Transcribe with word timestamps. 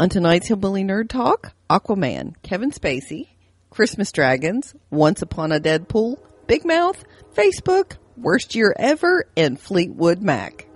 On 0.00 0.08
tonight's 0.08 0.46
Hillbilly 0.46 0.82
Nerd 0.82 1.10
Talk, 1.10 1.52
Aquaman, 1.68 2.32
Kevin 2.42 2.70
Spacey, 2.70 3.28
Christmas 3.68 4.10
Dragons, 4.12 4.74
Once 4.88 5.20
Upon 5.20 5.52
a 5.52 5.60
Deadpool, 5.60 6.16
Big 6.46 6.64
Mouth, 6.64 7.04
Facebook, 7.34 7.98
Worst 8.16 8.54
Year 8.54 8.74
Ever, 8.78 9.26
and 9.36 9.60
Fleetwood 9.60 10.22
Mac. 10.22 10.66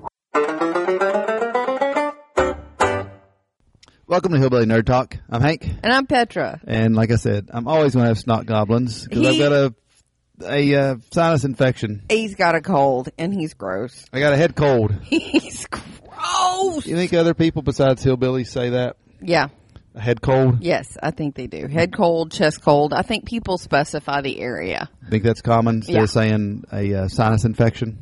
Welcome 4.06 4.32
to 4.32 4.38
Hillbilly 4.38 4.66
Nerd 4.66 4.84
Talk. 4.84 5.16
I'm 5.30 5.40
Hank, 5.40 5.70
And 5.82 5.90
I'm 5.90 6.06
Petra. 6.06 6.60
and 6.66 6.94
like 6.94 7.10
I 7.10 7.16
said, 7.16 7.48
I'm 7.50 7.66
always 7.66 7.94
going 7.94 8.04
to 8.04 8.08
have 8.08 8.18
snot 8.18 8.44
goblins 8.44 9.08
because 9.08 9.26
I've 9.26 9.38
got 9.38 9.52
a 9.52 9.74
a 10.46 10.74
uh, 10.74 10.96
sinus 11.12 11.44
infection. 11.44 12.02
He's 12.10 12.34
got 12.34 12.56
a 12.56 12.60
cold 12.60 13.08
and 13.16 13.32
he's 13.32 13.54
gross. 13.54 14.04
I 14.12 14.20
got 14.20 14.34
a 14.34 14.36
head 14.36 14.54
cold. 14.54 14.92
He's 15.04 15.66
gross. 15.66 16.84
You 16.86 16.94
think 16.96 17.14
other 17.14 17.32
people 17.32 17.62
besides 17.62 18.04
hillbillies 18.04 18.48
say 18.48 18.68
that? 18.70 18.96
Yeah. 19.24 19.48
A 19.96 20.00
head 20.00 20.20
cold? 20.20 20.60
Yes, 20.60 20.96
I 21.02 21.10
think 21.12 21.34
they 21.36 21.46
do. 21.46 21.68
Head 21.68 21.92
cold, 21.94 22.32
chest 22.32 22.62
cold. 22.62 22.92
I 22.92 23.02
think 23.02 23.26
people 23.26 23.58
specify 23.58 24.22
the 24.22 24.40
area. 24.40 24.88
I 25.06 25.10
think 25.10 25.22
that's 25.22 25.40
common 25.40 25.76
instead 25.76 25.94
Yeah. 25.94 26.02
of 26.02 26.10
saying 26.10 26.64
a 26.72 26.94
uh, 26.94 27.08
sinus 27.08 27.44
infection? 27.44 27.98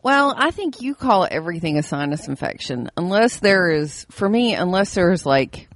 Well, 0.00 0.32
I 0.38 0.52
think 0.52 0.80
you 0.80 0.94
call 0.94 1.26
everything 1.28 1.76
a 1.76 1.82
sinus 1.82 2.28
infection 2.28 2.88
unless 2.96 3.38
there 3.40 3.68
is, 3.70 4.06
for 4.10 4.28
me, 4.28 4.54
unless 4.54 4.94
there's 4.94 5.26
like 5.26 5.68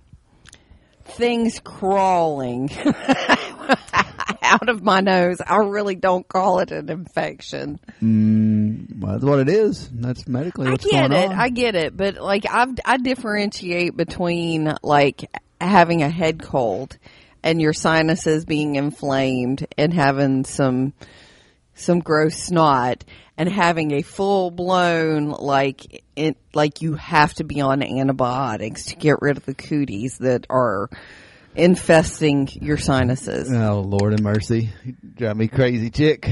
things 1.04 1.58
crawling 1.64 2.68
out 4.42 4.68
of 4.68 4.82
my 4.82 5.00
nose. 5.00 5.40
I 5.44 5.56
really 5.56 5.94
don't 5.94 6.26
call 6.26 6.60
it 6.60 6.70
an 6.70 6.90
infection. 6.90 7.78
Mm, 8.02 8.98
well, 8.98 9.12
that's 9.12 9.24
what 9.24 9.40
it 9.40 9.48
is. 9.48 9.88
That's 9.88 10.26
medically 10.26 10.70
what's 10.70 10.86
I 10.86 10.90
get 10.90 11.10
going 11.10 11.22
it. 11.22 11.30
on. 11.30 11.38
I 11.38 11.48
get 11.48 11.74
it. 11.74 11.96
But 11.96 12.16
like 12.16 12.46
I've, 12.48 12.74
I 12.84 12.96
differentiate 12.98 13.96
between 13.96 14.72
like 14.82 15.30
having 15.60 16.02
a 16.02 16.10
head 16.10 16.42
cold 16.42 16.98
and 17.42 17.60
your 17.60 17.72
sinuses 17.72 18.44
being 18.44 18.76
inflamed 18.76 19.66
and 19.76 19.92
having 19.92 20.44
some, 20.44 20.92
some 21.74 22.00
gross 22.00 22.36
snot 22.36 23.04
and 23.36 23.48
having 23.48 23.92
a 23.92 24.02
full 24.02 24.50
blown 24.50 25.30
like 25.30 26.04
it, 26.14 26.36
like 26.54 26.82
you 26.82 26.94
have 26.94 27.32
to 27.34 27.44
be 27.44 27.60
on 27.60 27.82
antibiotics 27.82 28.86
to 28.86 28.96
get 28.96 29.22
rid 29.22 29.36
of 29.36 29.46
the 29.46 29.54
cooties 29.54 30.18
that 30.18 30.46
are 30.50 30.90
infesting 31.54 32.48
your 32.60 32.78
sinuses. 32.78 33.52
oh, 33.52 33.80
Lord 33.80 34.12
and 34.12 34.22
mercy. 34.22 34.70
You 34.84 34.94
drive 35.14 35.36
me 35.36 35.48
crazy, 35.48 35.90
chick. 35.90 36.28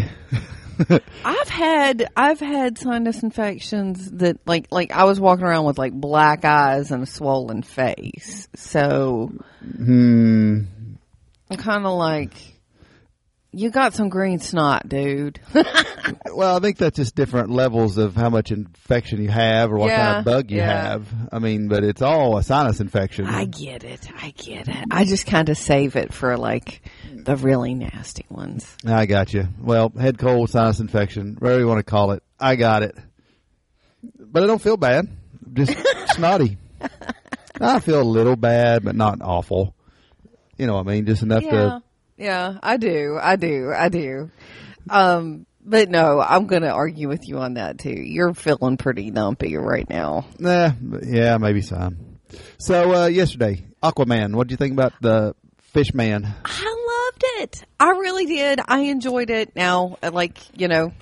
I've 1.24 1.48
had 1.48 2.08
I've 2.16 2.40
had 2.40 2.78
sinus 2.78 3.22
infections 3.22 4.12
that 4.12 4.38
like 4.46 4.68
like 4.70 4.92
I 4.92 5.04
was 5.04 5.20
walking 5.20 5.44
around 5.44 5.66
with 5.66 5.78
like 5.78 5.92
black 5.92 6.44
eyes 6.44 6.90
and 6.90 7.02
a 7.02 7.06
swollen 7.06 7.62
face. 7.62 8.48
So 8.54 9.30
hmm. 9.62 10.62
I'm 11.50 11.56
kind 11.56 11.84
of 11.84 11.92
like 11.92 12.32
you 13.52 13.70
got 13.70 13.94
some 13.94 14.08
green 14.08 14.38
snot, 14.38 14.88
dude. 14.88 15.40
Well, 16.32 16.56
I 16.56 16.60
think 16.60 16.78
that's 16.78 16.96
just 16.96 17.14
different 17.14 17.50
levels 17.50 17.96
of 17.98 18.16
how 18.16 18.30
much 18.30 18.50
infection 18.50 19.22
you 19.22 19.28
have 19.28 19.70
or 19.70 19.78
what 19.78 19.90
kind 19.90 20.18
of 20.18 20.24
bug 20.24 20.50
you 20.50 20.56
yeah. 20.56 20.82
have. 20.90 21.06
I 21.30 21.38
mean, 21.38 21.68
but 21.68 21.84
it's 21.84 22.02
all 22.02 22.36
a 22.36 22.42
sinus 22.42 22.80
infection. 22.80 23.26
I 23.26 23.44
get 23.44 23.84
it. 23.84 24.08
I 24.20 24.30
get 24.30 24.66
it. 24.66 24.86
I 24.90 25.04
just 25.04 25.26
kind 25.26 25.48
of 25.48 25.56
save 25.56 25.94
it 25.96 26.12
for 26.12 26.36
like 26.36 26.82
the 27.12 27.36
really 27.36 27.74
nasty 27.74 28.24
ones. 28.28 28.76
I 28.84 29.06
got 29.06 29.32
you. 29.32 29.46
Well, 29.60 29.90
head 29.90 30.18
cold, 30.18 30.50
sinus 30.50 30.80
infection, 30.80 31.36
whatever 31.38 31.60
you 31.60 31.66
want 31.68 31.78
to 31.78 31.88
call 31.88 32.12
it. 32.12 32.22
I 32.40 32.56
got 32.56 32.82
it. 32.82 32.96
But 34.18 34.42
I 34.42 34.46
don't 34.46 34.62
feel 34.62 34.76
bad. 34.78 35.06
Just 35.52 35.76
snotty. 36.14 36.56
I 37.60 37.78
feel 37.80 38.00
a 38.00 38.02
little 38.02 38.36
bad, 38.36 38.82
but 38.84 38.96
not 38.96 39.20
awful. 39.20 39.74
You 40.56 40.66
know 40.66 40.74
what 40.74 40.88
I 40.88 40.92
mean? 40.92 41.06
Just 41.06 41.22
enough 41.22 41.42
Yeah. 41.44 41.50
to. 41.50 41.82
Yeah, 42.20 42.58
I 42.62 42.76
do. 42.76 43.18
I 43.20 43.36
do. 43.36 43.72
I 43.76 43.88
do. 43.88 44.30
Um 44.88 45.46
but 45.64 45.90
no, 45.90 46.20
I'm 46.20 46.46
going 46.46 46.62
to 46.62 46.70
argue 46.70 47.06
with 47.06 47.28
you 47.28 47.38
on 47.38 47.54
that 47.54 47.78
too. 47.78 47.90
You're 47.90 48.32
feeling 48.32 48.78
pretty 48.78 49.10
dumpy 49.10 49.56
right 49.56 49.88
now. 49.88 50.24
Nah, 50.38 50.72
yeah, 51.02 51.36
maybe 51.36 51.60
some. 51.60 52.18
So, 52.58 52.94
uh, 52.94 53.06
yesterday, 53.06 53.64
Aquaman, 53.82 54.34
what 54.34 54.46
did 54.46 54.52
you 54.52 54.56
think 54.56 54.72
about 54.72 54.94
the 55.00 55.34
fish 55.72 55.92
man? 55.92 56.34
I 56.44 57.10
loved 57.10 57.24
it. 57.42 57.64
I 57.78 57.90
really 57.90 58.26
did. 58.26 58.60
I 58.66 58.80
enjoyed 58.80 59.30
it. 59.30 59.54
Now, 59.54 59.98
uh, 60.02 60.10
like 60.12 60.38
you 60.58 60.68
know, 60.68 60.92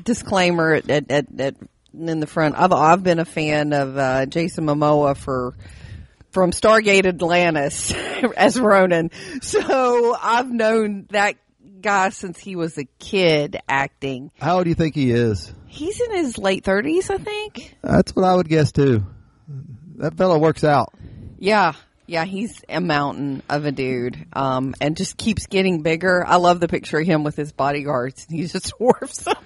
disclaimer 0.00 0.74
at, 0.74 0.90
at, 0.90 1.10
at, 1.10 1.26
at 1.40 1.54
in 1.94 2.20
the 2.20 2.26
front. 2.26 2.56
I've 2.56 2.72
I've 2.72 3.02
been 3.02 3.18
a 3.18 3.24
fan 3.24 3.72
of 3.72 3.96
uh, 3.96 4.26
Jason 4.26 4.66
Momoa 4.66 5.16
for 5.16 5.54
from 6.32 6.50
Stargate 6.50 7.06
Atlantis 7.06 7.92
as 8.36 8.58
Ronon, 8.58 9.10
so 9.42 10.16
I've 10.20 10.50
known 10.50 11.06
that 11.10 11.36
guy 11.80 12.08
since 12.10 12.38
he 12.38 12.56
was 12.56 12.78
a 12.78 12.84
kid 12.98 13.58
acting. 13.68 14.30
How 14.40 14.56
old 14.56 14.64
do 14.64 14.70
you 14.70 14.74
think 14.74 14.94
he 14.94 15.10
is? 15.10 15.52
He's 15.66 16.00
in 16.00 16.16
his 16.16 16.38
late 16.38 16.64
thirties, 16.64 17.10
I 17.10 17.18
think. 17.18 17.76
That's 17.82 18.14
what 18.14 18.24
I 18.24 18.34
would 18.34 18.48
guess 18.48 18.72
too. 18.72 19.04
That 19.96 20.16
fellow 20.16 20.38
works 20.38 20.64
out. 20.64 20.92
Yeah. 21.38 21.74
Yeah, 22.06 22.24
he's 22.24 22.62
a 22.68 22.80
mountain 22.80 23.42
of 23.48 23.64
a 23.64 23.72
dude, 23.72 24.26
um, 24.32 24.74
and 24.80 24.96
just 24.96 25.16
keeps 25.16 25.46
getting 25.46 25.82
bigger. 25.82 26.26
I 26.26 26.36
love 26.36 26.58
the 26.60 26.68
picture 26.68 26.98
of 26.98 27.06
him 27.06 27.22
with 27.24 27.36
his 27.36 27.52
bodyguards. 27.52 28.26
He 28.28 28.46
just 28.46 28.74
dwarfs 28.78 29.18
them. 29.18 29.36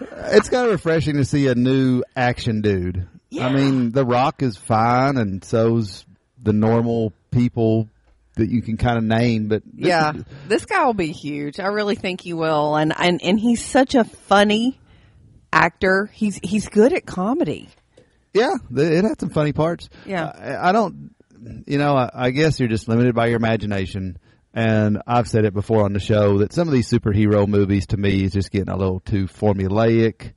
It's 0.00 0.48
kind 0.50 0.66
of 0.66 0.72
refreshing 0.72 1.16
to 1.16 1.24
see 1.24 1.46
a 1.46 1.54
new 1.54 2.02
action 2.16 2.62
dude. 2.62 3.08
Yeah. 3.30 3.46
I 3.46 3.52
mean, 3.54 3.92
The 3.92 4.04
Rock 4.04 4.42
is 4.42 4.56
fine, 4.56 5.16
and 5.16 5.42
so's 5.44 6.04
the 6.42 6.52
normal 6.52 7.12
people 7.30 7.88
that 8.36 8.48
you 8.48 8.62
can 8.62 8.76
kind 8.76 8.96
of 8.98 9.04
name. 9.04 9.48
But 9.48 9.62
this 9.64 9.88
yeah, 9.88 10.14
is- 10.14 10.24
this 10.48 10.64
guy 10.64 10.84
will 10.84 10.94
be 10.94 11.12
huge. 11.12 11.60
I 11.60 11.66
really 11.66 11.94
think 11.96 12.20
he 12.20 12.32
will, 12.32 12.76
and 12.76 12.92
and 12.96 13.20
and 13.22 13.38
he's 13.38 13.64
such 13.64 13.94
a 13.94 14.04
funny 14.04 14.78
actor. 15.52 16.10
He's 16.12 16.38
he's 16.42 16.68
good 16.68 16.92
at 16.92 17.06
comedy. 17.06 17.68
yeah, 18.32 18.54
it 18.76 19.04
had 19.04 19.20
some 19.20 19.30
funny 19.30 19.52
parts. 19.52 19.88
Yeah. 20.06 20.26
I, 20.26 20.68
I 20.68 20.72
don't. 20.72 21.14
You 21.66 21.78
know, 21.78 21.96
I, 21.96 22.10
I 22.14 22.30
guess 22.30 22.60
you're 22.60 22.68
just 22.68 22.86
limited 22.86 23.14
by 23.14 23.26
your 23.28 23.36
imagination. 23.36 24.18
And 24.52 25.00
I've 25.06 25.28
said 25.28 25.44
it 25.44 25.54
before 25.54 25.84
on 25.84 25.92
the 25.92 26.00
show 26.00 26.38
that 26.38 26.52
some 26.52 26.66
of 26.68 26.74
these 26.74 26.90
superhero 26.90 27.46
movies 27.46 27.86
to 27.88 27.96
me 27.96 28.24
is 28.24 28.32
just 28.32 28.50
getting 28.50 28.68
a 28.68 28.76
little 28.76 28.98
too 29.00 29.26
formulaic. 29.26 30.32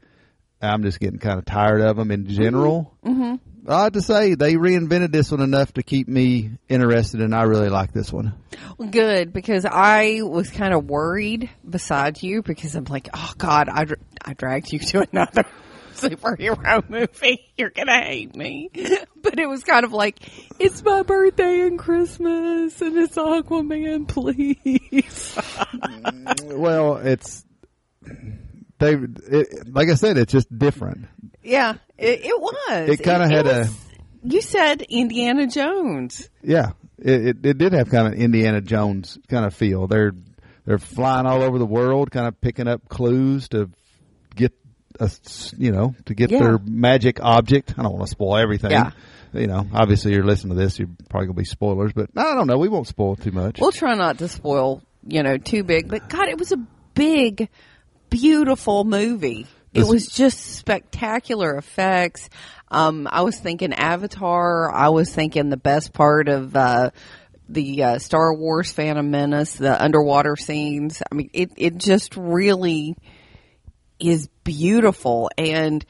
I'm 0.62 0.84
just 0.84 1.00
getting 1.00 1.20
kind 1.20 1.40
of 1.40 1.46
tired 1.46 1.81
of 1.81 1.97
them 1.97 2.09
in 2.12 2.28
general. 2.28 2.96
Mm-hmm. 3.03 3.35
I 3.68 3.84
have 3.84 3.94
to 3.94 4.01
say 4.01 4.35
they 4.35 4.56
reinvented 4.56 5.12
this 5.12 5.31
one 5.31 5.40
enough 5.40 5.74
to 5.74 5.84
keep 5.84 6.07
me 6.07 6.51
interested, 6.68 7.22
and 7.22 7.34
I 7.34 7.44
really 7.44 7.69
like 7.69 7.94
this 7.94 8.12
one. 8.12 8.34
Well, 8.78 8.90
good 8.90 9.31
because 9.31 9.66
I 9.66 10.19
was 10.22 10.50
kind 10.50 10.74
of 10.74 10.85
worried 10.85 11.50
beside 11.68 12.22
you 12.22 12.41
because 12.41 12.75
I'm 12.75 12.85
like, 12.85 13.09
oh 13.13 13.34
God, 13.38 13.69
I 13.69 13.85
I 14.23 14.34
dragged 14.34 14.73
you 14.73 14.79
to 14.79 15.07
another 15.12 15.46
superhero 15.94 16.88
movie. 16.90 17.52
You're 17.57 17.69
gonna 17.69 18.02
hate 18.03 18.35
me, 18.35 18.69
but 19.22 19.40
it 19.40 19.47
was 19.47 19.63
kind 19.63 19.85
of 19.85 19.94
like, 19.94 20.19
it's 20.59 20.84
my 20.84 21.03
birthday 21.03 21.62
and 21.62 21.79
Christmas, 21.79 22.81
and 22.81 22.97
it's 22.97 23.16
Aquaman, 23.16 24.07
please. 24.07 25.38
Well, 26.46 26.97
it's 26.97 27.44
they. 28.84 29.38
It, 29.38 29.74
like 29.74 29.90
I 29.90 29.96
said, 29.96 30.18
it's 30.18 30.32
just 30.32 30.56
different. 30.58 31.06
yeah, 31.44 31.74
it, 31.98 32.22
it 32.26 32.40
was. 32.42 32.90
It 32.90 33.04
kinda 33.04 33.28
had 33.28 33.48
a- 33.48 33.70
You 34.24 34.42
said 34.42 34.82
Indiana 34.84 35.48
Jones. 35.48 36.30
Yeah, 36.42 36.72
it, 37.00 37.28
it, 37.28 37.46
it 37.46 37.58
did 37.58 37.74
have 37.74 37.90
kind 37.90 38.08
of 38.08 38.14
Indiana 38.14 38.62
Jones 38.62 39.18
kind 39.28 39.46
of 39.46 39.54
feel. 39.54 39.88
They're 39.88 40.14
they're 40.66 40.78
flying 40.80 41.26
all 41.26 41.42
over 41.42 41.60
the 41.60 41.66
world, 41.66 42.12
kind 42.12 42.28
of 42.28 42.40
picking 42.40 42.68
up 42.68 42.88
clues 42.88 43.50
to 43.50 43.70
get 44.36 44.54
a 45.00 45.10
you 45.58 45.72
know 45.72 45.96
to 46.06 46.14
get 46.14 46.32
Yeah. 46.32 46.40
their 46.40 46.58
magic 46.60 47.20
object. 47.22 47.74
I 47.78 47.84
don't 47.84 47.94
want 47.94 48.06
to 48.06 48.12
spoil 48.12 48.38
everything. 48.38 48.72
Yeah. 48.72 48.92
You 49.34 49.48
know, 49.48 49.66
obviously 49.74 50.14
you're 50.14 50.24
listening 50.24 50.56
to 50.56 50.64
this, 50.64 50.78
you're 50.78 50.88
probably 51.10 51.26
gonna 51.28 51.38
be 51.38 51.46
spoilers, 51.46 51.92
but 51.92 52.12
I 52.16 52.36
don't 52.36 52.46
know. 52.46 52.58
We 52.59 52.70
won't 52.70 52.88
spoil 52.88 53.16
too 53.16 53.32
much. 53.32 53.59
We'll 53.59 53.72
try 53.72 53.96
not 53.96 54.20
to 54.20 54.28
spoil, 54.28 54.84
you 55.08 55.24
know, 55.24 55.38
too 55.38 55.64
big, 55.64 55.90
but 55.90 56.08
God, 56.08 56.28
it 56.28 56.38
was 56.38 56.52
a 56.52 56.58
big, 56.94 57.50
beautiful 58.18 58.84
movie. 58.84 59.48
It 59.74 59.86
was 59.88 60.08
just 60.08 60.40
spectacular 60.40 61.56
effects. 61.58 62.30
Um, 62.70 63.08
I 63.12 63.22
was 63.22 63.40
thinking 63.40 63.74
Avatar. 63.74 64.72
I 64.72 64.90
was 64.90 65.14
thinking 65.14 65.50
the 65.50 65.58
best 65.58 65.94
part 65.94 66.28
of, 66.30 66.56
uh, 66.56 66.92
the, 67.50 67.84
uh, 67.84 68.00
Star 68.00 68.34
Wars 68.34 68.72
Phantom 68.72 69.10
Menace, 69.10 69.56
the 69.56 69.82
underwater 69.84 70.36
scenes. 70.36 71.02
I 71.12 71.16
mean, 71.16 71.30
it, 71.34 71.52
it 71.58 71.78
just 71.78 72.16
really 72.16 72.96
is 74.00 74.28
beautiful 74.44 75.30
and 75.38 75.86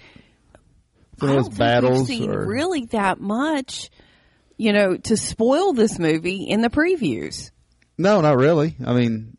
Some 1.19 1.29
I 1.29 1.33
don't 1.33 1.43
think 1.45 1.57
battles 1.57 1.99
we've 1.99 2.19
seen 2.19 2.31
are- 2.31 2.45
really 2.45 2.85
that 2.87 3.19
much, 3.19 3.89
you 4.57 4.73
know, 4.73 4.97
to 4.97 5.17
spoil 5.17 5.73
this 5.73 5.99
movie 5.99 6.43
in 6.43 6.61
the 6.61 6.69
previews. 6.69 7.51
No, 7.97 8.21
not 8.21 8.37
really. 8.37 8.75
I 8.85 8.93
mean, 8.93 9.37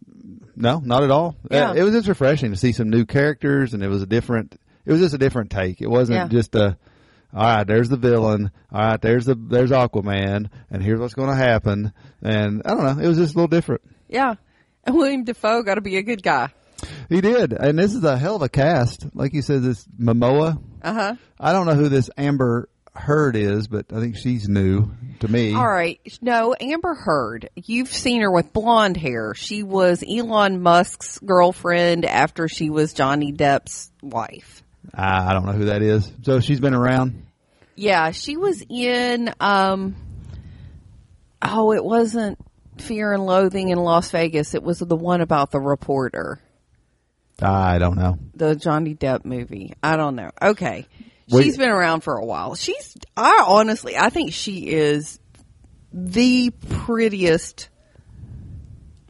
no, 0.57 0.81
not 0.81 1.03
at 1.03 1.11
all. 1.11 1.37
Yeah. 1.51 1.71
Uh, 1.71 1.75
it 1.75 1.83
was 1.83 1.93
just 1.95 2.09
refreshing 2.09 2.51
to 2.51 2.57
see 2.57 2.73
some 2.73 2.91
new 2.91 3.05
characters, 3.05 3.75
and 3.75 3.83
it 3.83 3.89
was 3.89 4.03
a 4.03 4.07
different. 4.07 4.59
It 4.87 4.93
was 4.93 5.01
just 5.01 5.15
a 5.15 5.19
different 5.19 5.51
take. 5.51 5.81
It 5.81 5.89
wasn't 5.89 6.17
Yeah. 6.19 6.29
just 6.29 6.55
a. 6.55 6.77
All 7.35 7.43
right, 7.43 7.67
there's 7.67 7.89
the 7.89 7.97
villain. 7.97 8.51
All 8.73 8.81
right, 8.81 9.01
there's 9.01 9.25
the 9.27 9.35
there's 9.35 9.71
Aquaman, 9.73 10.51
and 10.71 10.83
here's 10.83 11.01
what's 11.01 11.15
going 11.15 11.31
to 11.31 11.35
happen. 11.37 11.93
And 12.23 12.63
I 12.65 12.71
don't 12.75 12.85
know, 12.99 13.03
it 13.03 13.09
was 13.09 13.17
just 13.19 13.35
a 13.35 13.37
little 13.39 13.49
different. 13.49 13.83
Yeah. 14.09 14.35
And 14.85 14.95
Willem 14.97 15.25
Dafoe 15.25 15.63
got 15.63 15.75
to 15.77 15.81
be 15.81 15.97
a 15.97 16.03
good 16.03 16.23
guy. 16.23 16.51
He 17.09 17.21
did, 17.21 17.53
and 17.53 17.79
this 17.79 17.95
is 17.95 18.05
a 18.05 18.17
hell 18.19 18.37
of 18.37 18.43
a 18.43 18.49
cast. 18.49 19.07
Like 19.15 19.33
you 19.33 19.43
said, 19.43 19.63
this 19.63 19.87
Momoa. 19.99 20.61
Uh 20.83 20.93
huh. 20.93 21.15
I 21.41 21.53
don't 21.53 21.67
know 21.67 21.75
who 21.75 21.89
this 21.89 22.11
Amber 22.17 22.69
Heard 22.95 23.35
is, 23.37 23.67
but 23.67 23.87
I 23.93 24.01
think 24.01 24.17
she's 24.17 24.49
new 24.49 24.91
to 25.21 25.29
me. 25.29 25.55
All 25.55 25.67
right. 25.67 26.01
No, 26.23 26.55
Amber 26.59 26.95
Heard. 26.95 27.51
You've 27.57 27.93
seen 27.93 28.23
her 28.23 28.31
with 28.31 28.53
blonde 28.53 28.97
hair. 28.97 29.35
She 29.35 29.63
was 29.63 30.05
Elon 30.09 30.63
Musk's 30.63 31.19
girlfriend 31.19 32.05
after 32.05 32.47
she 32.49 32.71
was 32.71 32.93
Johnny 32.93 33.33
Depp's 33.33 33.91
wife. 34.01 34.63
I 34.93 35.33
don't 35.33 35.45
know 35.47 35.53
who 35.53 35.67
that 35.67 35.83
is. 35.83 36.11
So 36.23 36.41
she's 36.41 36.61
been 36.61 36.75
around. 36.75 37.27
Yeah, 37.75 38.13
she 38.13 38.37
was 38.37 38.65
in 38.69 39.35
um 39.41 39.97
Oh, 41.43 41.73
it 41.73 41.85
wasn't 41.85 42.39
Fear 42.79 43.13
and 43.13 43.27
Loathing 43.27 43.69
in 43.69 43.79
Las 43.79 44.11
Vegas. 44.11 44.55
It 44.55 44.63
was 44.63 44.79
the 44.79 44.97
one 44.97 45.21
about 45.21 45.51
the 45.51 45.61
reporter. 45.61 46.41
I 47.43 47.79
don't 47.79 47.97
know. 47.97 48.19
The 48.35 48.55
Johnny 48.57 48.95
Depp 48.95 49.25
movie. 49.25 49.75
I 49.83 49.97
don't 49.97 50.17
know. 50.17 50.31
Okay. 50.41 50.87
She's 51.31 51.57
been 51.57 51.71
around 51.71 52.03
for 52.03 52.17
a 52.17 52.25
while. 52.25 52.55
She's 52.55 52.97
I 53.17 53.45
honestly 53.47 53.97
I 53.97 54.11
think 54.11 54.33
she 54.33 54.69
is 54.69 55.19
the 55.93 56.51
prettiest 56.69 57.69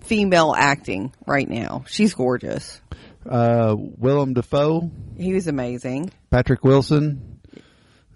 female 0.01 0.55
acting 0.57 1.13
right 1.27 1.49
now. 1.49 1.85
She's 1.87 2.15
gorgeous. 2.15 2.81
Uh, 3.29 3.75
Willem 3.79 4.35
Dafoe, 4.35 4.91
He 5.17 5.33
was 5.33 5.47
amazing. 5.47 6.11
Patrick 6.31 6.63
Wilson. 6.63 7.41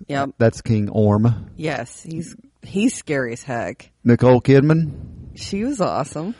Yep. 0.07 0.31
That's 0.39 0.61
King 0.61 0.91
Orm. 0.91 1.51
Yes, 1.57 2.03
he's 2.03 2.37
he's 2.63 2.95
scary 2.95 3.33
as 3.33 3.43
heck. 3.43 3.91
Nicole 4.05 4.41
Kidman. 4.41 5.37
She 5.37 5.65
was 5.65 5.81
awesome. 5.81 6.35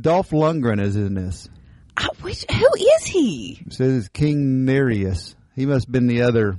Dolph 0.00 0.30
Lundgren 0.30 0.80
is 0.80 0.96
in 0.96 1.14
this. 1.14 1.48
I, 1.96 2.08
which 2.22 2.44
who 2.50 2.68
is 2.96 3.04
he? 3.04 3.60
It 3.66 3.72
says 3.72 4.08
King 4.08 4.64
Nereus. 4.64 5.34
He 5.54 5.66
must 5.66 5.86
have 5.86 5.92
been 5.92 6.06
the 6.06 6.22
other, 6.22 6.56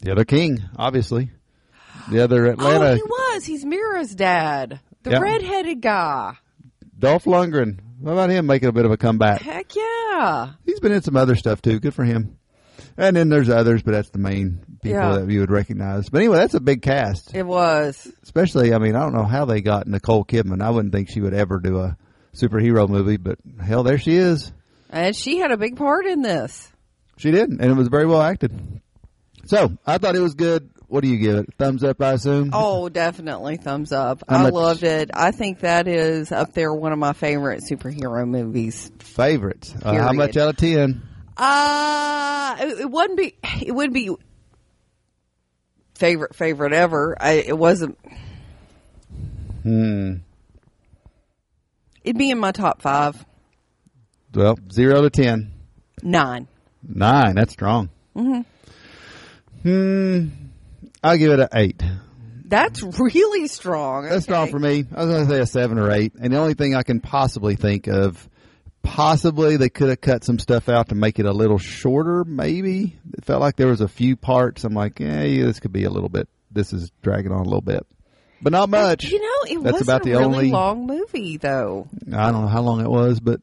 the 0.00 0.12
other 0.12 0.24
king, 0.24 0.62
obviously. 0.76 1.30
The 2.10 2.20
other 2.22 2.46
oh, 2.48 2.50
Atlanta. 2.50 2.90
Oh, 2.90 2.94
he 2.94 3.02
was. 3.02 3.44
He's 3.44 3.64
Mera's 3.64 4.14
dad, 4.14 4.80
the 5.02 5.10
Yep. 5.12 5.22
redheaded 5.22 5.80
guy. 5.80 6.36
Dolph 6.98 7.24
Lundgren. 7.24 7.78
How 8.04 8.12
about 8.12 8.30
him 8.30 8.46
making 8.46 8.68
a 8.68 8.72
bit 8.72 8.84
of 8.84 8.90
a 8.90 8.96
comeback? 8.96 9.40
Heck 9.42 9.74
yeah. 9.76 10.50
He's 10.66 10.80
been 10.80 10.92
in 10.92 11.02
some 11.02 11.16
other 11.16 11.36
stuff 11.36 11.62
too. 11.62 11.78
Good 11.78 11.94
for 11.94 12.04
him. 12.04 12.36
And 12.96 13.16
then 13.16 13.28
there's 13.28 13.48
others, 13.48 13.82
but 13.82 13.92
that's 13.92 14.10
the 14.10 14.18
main 14.18 14.60
people 14.82 14.98
Yeah. 14.98 15.18
that 15.18 15.30
you 15.30 15.40
would 15.40 15.50
recognize. 15.50 16.08
But 16.10 16.18
anyway, 16.18 16.38
that's 16.38 16.54
a 16.54 16.60
big 16.60 16.82
cast. 16.82 17.34
It 17.34 17.46
was. 17.46 18.10
Especially, 18.22 18.74
I 18.74 18.78
mean, 18.78 18.96
I 18.96 19.00
don't 19.00 19.14
know 19.14 19.24
how 19.24 19.44
they 19.44 19.60
got 19.62 19.86
Nicole 19.86 20.24
Kidman. 20.24 20.60
I 20.62 20.70
wouldn't 20.70 20.92
think 20.92 21.08
she 21.08 21.20
would 21.20 21.32
ever 21.34 21.58
do 21.60 21.78
a 21.78 21.96
superhero 22.34 22.88
movie, 22.88 23.16
but 23.16 23.38
hell, 23.64 23.82
there 23.84 23.98
she 23.98 24.16
is. 24.16 24.52
And 24.90 25.14
she 25.16 25.38
had 25.38 25.52
a 25.52 25.56
big 25.56 25.76
part 25.76 26.06
in 26.06 26.22
this. 26.22 26.70
She 27.22 27.30
did, 27.30 27.50
and 27.50 27.62
it 27.62 27.74
was 27.74 27.86
very 27.86 28.04
well 28.04 28.20
acted. 28.20 28.52
So 29.46 29.70
I 29.86 29.98
thought 29.98 30.16
it 30.16 30.20
was 30.20 30.34
good. 30.34 30.68
What 30.88 31.02
do 31.02 31.08
you 31.08 31.18
give 31.18 31.36
it? 31.36 31.54
Thumbs 31.56 31.84
up, 31.84 32.02
I 32.02 32.14
assume. 32.14 32.50
Oh, 32.52 32.88
definitely 32.88 33.58
thumbs 33.58 33.92
up. 33.92 34.24
How 34.28 34.36
I 34.38 34.42
much- 34.42 34.52
loved 34.52 34.82
it. 34.82 35.10
I 35.14 35.30
think 35.30 35.60
that 35.60 35.86
is 35.86 36.32
up 36.32 36.52
there 36.52 36.74
one 36.74 36.92
of 36.92 36.98
my 36.98 37.12
favorite 37.12 37.62
superhero 37.62 38.26
movies. 38.28 38.90
Favorites. 38.98 39.72
Uh, 39.80 39.94
how 39.94 40.12
much 40.12 40.36
out 40.36 40.48
of 40.48 40.56
ten? 40.56 41.00
Uh 41.36 42.56
it, 42.58 42.80
it 42.80 42.90
wouldn't 42.90 43.16
be 43.16 43.34
it 43.64 43.72
wouldn't 43.72 43.94
be 43.94 44.10
favorite 45.94 46.34
favorite 46.34 46.72
ever. 46.72 47.16
I 47.20 47.34
it 47.34 47.56
wasn't 47.56 47.96
Hmm. 49.62 50.14
it'd 52.02 52.18
be 52.18 52.30
in 52.30 52.38
my 52.40 52.50
top 52.50 52.82
5. 52.82 53.24
Well, 54.34 54.58
zero 54.72 55.02
to 55.02 55.10
ten. 55.10 55.52
9. 56.02 56.48
Nine. 56.86 57.34
That's 57.34 57.52
strong. 57.52 57.90
Mm-hmm. 58.16 58.40
Hmm. 59.62 60.28
I'll 61.02 61.16
give 61.16 61.32
it 61.32 61.40
an 61.40 61.48
eight. 61.54 61.82
That's 62.44 62.82
really 62.82 63.48
strong. 63.48 64.04
That's 64.08 64.24
strong 64.24 64.50
for 64.50 64.58
me. 64.58 64.84
I 64.94 65.04
was 65.04 65.14
going 65.14 65.26
to 65.26 65.32
say 65.32 65.40
a 65.40 65.46
seven 65.46 65.78
or 65.78 65.90
eight. 65.90 66.12
And 66.20 66.32
the 66.32 66.38
only 66.38 66.54
thing 66.54 66.74
I 66.74 66.82
can 66.82 67.00
possibly 67.00 67.56
think 67.56 67.86
of, 67.86 68.28
possibly 68.82 69.56
they 69.56 69.68
could 69.70 69.88
have 69.88 70.00
cut 70.00 70.22
some 70.24 70.38
stuff 70.38 70.68
out 70.68 70.90
to 70.90 70.94
make 70.94 71.18
it 71.18 71.26
a 71.26 71.32
little 71.32 71.58
shorter. 71.58 72.24
Maybe 72.24 72.98
it 73.14 73.24
felt 73.24 73.40
like 73.40 73.56
there 73.56 73.68
was 73.68 73.80
a 73.80 73.88
few 73.88 74.16
parts. 74.16 74.64
I'm 74.64 74.74
like, 74.74 75.00
yeah, 75.00 75.22
yeah 75.22 75.44
this 75.46 75.60
could 75.60 75.72
be 75.72 75.84
a 75.84 75.90
little 75.90 76.08
bit. 76.10 76.28
This 76.50 76.72
is 76.72 76.90
dragging 77.02 77.32
on 77.32 77.40
a 77.40 77.44
little 77.44 77.62
bit, 77.62 77.86
but 78.42 78.52
not 78.52 78.68
much. 78.68 79.04
You 79.04 79.20
know, 79.20 79.50
it 79.54 79.62
was 79.62 79.80
about 79.80 80.02
a 80.02 80.04
the 80.04 80.10
really 80.10 80.24
only- 80.24 80.50
long 80.50 80.86
movie 80.86 81.38
though. 81.38 81.88
I 82.14 82.30
don't 82.30 82.42
know 82.42 82.48
how 82.48 82.60
long 82.60 82.82
it 82.82 82.90
was, 82.90 83.18
but 83.20 83.40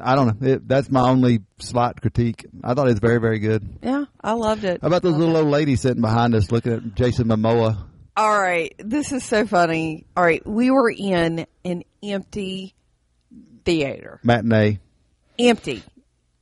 I 0.00 0.14
don't 0.14 0.40
know. 0.40 0.48
It, 0.48 0.68
that's 0.68 0.90
my 0.90 1.08
only 1.08 1.40
slight 1.58 2.00
critique. 2.00 2.46
I 2.62 2.74
thought 2.74 2.86
it 2.86 2.90
was 2.90 3.00
very, 3.00 3.18
very 3.18 3.38
good. 3.38 3.78
Yeah, 3.82 4.04
I 4.20 4.32
loved 4.32 4.64
it. 4.64 4.80
How 4.80 4.88
about 4.88 5.02
those 5.02 5.16
little 5.16 5.36
it. 5.36 5.40
old 5.40 5.48
ladies 5.48 5.80
sitting 5.80 6.00
behind 6.00 6.34
us 6.34 6.52
looking 6.52 6.72
at 6.72 6.94
Jason 6.94 7.26
Momoa? 7.28 7.86
All 8.16 8.40
right, 8.40 8.74
this 8.78 9.12
is 9.12 9.24
so 9.24 9.46
funny. 9.46 10.06
All 10.16 10.24
right, 10.24 10.46
we 10.46 10.70
were 10.70 10.90
in 10.90 11.46
an 11.64 11.84
empty 12.02 12.74
theater. 13.64 14.20
Matinee. 14.22 14.78
Empty. 15.38 15.82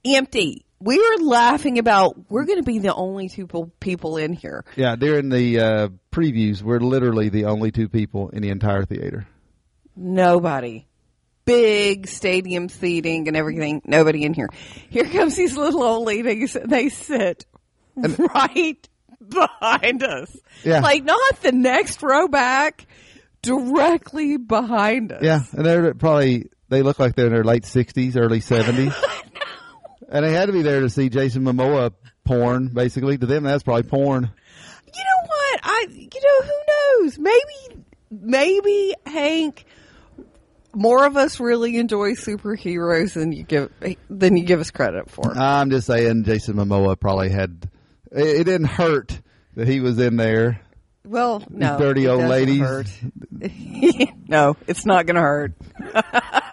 Empty. 0.04 0.64
We 0.80 0.98
were 0.98 1.24
laughing 1.24 1.78
about 1.78 2.30
we're 2.30 2.44
going 2.44 2.58
to 2.58 2.64
be 2.64 2.78
the 2.78 2.94
only 2.94 3.28
two 3.28 3.46
people, 3.46 3.72
people 3.80 4.16
in 4.16 4.32
here. 4.32 4.64
Yeah, 4.76 4.96
during 4.96 5.28
the 5.28 5.60
uh, 5.60 5.88
previews, 6.12 6.62
we're 6.62 6.80
literally 6.80 7.28
the 7.28 7.46
only 7.46 7.70
two 7.70 7.88
people 7.88 8.30
in 8.30 8.42
the 8.42 8.50
entire 8.50 8.84
theater. 8.84 9.26
Nobody. 9.96 10.86
Big 11.48 12.06
stadium 12.08 12.68
seating 12.68 13.26
and 13.26 13.36
everything. 13.36 13.80
Nobody 13.86 14.24
in 14.24 14.34
here. 14.34 14.50
Here 14.90 15.06
comes 15.06 15.34
these 15.34 15.56
little 15.56 15.82
old 15.82 16.06
ladies. 16.06 16.56
They 16.62 16.90
sit 16.90 17.46
right 17.96 18.88
behind 19.26 20.02
us. 20.02 20.36
Yeah. 20.62 20.80
Like 20.80 21.04
not 21.04 21.40
the 21.40 21.52
next 21.52 22.02
row 22.02 22.28
back, 22.28 22.86
directly 23.42 24.36
behind 24.36 25.12
us. 25.12 25.22
Yeah, 25.22 25.40
and 25.52 25.64
they're 25.64 25.94
probably 25.94 26.50
they 26.68 26.82
look 26.82 26.98
like 26.98 27.14
they're 27.14 27.26
in 27.26 27.32
their 27.32 27.44
late 27.44 27.64
sixties, 27.64 28.16
early 28.16 28.40
seventies, 28.40 28.94
and 30.08 30.24
they 30.24 30.32
had 30.32 30.46
to 30.46 30.52
be 30.52 30.62
there 30.62 30.80
to 30.80 30.90
see 30.90 31.08
Jason 31.08 31.44
Momoa 31.44 31.92
porn. 32.24 32.68
Basically, 32.68 33.16
to 33.16 33.26
them, 33.26 33.44
that's 33.44 33.62
probably 33.62 33.84
porn. 33.84 34.30
You 34.94 35.04
know 35.04 35.26
what? 35.26 35.60
I 35.62 35.86
you 35.90 36.20
know 36.22 36.46
who 36.46 37.04
knows? 37.04 37.18
Maybe 37.18 37.84
maybe 38.10 38.94
Hank 39.06 39.64
more 40.74 41.06
of 41.06 41.16
us 41.16 41.40
really 41.40 41.76
enjoy 41.76 42.12
superheroes 42.12 43.14
than 43.14 43.32
you 43.32 43.42
give 43.42 43.72
than 44.08 44.36
you 44.36 44.44
give 44.44 44.60
us 44.60 44.70
credit 44.70 45.10
for. 45.10 45.36
I'm 45.36 45.70
just 45.70 45.86
saying, 45.86 46.24
Jason 46.24 46.56
Momoa 46.56 46.98
probably 46.98 47.30
had. 47.30 47.68
It, 48.10 48.40
it 48.40 48.44
didn't 48.44 48.68
hurt 48.68 49.20
that 49.54 49.68
he 49.68 49.80
was 49.80 49.98
in 49.98 50.16
there. 50.16 50.60
Well, 51.04 51.42
no. 51.48 51.78
dirty 51.78 52.06
old 52.06 52.24
ladies. 52.24 52.60
hurt. 52.60 52.90
no, 54.28 54.56
it's 54.66 54.84
not 54.84 55.06
going 55.06 55.16
to 55.16 55.22
hurt. 55.22 55.52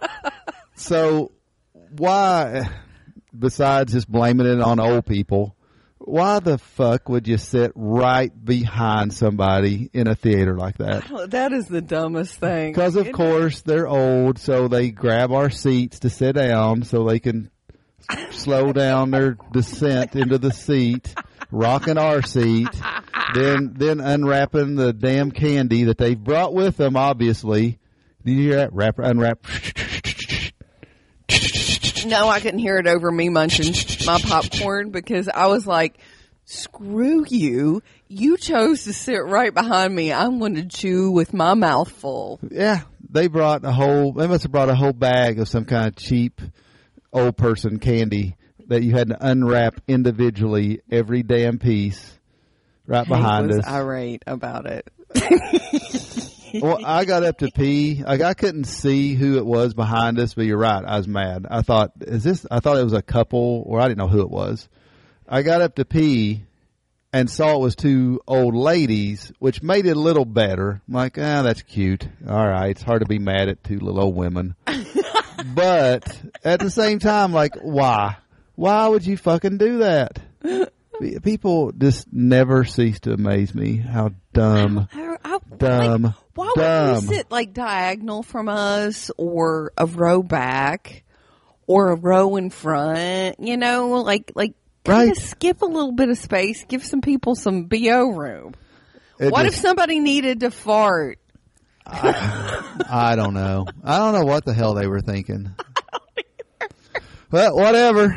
So 0.75 1.31
why, 1.97 2.69
besides 3.37 3.93
just 3.93 4.11
blaming 4.11 4.45
it 4.45 4.61
on 4.61 4.79
old 4.79 5.05
people, 5.05 5.55
why 6.05 6.39
the 6.39 6.57
fuck 6.57 7.09
would 7.09 7.27
you 7.27 7.37
sit 7.37 7.71
right 7.75 8.31
behind 8.45 9.13
somebody 9.13 9.89
in 9.93 10.07
a 10.07 10.15
theater 10.15 10.55
like 10.57 10.77
that? 10.77 11.03
That 11.31 11.51
is 11.51 11.67
the 11.67 11.81
dumbest 11.81 12.35
thing. 12.39 12.71
Because 12.71 12.95
of 12.95 13.07
It- 13.07 13.13
course 13.13 13.61
they're 13.61 13.87
old, 13.87 14.37
so 14.39 14.67
they 14.67 14.91
grab 14.91 15.31
our 15.31 15.49
seats 15.49 15.99
to 15.99 16.09
sit 16.09 16.33
down 16.35 16.83
so 16.83 17.03
they 17.03 17.19
can 17.19 17.49
slow 18.31 18.71
down 18.71 19.11
their 19.11 19.37
descent 19.51 20.15
into 20.15 20.37
the 20.37 20.51
seat, 20.51 21.13
rocking 21.51 21.97
our 21.97 22.21
seat, 22.21 22.69
then 23.33 23.73
then 23.75 23.99
unwrapping 23.99 24.75
the 24.75 24.93
damn 24.93 25.31
candy 25.31 25.85
that 25.85 25.97
they've 25.97 26.23
brought 26.23 26.53
with 26.53 26.77
them. 26.77 26.95
Obviously, 26.95 27.79
did 28.23 28.31
you 28.33 28.43
hear 28.49 28.55
that? 28.57 28.73
Wrap, 28.73 28.99
unwrap. 28.99 29.39
No, 32.05 32.29
I 32.29 32.39
couldn't 32.39 32.59
hear 32.59 32.77
it 32.77 32.85
over 32.85 33.11
me 33.11 33.29
munching 33.29 33.73
my 34.05 34.19
popcorn 34.19 34.91
because 34.91 35.27
I 35.27 35.47
was 35.47 35.65
like, 35.67 35.97
screw 36.45 37.25
you. 37.27 37.81
You 38.07 38.37
chose 38.37 38.83
to 38.85 38.93
sit 38.93 39.25
right 39.25 39.53
behind 39.53 39.95
me. 39.95 40.13
I'm 40.13 40.39
going 40.39 40.55
to 40.55 40.65
chew 40.65 41.11
with 41.11 41.33
my 41.33 41.53
mouth 41.55 41.89
full. 41.91 42.39
Yeah, 42.49 42.81
they 43.09 43.27
brought 43.27 43.65
a 43.65 43.71
whole. 43.71 44.13
They 44.13 44.27
must 44.27 44.43
have 44.43 44.51
brought 44.51 44.69
a 44.69 44.75
whole 44.75 44.93
bag 44.93 45.39
of 45.39 45.47
some 45.47 45.65
kind 45.65 45.87
of 45.87 45.95
cheap 45.95 46.41
old 47.11 47.37
person 47.37 47.79
candy 47.79 48.35
that 48.67 48.83
you 48.83 48.93
had 48.93 49.09
to 49.09 49.17
unwrap 49.25 49.79
individually 49.87 50.81
every 50.91 51.23
damn 51.23 51.59
piece 51.59 52.17
right 52.87 53.07
behind 53.07 53.45
Hank 53.49 53.57
was 53.57 53.65
us. 53.65 53.67
irate 53.71 54.23
about 54.27 54.65
it. 54.65 54.87
well, 56.61 56.79
I 56.85 57.05
got 57.05 57.23
up 57.23 57.39
to 57.39 57.51
pee. 57.51 58.03
Like 58.05 58.21
I 58.21 58.33
couldn't 58.33 58.65
see 58.65 59.15
who 59.15 59.37
it 59.37 59.45
was 59.45 59.73
behind 59.73 60.19
us, 60.19 60.33
but 60.33 60.45
you're 60.45 60.57
right. 60.57 60.83
I 60.83 60.97
was 60.97 61.07
mad. 61.07 61.45
I 61.49 61.61
thought, 61.61 61.91
is 62.01 62.23
this? 62.23 62.45
I 62.49 62.59
thought 62.59 62.77
it 62.77 62.83
was 62.83 62.93
a 62.93 63.01
couple, 63.01 63.63
or 63.65 63.79
I 63.79 63.87
didn't 63.87 63.99
know 63.99 64.07
who 64.07 64.21
it 64.21 64.29
was. 64.29 64.67
I 65.27 65.41
got 65.41 65.61
up 65.61 65.75
to 65.75 65.85
pee, 65.85 66.45
and 67.15 67.29
saw 67.29 67.55
it 67.55 67.59
was 67.59 67.77
two 67.77 68.19
old 68.27 68.55
ladies, 68.55 69.31
which 69.39 69.63
made 69.63 69.85
it 69.85 69.95
a 69.95 69.99
little 69.99 70.25
better. 70.25 70.81
I'm 70.85 70.93
like, 70.93 71.17
ah, 71.17 71.43
that's 71.43 71.61
cute. 71.61 72.05
All 72.27 72.45
right, 72.45 72.71
it's 72.71 72.81
hard 72.81 72.99
to 72.99 73.07
be 73.07 73.19
mad 73.19 73.47
at 73.47 73.63
two 73.63 73.79
little 73.79 74.01
old 74.01 74.15
women. 74.17 74.55
but 75.55 76.21
at 76.43 76.59
the 76.59 76.69
same 76.69 76.99
time, 76.99 77.31
like, 77.31 77.55
why? 77.61 78.17
Why 78.55 78.89
would 78.89 79.05
you 79.05 79.15
fucking 79.15 79.57
do 79.57 79.77
that? 79.77 80.19
People 81.23 81.71
just 81.71 82.11
never 82.11 82.63
cease 82.65 82.99
to 83.01 83.13
amaze 83.13 83.53
me 83.53 83.77
how 83.77 84.11
dumb, 84.33 84.87
I, 84.93 85.17
I, 85.23 85.37
dumb, 85.57 86.03
like, 86.03 86.13
why 86.35 86.51
dumb. 86.55 86.93
would 86.95 87.01
you 87.03 87.15
sit 87.17 87.31
like 87.31 87.53
diagonal 87.53 88.23
from 88.23 88.47
us 88.49 89.11
or 89.17 89.71
a 89.77 89.85
row 89.85 90.23
back 90.23 91.03
or 91.67 91.91
a 91.91 91.95
row 91.95 92.35
in 92.35 92.49
front? 92.49 93.39
You 93.39 93.57
know, 93.57 94.01
like 94.01 94.31
like 94.35 94.53
kind 94.83 95.09
Right. 95.09 95.17
of 95.17 95.23
skip 95.23 95.61
a 95.61 95.65
little 95.65 95.93
bit 95.93 96.09
of 96.09 96.17
space, 96.17 96.63
give 96.67 96.83
some 96.83 97.01
people 97.01 97.35
some 97.35 97.63
bo 97.65 98.09
room. 98.11 98.53
It 99.19 99.31
what 99.31 99.43
just- 99.45 99.57
if 99.57 99.61
somebody 99.61 99.99
needed 99.99 100.41
to 100.41 100.51
fart? 100.51 101.19
I 101.87 103.13
don't 103.15 103.33
know. 103.35 103.65
I 103.83 103.99
don't 103.99 104.13
know 104.13 104.25
what 104.25 104.43
the 104.43 104.53
hell 104.53 104.73
they 104.73 104.87
were 104.87 105.01
thinking. 105.01 105.55
But 107.29 107.55
whatever. 107.55 108.15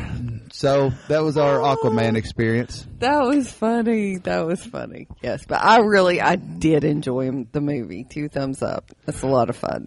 So 0.58 0.90
that 1.06 1.20
was 1.20 1.36
our 1.36 1.60
Aquaman 1.60 2.16
experience. 2.16 2.84
That 2.98 3.20
was 3.20 3.48
funny. 3.48 4.18
That 4.18 4.44
was 4.44 4.66
funny. 4.66 5.06
Yes, 5.22 5.44
but 5.46 5.62
I 5.62 5.78
really 5.78 6.20
I 6.20 6.34
did 6.34 6.82
enjoy 6.82 7.30
the 7.52 7.60
movie. 7.60 8.02
Two 8.02 8.28
thumbs 8.28 8.60
up. 8.60 8.90
That's 9.06 9.22
a 9.22 9.28
lot 9.28 9.50
of 9.50 9.56
fun. 9.56 9.86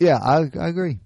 Yeah, 0.00 0.16
I, 0.16 0.50
I 0.58 0.68
agree. 0.68 1.00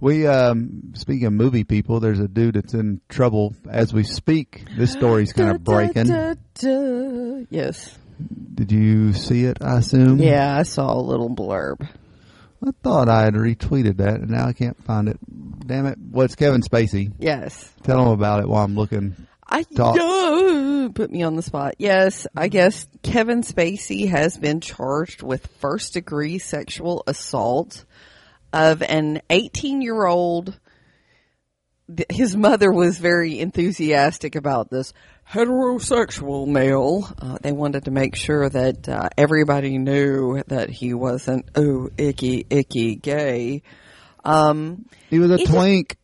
We 0.00 0.26
um 0.26 0.94
speaking 0.94 1.26
of 1.26 1.34
movie 1.34 1.64
people, 1.64 2.00
there's 2.00 2.20
a 2.20 2.26
dude 2.26 2.54
that's 2.54 2.72
in 2.72 3.02
trouble 3.10 3.54
as 3.68 3.92
we 3.92 4.02
speak. 4.02 4.64
This 4.78 4.92
story's 4.92 5.34
kind 5.34 5.54
of 5.54 5.62
breaking. 5.62 6.06
Da, 6.06 6.32
da, 6.54 6.70
da. 6.70 7.46
Yes. 7.50 7.98
Did 8.54 8.72
you 8.72 9.12
see 9.12 9.44
it? 9.44 9.58
I 9.60 9.76
assume. 9.80 10.20
Yeah, 10.20 10.56
I 10.56 10.62
saw 10.62 10.94
a 10.94 11.02
little 11.02 11.28
blurb. 11.28 11.86
I 12.66 12.70
thought 12.82 13.10
I 13.10 13.24
had 13.24 13.34
retweeted 13.34 13.98
that, 13.98 14.20
and 14.20 14.30
now 14.30 14.46
I 14.46 14.54
can't 14.54 14.82
find 14.84 15.08
it. 15.08 15.18
Damn 15.66 15.86
it! 15.86 15.98
What's 15.98 16.34
Kevin 16.34 16.62
Spacey? 16.62 17.12
Yes. 17.18 17.70
Tell 17.82 18.00
him 18.00 18.08
about 18.08 18.40
it 18.40 18.48
while 18.48 18.64
I'm 18.64 18.74
looking. 18.74 19.14
I 19.46 19.64
Talk. 19.64 19.96
Duh, 19.96 20.88
put 20.94 21.10
me 21.10 21.22
on 21.22 21.36
the 21.36 21.42
spot. 21.42 21.74
Yes, 21.78 22.26
I 22.34 22.48
guess 22.48 22.88
Kevin 23.02 23.42
Spacey 23.42 24.08
has 24.08 24.38
been 24.38 24.60
charged 24.60 25.22
with 25.22 25.46
first 25.58 25.92
degree 25.92 26.38
sexual 26.38 27.04
assault 27.06 27.84
of 28.52 28.82
an 28.82 29.20
18 29.28 29.82
year 29.82 30.06
old. 30.06 30.58
His 32.10 32.36
mother 32.36 32.72
was 32.72 32.98
very 32.98 33.38
enthusiastic 33.40 34.34
about 34.36 34.70
this 34.70 34.92
heterosexual 35.30 36.46
male. 36.46 37.08
Uh, 37.18 37.38
they 37.42 37.52
wanted 37.52 37.84
to 37.84 37.90
make 37.90 38.16
sure 38.16 38.48
that 38.48 38.88
uh, 38.88 39.08
everybody 39.16 39.78
knew 39.78 40.42
that 40.48 40.70
he 40.70 40.94
wasn't 40.94 41.46
oh 41.54 41.90
icky 41.96 42.46
icky 42.50 42.96
gay. 42.96 43.62
Um, 44.24 44.86
He 45.10 45.18
was 45.18 45.30
a 45.30 45.34
it- 45.34 45.46
twink. 45.48 45.96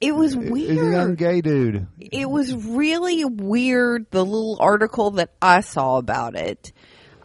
it 0.00 0.14
was 0.14 0.36
weird. 0.36 0.70
He's 0.70 0.80
a 0.82 0.90
young 0.90 1.14
gay 1.16 1.40
dude. 1.40 1.86
it 1.98 2.28
was 2.30 2.54
really 2.54 3.24
weird 3.24 4.06
the 4.10 4.24
little 4.24 4.56
article 4.60 5.12
that 5.12 5.30
I 5.42 5.60
saw 5.60 5.96
about 5.96 6.36
it. 6.36 6.72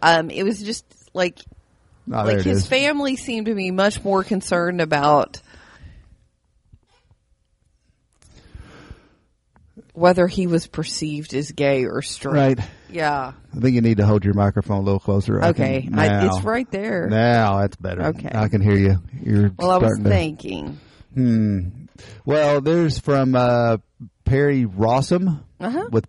Um, 0.01 0.29
it 0.29 0.43
was 0.43 0.61
just 0.63 0.85
like 1.13 1.39
Oh, 2.11 2.23
like 2.23 2.37
his 2.41 2.59
is. 2.59 2.65
family 2.65 3.15
seemed 3.17 3.45
to 3.45 3.53
be 3.55 3.69
much 3.69 4.03
more 4.03 4.23
concerned 4.23 4.81
about 4.81 5.41
whether 9.99 10.27
he 10.27 10.47
was 10.47 10.65
perceived 10.67 11.33
as 11.33 11.51
gay 11.51 11.85
or 11.85 12.01
straight. 12.01 12.57
Right. 12.57 12.59
Yeah. 12.89 13.33
I 13.55 13.59
think 13.59 13.75
you 13.75 13.81
need 13.81 13.97
to 13.97 14.05
hold 14.05 14.23
your 14.25 14.33
microphone 14.33 14.77
a 14.77 14.81
little 14.81 14.99
closer. 14.99 15.43
Okay. 15.43 15.81
can- 15.83 15.99
I, 15.99 16.25
it's 16.25 16.41
right 16.43 16.69
there. 16.71 17.07
Now 17.09 17.59
that's 17.59 17.75
better. 17.75 18.03
Okay. 18.07 18.31
I 18.33 18.47
can 18.47 18.61
hear 18.61 18.75
you. 18.77 18.95
You're 19.21 19.51
well, 19.57 19.71
I 19.71 19.77
was 19.77 19.97
to- 19.97 20.03
thinking. 20.09 20.79
Hmm. 21.13 21.67
Well, 22.25 22.61
there's 22.61 22.97
from 22.99 23.35
uh, 23.35 23.77
Perry 24.23 24.65
Russom 24.65 25.43
Uh-huh. 25.59 25.87
with 25.91 26.05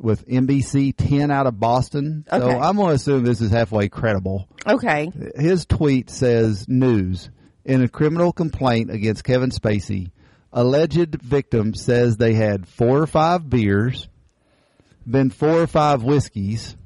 with 0.00 0.26
NBC 0.26 0.92
10 0.96 1.30
out 1.30 1.46
of 1.46 1.58
Boston. 1.58 2.26
Okay. 2.30 2.44
So 2.44 2.58
I'm 2.60 2.76
going 2.76 2.88
to 2.88 2.94
assume 2.94 3.24
this 3.24 3.40
is 3.40 3.50
halfway 3.50 3.88
credible. 3.88 4.48
Okay. 4.66 5.10
His 5.36 5.64
tweet 5.66 6.10
says 6.10 6.66
news 6.68 7.30
in 7.64 7.80
a 7.82 7.88
criminal 7.88 8.32
complaint 8.32 8.90
against 8.90 9.24
Kevin 9.24 9.50
Spacey. 9.50 10.10
Alleged 10.56 11.20
victim 11.20 11.74
says 11.74 12.16
they 12.16 12.32
had 12.34 12.66
four 12.68 13.02
or 13.02 13.06
five 13.08 13.50
beers, 13.50 14.08
then 15.04 15.28
four 15.30 15.60
or 15.62 15.66
five 15.66 16.04
whiskeys, 16.04 16.76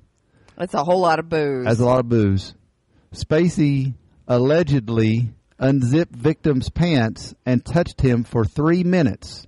That's 0.56 0.72
a 0.74 0.82
whole 0.82 1.00
lot 1.00 1.18
of 1.18 1.28
booze. 1.28 1.66
has 1.66 1.78
a 1.78 1.84
lot 1.84 2.00
of 2.00 2.08
booze. 2.08 2.54
Spacey 3.14 3.92
allegedly 4.26 5.30
unzipped 5.58 6.14
victim's 6.16 6.70
pants 6.70 7.34
and 7.44 7.64
touched 7.64 8.00
him 8.00 8.24
for 8.24 8.44
three 8.44 8.84
minutes. 8.84 9.46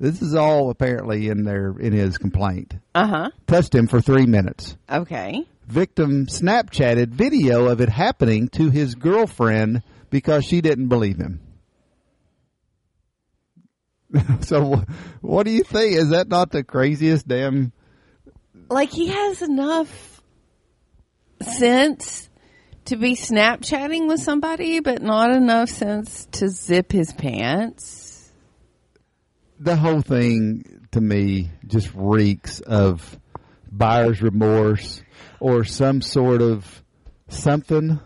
This 0.00 0.22
is 0.22 0.34
all 0.34 0.70
apparently 0.70 1.28
in 1.28 1.44
there 1.44 1.74
in 1.78 1.92
his 1.92 2.18
complaint. 2.18 2.74
uh 2.94 3.06
huh. 3.06 3.30
Touched 3.46 3.74
him 3.74 3.86
for 3.86 4.00
three 4.00 4.26
minutes. 4.26 4.76
Okay. 4.90 5.44
Victim 5.66 6.26
Snapchatted 6.26 7.08
video 7.08 7.66
of 7.66 7.80
it 7.80 7.88
happening 7.90 8.48
to 8.48 8.70
his 8.70 8.94
girlfriend 8.94 9.82
because 10.10 10.44
she 10.44 10.60
didn't 10.60 10.88
believe 10.88 11.18
him. 11.18 11.40
so, 14.40 14.82
what 15.20 15.44
do 15.44 15.50
you 15.50 15.64
think? 15.64 15.96
Is 15.96 16.10
that 16.10 16.28
not 16.28 16.50
the 16.50 16.64
craziest 16.64 17.26
damn? 17.26 17.72
like 18.70 18.90
he 18.90 19.08
has 19.08 19.42
enough 19.42 20.22
sense 21.42 22.28
to 22.86 22.96
be 22.96 23.14
Snapchatting 23.14 24.08
with 24.08 24.20
somebody, 24.20 24.80
but 24.80 25.02
not 25.02 25.30
enough 25.30 25.70
sense 25.70 26.26
to 26.32 26.48
zip 26.48 26.92
his 26.92 27.12
pants. 27.12 28.30
the 29.58 29.76
whole 29.76 30.02
thing 30.02 30.86
to 30.92 31.00
me 31.00 31.50
just 31.66 31.90
reeks 31.94 32.60
of 32.60 33.18
buyer's 33.70 34.20
remorse 34.20 35.02
or 35.40 35.64
some 35.64 36.02
sort 36.02 36.42
of 36.42 36.82
something. 37.28 38.00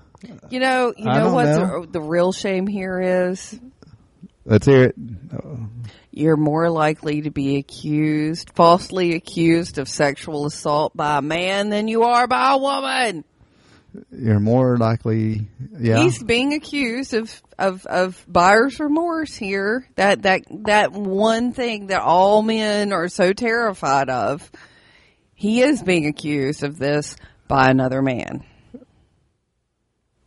You 0.50 0.60
know, 0.60 0.92
you 0.96 1.04
know 1.04 1.32
what. 1.32 1.44
The, 1.44 1.88
the 1.92 2.00
real 2.00 2.32
shame 2.32 2.66
here 2.66 3.00
is? 3.00 3.58
Let's 4.48 4.64
hear 4.64 4.84
it. 4.84 4.96
You're 6.10 6.38
more 6.38 6.70
likely 6.70 7.20
to 7.22 7.30
be 7.30 7.56
accused, 7.56 8.50
falsely 8.54 9.14
accused 9.14 9.76
of 9.76 9.88
sexual 9.88 10.46
assault 10.46 10.96
by 10.96 11.18
a 11.18 11.22
man 11.22 11.68
than 11.68 11.86
you 11.86 12.04
are 12.04 12.26
by 12.26 12.54
a 12.54 12.58
woman. 12.58 13.24
You're 14.10 14.40
more 14.40 14.78
likely, 14.78 15.48
yeah. 15.78 16.02
He's 16.02 16.22
being 16.22 16.54
accused 16.54 17.12
of, 17.12 17.42
of, 17.58 17.84
of 17.84 18.24
buyer's 18.26 18.80
remorse 18.80 19.36
here. 19.36 19.86
That, 19.96 20.22
that, 20.22 20.44
that 20.64 20.92
one 20.92 21.52
thing 21.52 21.88
that 21.88 22.00
all 22.00 22.40
men 22.40 22.94
are 22.94 23.08
so 23.08 23.34
terrified 23.34 24.08
of. 24.08 24.50
He 25.34 25.60
is 25.60 25.82
being 25.82 26.06
accused 26.06 26.64
of 26.64 26.78
this 26.78 27.16
by 27.48 27.68
another 27.68 28.00
man. 28.00 28.44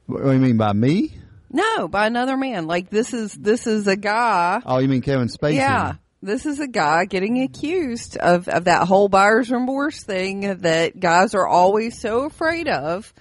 what 0.06 0.22
do 0.22 0.32
you 0.32 0.38
mean 0.38 0.58
by 0.58 0.74
me? 0.74 1.21
No, 1.52 1.88
by 1.88 2.08
another 2.08 2.38
man. 2.38 2.66
Like 2.68 2.90
this 2.90 3.14
is, 3.14 3.34
this 3.34 3.68
is 3.68 3.88
a 3.88 3.96
guy. 3.96 4.62
Oh, 4.66 4.80
you 4.80 4.88
mean 4.88 5.02
Kevin 5.02 5.28
Spacey? 5.28 5.56
Yeah. 5.56 5.96
This 6.24 6.46
is 6.46 6.60
a 6.60 6.68
guy 6.68 7.06
getting 7.06 7.42
accused 7.42 8.16
of, 8.18 8.48
of 8.48 8.66
that 8.66 8.88
whole 8.88 9.10
buyer's 9.10 9.50
remorse 9.50 10.04
thing 10.04 10.58
that 10.58 11.00
guys 11.00 11.34
are 11.34 11.48
always 11.48 12.00
so 12.00 12.26
afraid 12.26 12.68
of. 12.68 13.12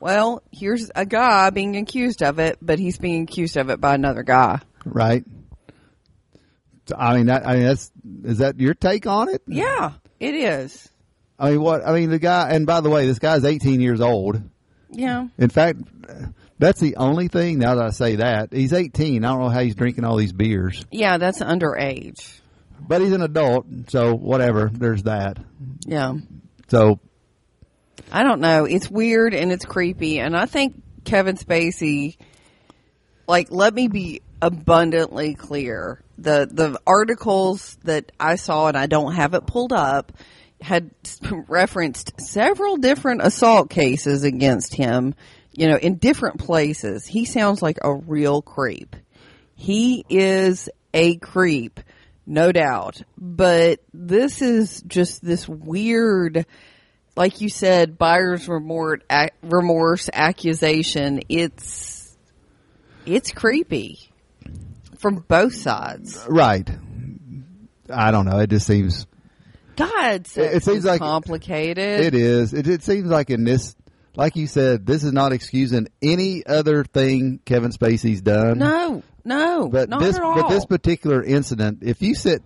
Well, 0.00 0.42
here's 0.52 0.90
a 0.94 1.04
guy 1.04 1.50
being 1.50 1.76
accused 1.76 2.22
of 2.22 2.38
it, 2.38 2.58
but 2.62 2.78
he's 2.78 2.98
being 2.98 3.24
accused 3.24 3.56
of 3.56 3.70
it 3.70 3.80
by 3.80 3.94
another 3.94 4.22
guy. 4.22 4.60
Right. 4.84 5.24
I 6.96 7.16
mean, 7.16 7.26
that, 7.26 7.46
I 7.46 7.56
mean, 7.56 7.64
that's 7.64 7.90
is 8.24 8.38
that 8.38 8.60
your 8.60 8.74
take 8.74 9.06
on 9.06 9.28
it? 9.28 9.42
Yeah, 9.46 9.92
it 10.20 10.34
is. 10.34 10.88
I 11.38 11.50
mean, 11.50 11.60
what? 11.60 11.86
I 11.86 11.92
mean, 11.92 12.10
the 12.10 12.18
guy. 12.18 12.50
And 12.50 12.66
by 12.66 12.80
the 12.80 12.90
way, 12.90 13.06
this 13.06 13.18
guy's 13.18 13.44
18 13.44 13.80
years 13.80 14.00
old. 14.00 14.40
Yeah. 14.90 15.26
In 15.36 15.48
fact, 15.50 15.80
that's 16.58 16.80
the 16.80 16.96
only 16.96 17.28
thing. 17.28 17.58
Now 17.58 17.74
that 17.76 17.84
I 17.86 17.90
say 17.90 18.16
that, 18.16 18.52
he's 18.52 18.72
18. 18.72 19.24
I 19.24 19.28
don't 19.28 19.40
know 19.40 19.48
how 19.48 19.60
he's 19.60 19.74
drinking 19.74 20.04
all 20.04 20.16
these 20.16 20.32
beers, 20.32 20.84
Yeah, 20.90 21.18
that's 21.18 21.40
underage. 21.40 22.40
but 22.80 23.00
he's 23.00 23.12
an 23.12 23.22
adult, 23.22 23.66
so 23.88 24.14
whatever. 24.14 24.70
There's 24.72 25.02
that. 25.04 25.38
Yeah. 25.86 26.14
So 26.68 26.98
I 28.12 28.22
don't 28.22 28.40
know. 28.40 28.64
It's 28.64 28.90
weird 28.90 29.34
and 29.34 29.52
it's 29.52 29.64
creepy. 29.64 30.18
And 30.18 30.36
I 30.36 30.46
think 30.46 30.82
Kevin 31.04 31.36
Spacey, 31.36 32.16
like, 33.26 33.48
let 33.50 33.74
me 33.74 33.88
be 33.88 34.22
abundantly 34.40 35.34
clear. 35.34 36.02
The, 36.18 36.48
the 36.50 36.80
articles 36.86 37.76
that 37.84 38.10
I 38.18 38.36
saw, 38.36 38.68
and 38.68 38.76
I 38.76 38.86
don't 38.86 39.12
have 39.14 39.34
it 39.34 39.46
pulled 39.46 39.72
up, 39.72 40.12
had 40.60 40.90
referenced 41.48 42.18
several 42.20 42.76
different 42.78 43.20
assault 43.22 43.68
cases 43.70 44.22
against 44.24 44.74
him, 44.74 45.14
you 45.56 45.68
know, 45.68 45.76
in 45.76 45.96
different 45.96 46.38
places. 46.38 47.06
He 47.06 47.24
sounds 47.24 47.62
like 47.62 47.78
a 47.82 47.92
real 47.94 48.42
creep. 48.42 48.94
He 49.54 50.04
is 50.08 50.68
a 50.92 51.16
creep, 51.16 51.80
no 52.26 52.52
doubt. 52.52 53.00
But 53.16 53.80
this 53.94 54.42
is 54.42 54.82
just 54.86 55.24
this 55.24 55.48
weird 55.48 56.46
like 57.18 57.40
you 57.40 57.48
said, 57.48 57.96
buyer's 57.96 58.46
remorse, 58.46 59.00
ac- 59.10 59.30
remorse 59.42 60.10
accusation. 60.12 61.22
It's 61.30 62.14
it's 63.06 63.32
creepy 63.32 63.98
from 64.98 65.24
both 65.26 65.54
sides. 65.54 66.22
Right. 66.28 66.68
I 67.88 68.10
don't 68.10 68.26
know. 68.26 68.38
It 68.40 68.50
just 68.50 68.66
seems 68.66 69.06
God, 69.76 70.26
It- 70.36 70.62
seems 70.62 70.84
like- 70.84 71.00
complicated. 71.00 72.00
it 72.00 72.14
is. 72.14 72.52
It, 72.52 72.66
it 72.66 72.82
seems 72.82 73.06
like 73.08 73.30
in 73.30 73.44
this, 73.44 73.74
like 74.16 74.36
you 74.36 74.46
said, 74.46 74.86
this 74.86 75.04
is 75.04 75.12
not 75.12 75.32
excusing 75.32 75.88
any 76.02 76.44
other 76.46 76.84
thing 76.84 77.40
Kevin 77.44 77.70
Spacey's 77.70 78.22
done. 78.22 78.58
No, 78.58 79.02
no, 79.24 79.68
but 79.68 79.88
not 79.88 80.00
this 80.00 80.16
at 80.16 80.22
all. 80.22 80.34
but 80.34 80.48
this 80.48 80.64
particular 80.64 81.22
incident, 81.22 81.78
if 81.82 82.02
you 82.02 82.14
sit, 82.14 82.42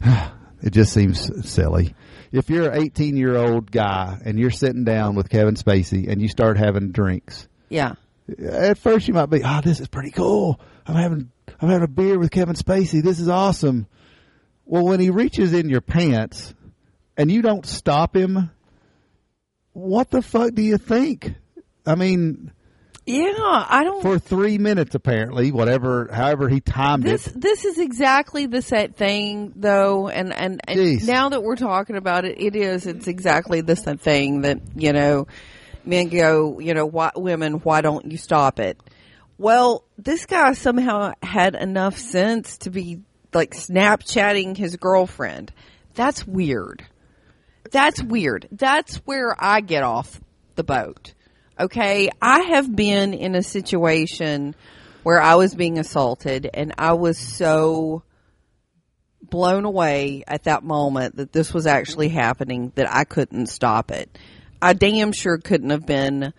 it 0.00 0.70
just 0.70 0.92
seems 0.92 1.48
silly. 1.48 1.94
If 2.32 2.50
you're 2.50 2.70
an 2.70 2.82
18 2.82 3.16
year 3.16 3.36
old 3.36 3.70
guy 3.70 4.18
and 4.24 4.38
you're 4.38 4.50
sitting 4.50 4.84
down 4.84 5.14
with 5.14 5.28
Kevin 5.28 5.54
Spacey 5.54 6.08
and 6.08 6.20
you 6.20 6.28
start 6.28 6.58
having 6.58 6.90
drinks, 6.90 7.46
yeah, 7.68 7.94
at 8.38 8.78
first 8.78 9.06
you 9.06 9.14
might 9.14 9.30
be, 9.30 9.42
"Oh, 9.44 9.60
this 9.62 9.80
is 9.80 9.88
pretty 9.88 10.10
cool. 10.10 10.60
I'm 10.86 10.96
having 10.96 11.30
I'm 11.60 11.68
having 11.68 11.84
a 11.84 11.88
beer 11.88 12.18
with 12.18 12.30
Kevin 12.30 12.56
Spacey. 12.56 13.02
This 13.02 13.20
is 13.20 13.28
awesome." 13.28 13.86
Well, 14.66 14.84
when 14.84 14.98
he 14.98 15.10
reaches 15.10 15.52
in 15.52 15.68
your 15.68 15.82
pants 15.82 16.54
and 17.16 17.30
you 17.30 17.42
don't 17.42 17.66
stop 17.66 18.16
him, 18.16 18.50
what 19.74 20.10
the 20.10 20.22
fuck 20.22 20.54
do 20.54 20.62
you 20.62 20.78
think? 20.78 21.34
I 21.84 21.96
mean, 21.96 22.50
yeah. 23.06 23.32
I 23.36 23.82
don't. 23.84 24.00
for 24.00 24.18
three 24.18 24.56
minutes 24.56 24.94
apparently, 24.94 25.52
whatever, 25.52 26.08
however 26.10 26.48
he 26.48 26.60
timed 26.60 27.02
this 27.02 27.26
it. 27.26 27.38
this 27.38 27.66
is 27.66 27.78
exactly 27.78 28.46
the 28.46 28.62
set 28.62 28.96
thing 28.96 29.52
though 29.56 30.08
and 30.08 30.32
and, 30.32 30.60
and 30.66 31.06
now 31.06 31.28
that 31.28 31.42
we're 31.42 31.56
talking 31.56 31.96
about 31.96 32.24
it 32.24 32.40
it 32.40 32.56
is 32.56 32.86
it's 32.86 33.06
exactly 33.06 33.60
the 33.60 33.76
same 33.76 33.98
thing 33.98 34.40
that 34.42 34.60
you 34.74 34.94
know 34.94 35.26
men 35.84 36.08
go 36.08 36.58
you 36.60 36.72
know 36.72 36.86
why 36.86 37.10
women 37.14 37.54
why 37.54 37.82
don't 37.82 38.10
you 38.10 38.16
stop 38.16 38.58
it 38.58 38.80
well 39.36 39.84
this 39.98 40.24
guy 40.24 40.54
somehow 40.54 41.12
had 41.22 41.54
enough 41.54 41.98
sense 41.98 42.56
to 42.58 42.70
be 42.70 43.02
like 43.34 43.50
snapchatting 43.50 44.56
his 44.56 44.76
girlfriend 44.76 45.52
that's 45.94 46.26
weird 46.26 46.86
that's 47.70 48.02
weird 48.02 48.48
that's 48.52 48.96
where 48.98 49.34
i 49.38 49.60
get 49.60 49.82
off 49.82 50.20
the 50.54 50.64
boat 50.64 51.14
okay 51.58 52.10
i 52.20 52.40
have 52.40 52.74
been 52.74 53.14
in 53.14 53.34
a 53.34 53.42
situation 53.42 54.54
where 55.04 55.20
I 55.20 55.36
was 55.36 55.54
being 55.54 55.78
assaulted 55.78 56.50
and 56.52 56.74
I 56.78 56.94
was 56.94 57.18
so 57.18 58.02
blown 59.22 59.64
away 59.64 60.24
at 60.26 60.44
that 60.44 60.64
moment 60.64 61.16
that 61.16 61.32
this 61.32 61.54
was 61.54 61.66
actually 61.66 62.08
happening 62.08 62.72
that 62.74 62.90
I 62.90 63.04
couldn't 63.04 63.46
stop 63.46 63.90
it. 63.90 64.18
I 64.60 64.72
damn 64.72 65.12
sure 65.12 65.38
couldn't 65.38 65.70
have 65.70 65.86
been 65.86 66.32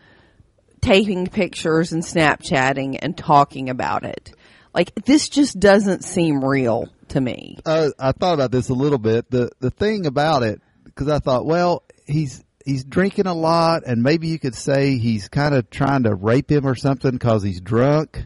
taking 0.81 1.27
pictures 1.27 1.93
and 1.93 2.03
Snapchatting 2.03 2.99
and 3.01 3.15
talking 3.15 3.69
about 3.69 4.03
it. 4.03 4.33
Like 4.73 4.93
this 5.05 5.29
just 5.29 5.59
doesn't 5.59 6.03
seem 6.03 6.43
real 6.43 6.89
to 7.09 7.21
me. 7.21 7.59
uh, 7.65 7.91
I 7.99 8.11
thought 8.11 8.33
about 8.33 8.51
this 8.51 8.69
a 8.69 8.73
little 8.73 8.97
bit. 8.97 9.29
The 9.29 9.51
the 9.59 9.69
thing 9.69 10.05
about 10.05 10.43
it, 10.43 10.59
because 10.95 11.09
I 11.09 11.19
thought, 11.19 11.45
well, 11.45 11.83
he's 12.07 12.43
he's 12.65 12.83
drinking 12.83 13.27
a 13.27 13.33
lot, 13.33 13.83
and 13.85 14.01
maybe 14.01 14.27
you 14.27 14.39
could 14.39 14.55
say 14.55 14.97
he's 14.97 15.27
kind 15.27 15.53
of 15.53 15.69
trying 15.69 16.03
to 16.03 16.15
rape 16.15 16.49
him 16.51 16.65
or 16.65 16.75
something 16.75 17.11
because 17.11 17.43
he's 17.43 17.61
drunk. 17.61 18.25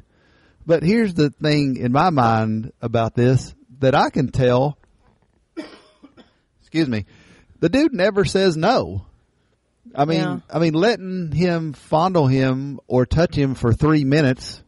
But 0.66 0.84
here's 0.84 1.14
the 1.16 1.32
thing 1.32 1.78
in 1.78 1.92
my 1.92 2.10
mind 2.12 2.72
about 2.82 3.16
this 3.16 3.54
that 3.80 3.96
I 3.96 4.10
can 4.10 4.30
tell. 4.32 4.78
Excuse 6.62 6.88
me, 6.88 7.06
the 7.60 7.70
dude 7.70 7.94
never 7.94 8.26
says 8.26 8.56
no. 8.56 9.06
I 9.96 10.06
mean, 10.06 10.20
Yeah. 10.20 10.40
I 10.54 10.60
mean, 10.60 10.74
letting 10.74 11.32
him 11.32 11.74
fondle 11.74 12.28
him 12.28 12.80
or 12.88 13.08
touch 13.08 13.36
him 13.36 13.56
for 13.56 13.74
three 13.74 14.04
minutes. 14.04 14.62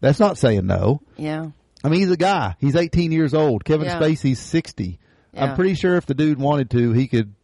That's 0.00 0.18
not 0.18 0.38
saying 0.38 0.66
no. 0.66 1.02
Yeah. 1.18 1.50
I 1.82 1.88
mean, 1.90 2.00
he's 2.00 2.10
a 2.10 2.16
guy. 2.16 2.56
He's 2.60 2.76
18 2.76 3.12
years 3.12 3.34
old. 3.34 3.64
Kevin 3.64 3.86
Yeah. 3.86 4.00
Spacey's 4.00 4.38
60. 4.38 4.98
Yeah. 5.34 5.44
I'm 5.44 5.56
pretty 5.56 5.74
sure 5.74 5.96
if 5.96 6.06
the 6.06 6.14
dude 6.14 6.38
wanted 6.38 6.70
to, 6.70 6.92
he 6.92 7.08
could 7.08 7.34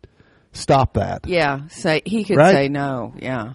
stop 0.52 0.94
that. 0.94 1.26
Yeah. 1.26 1.68
Say 1.68 2.02
he 2.04 2.24
could 2.24 2.36
Right? 2.36 2.52
say 2.54 2.68
no. 2.68 3.14
Yeah. 3.18 3.52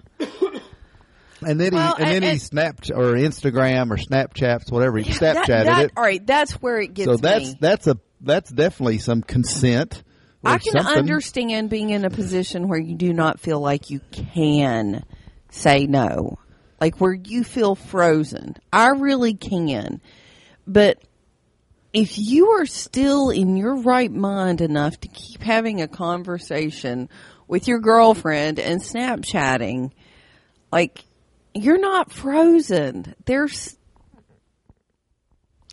And 1.45 1.59
then 1.59 1.73
Well, 1.73 1.95
he 1.97 2.03
and, 2.03 2.13
and- 2.13 2.23
then 2.23 2.31
he 2.33 2.39
snapped 2.39 2.89
or 2.89 3.13
Instagram 3.13 3.91
or 3.91 3.97
Snapchats 3.97 4.71
whatever 4.71 4.97
he 4.97 5.11
That- 5.13 5.37
Snapchatted 5.45 5.65
that- 5.65 5.85
it. 5.85 5.91
All 5.97 6.03
right. 6.03 6.25
That's 6.25 6.53
where 6.53 6.79
it 6.79 6.93
gets 6.93 7.05
So 7.05 7.17
that's 7.17 7.45
me. 7.51 7.57
that's 7.59 7.87
a 7.87 7.97
that's 8.21 8.49
definitely 8.51 8.97
some 8.99 9.21
consent. 9.21 10.01
Or 10.43 10.51
I 10.51 10.57
can 10.57 10.73
something. 10.73 10.97
understand 10.97 11.69
being 11.69 11.89
in 11.89 12.05
a 12.05 12.09
position 12.09 12.67
where 12.67 12.79
you 12.79 12.95
do 12.95 13.13
not 13.13 13.39
feel 13.39 13.59
like 13.59 13.89
you 13.89 13.99
can 14.11 15.03
say 15.51 15.85
no. 15.85 16.37
Like 16.79 16.99
where 17.01 17.13
you 17.13 17.43
feel 17.43 17.75
frozen. 17.75 18.55
I 18.71 18.89
really 18.89 19.33
can. 19.33 20.01
But 20.65 20.99
if 21.95 22.17
you 22.19 22.49
are 22.49 22.65
still 22.67 23.29
in 23.31 23.55
your 23.57 23.75
right 23.77 24.11
mind 24.11 24.61
enough 24.61 24.99
to 24.99 25.07
keep 25.07 25.41
having 25.41 25.81
a 25.81 25.87
conversation 25.87 27.09
with 27.47 27.67
your 27.67 27.79
girlfriend 27.79 28.59
and 28.59 28.81
Snapchatting, 28.81 29.91
like 30.71 31.03
you're 31.53 31.79
not 31.79 32.11
frozen. 32.11 33.15
There's 33.25 33.77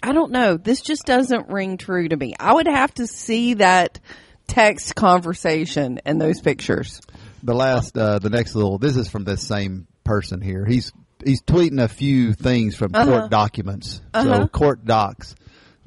I 0.02 0.12
don't 0.12 0.32
know. 0.32 0.56
This 0.56 0.80
just 0.80 1.04
doesn't 1.04 1.48
ring 1.48 1.76
true 1.76 2.08
to 2.08 2.16
me. 2.16 2.34
I 2.38 2.52
would 2.54 2.66
have 2.66 2.92
to 2.94 3.06
see 3.06 3.54
that 3.54 4.00
text 4.48 4.94
conversation 4.96 6.00
and 6.04 6.20
those 6.20 6.40
pictures. 6.40 7.00
the 7.42 7.54
last 7.54 7.96
uh, 7.96 8.18
the 8.18 8.28
next 8.30 8.54
little 8.54 8.78
this 8.78 8.96
is 8.96 9.08
from 9.08 9.24
this 9.24 9.46
same 9.46 9.86
person 10.04 10.40
here 10.40 10.66
he's 10.66 10.92
he's 11.24 11.40
tweeting 11.42 11.80
a 11.80 11.86
few 11.88 12.32
things 12.34 12.74
from 12.74 12.90
Uh-huh. 12.94 13.06
court 13.20 13.30
documents 13.30 14.00
so 14.14 14.18
Uh-huh. 14.20 14.48
court 14.48 14.84
docs 14.84 15.34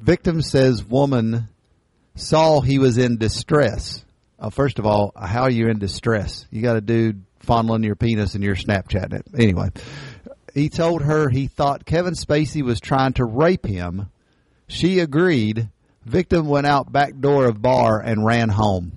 victim 0.00 0.42
says 0.42 0.84
woman 0.84 1.48
saw 2.14 2.60
he 2.60 2.78
was 2.78 2.98
in 2.98 3.18
distress. 3.18 4.04
Uh, 4.38 4.50
first 4.50 4.78
of 4.78 4.86
all 4.86 5.12
how 5.16 5.42
are 5.42 5.50
you 5.50 5.68
in 5.68 5.78
distress? 5.78 6.46
You 6.50 6.62
got 6.62 6.76
a 6.76 6.80
dude 6.80 7.24
fondling 7.40 7.84
your 7.84 7.96
penis 7.96 8.34
and 8.34 8.42
you're 8.42 8.56
snapchatting 8.56 9.14
it. 9.14 9.26
Anyway 9.38 9.70
he 10.54 10.70
told 10.70 11.02
her 11.02 11.28
he 11.28 11.46
thought 11.46 11.84
kevin 11.84 12.14
spacey 12.14 12.62
was 12.62 12.80
trying 12.80 13.12
to 13.14 13.24
rape 13.24 13.66
him. 13.66 14.10
She 14.68 15.00
agreed. 15.00 15.68
Victim 16.04 16.46
went 16.46 16.66
out 16.66 16.90
back 16.90 17.18
door 17.18 17.46
of 17.46 17.60
bar 17.60 18.00
and 18.00 18.24
ran 18.24 18.48
home. 18.48 18.92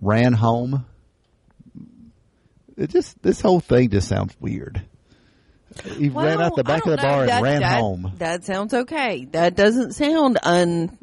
Ran 0.00 0.32
home. 0.32 0.86
It 2.76 2.90
just 2.90 3.20
this 3.22 3.40
whole 3.40 3.60
thing 3.60 3.90
just 3.90 4.08
sounds 4.08 4.36
weird. 4.40 4.82
He 5.80 6.08
ran 6.08 6.40
out 6.40 6.56
the 6.56 6.64
back 6.64 6.84
of 6.86 6.90
the 6.90 6.96
know. 6.96 7.02
bar 7.02 7.24
and 7.24 7.42
ran 7.42 7.60
that- 7.60 7.78
home. 7.78 8.12
That 8.18 8.44
sounds 8.44 8.74
okay. 8.74 9.26
That 9.32 9.54
doesn't 9.56 9.92
sound 9.92 10.38
un. 10.42 10.96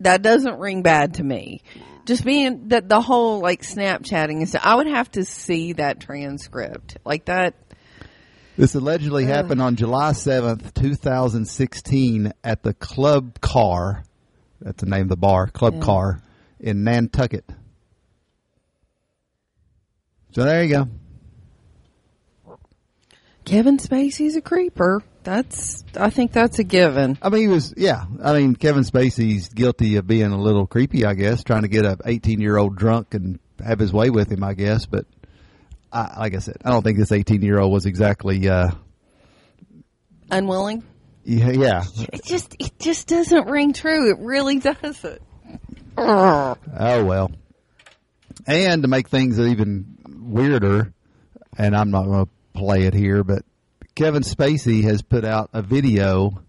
That 0.00 0.22
doesn't 0.22 0.58
ring 0.58 0.82
bad 0.82 1.14
to 1.14 1.24
me. 1.24 1.62
Just 2.04 2.24
being 2.24 2.68
that 2.68 2.88
the 2.88 3.00
whole 3.00 3.40
like 3.40 3.62
Snapchatting 3.62 4.36
and 4.38 4.48
stuff. 4.48 4.62
I 4.64 4.74
would 4.74 4.86
have 4.86 5.10
to 5.12 5.24
see 5.24 5.72
that 5.74 6.00
transcript 6.00 6.98
like 7.04 7.26
that. 7.26 7.54
This 8.56 8.74
allegedly 8.74 9.24
uh, 9.24 9.28
happened 9.28 9.62
on 9.62 9.76
July 9.76 10.12
seventh, 10.12 10.74
two 10.74 10.94
thousand 10.94 11.46
sixteen, 11.46 12.32
at 12.42 12.62
the 12.62 12.74
Club 12.74 13.40
Car. 13.40 14.04
That's 14.60 14.82
the 14.82 14.88
name 14.88 15.02
of 15.02 15.08
the 15.08 15.16
bar, 15.16 15.46
Club 15.48 15.80
Car, 15.82 16.20
in 16.60 16.84
Nantucket. 16.84 17.44
So 20.32 20.44
there 20.44 20.64
you 20.64 20.70
go. 20.70 20.88
Kevin 23.44 23.78
Spacey's 23.78 24.36
a 24.36 24.40
creeper. 24.40 25.02
That's. 25.22 25.84
I 25.98 26.10
think 26.10 26.32
that's 26.32 26.58
a 26.58 26.64
given. 26.64 27.18
I 27.22 27.28
mean, 27.30 27.42
he 27.42 27.48
was, 27.48 27.72
yeah. 27.76 28.04
I 28.22 28.34
mean, 28.38 28.56
Kevin 28.56 28.82
Spacey's 28.84 29.48
guilty 29.48 29.96
of 29.96 30.06
being 30.06 30.32
a 30.32 30.40
little 30.40 30.66
creepy, 30.66 31.04
I 31.04 31.14
guess, 31.14 31.42
trying 31.44 31.62
to 31.62 31.68
get 31.68 31.84
a 31.84 31.96
18 32.04 32.40
year 32.40 32.56
old 32.56 32.76
drunk 32.76 33.14
and 33.14 33.38
have 33.64 33.78
his 33.78 33.92
way 33.92 34.10
with 34.10 34.30
him, 34.30 34.44
I 34.44 34.54
guess. 34.54 34.86
But 34.86 35.06
I, 35.92 36.20
like 36.20 36.34
I 36.34 36.38
said, 36.38 36.56
I 36.64 36.70
don't 36.70 36.82
think 36.82 36.98
this 36.98 37.12
18 37.12 37.42
year 37.42 37.58
old 37.58 37.72
was 37.72 37.86
exactly, 37.86 38.48
uh, 38.48 38.70
Unwilling. 40.30 40.82
yeah, 41.24 41.50
yeah. 41.50 41.84
It 42.12 42.24
just. 42.24 42.56
It 42.58 42.78
just 42.78 43.08
doesn't 43.08 43.46
ring 43.48 43.72
true. 43.72 44.10
It 44.10 44.18
really 44.20 44.58
doesn't. 44.58 45.22
Oh 45.96 46.56
well. 47.04 47.30
And 48.46 48.82
to 48.82 48.88
make 48.88 49.08
things 49.08 49.38
even 49.38 49.96
weirder, 50.08 50.92
and 51.56 51.76
I'm 51.76 51.90
not 51.90 52.04
going 52.04 52.26
to 52.26 52.30
play 52.54 52.82
it 52.82 52.94
here, 52.94 53.22
but 53.22 53.42
Kevin 53.94 54.22
Spacey 54.22 54.82
has 54.84 55.02
put 55.02 55.24
out 55.24 55.50
a 55.52 55.62
video 55.62 56.42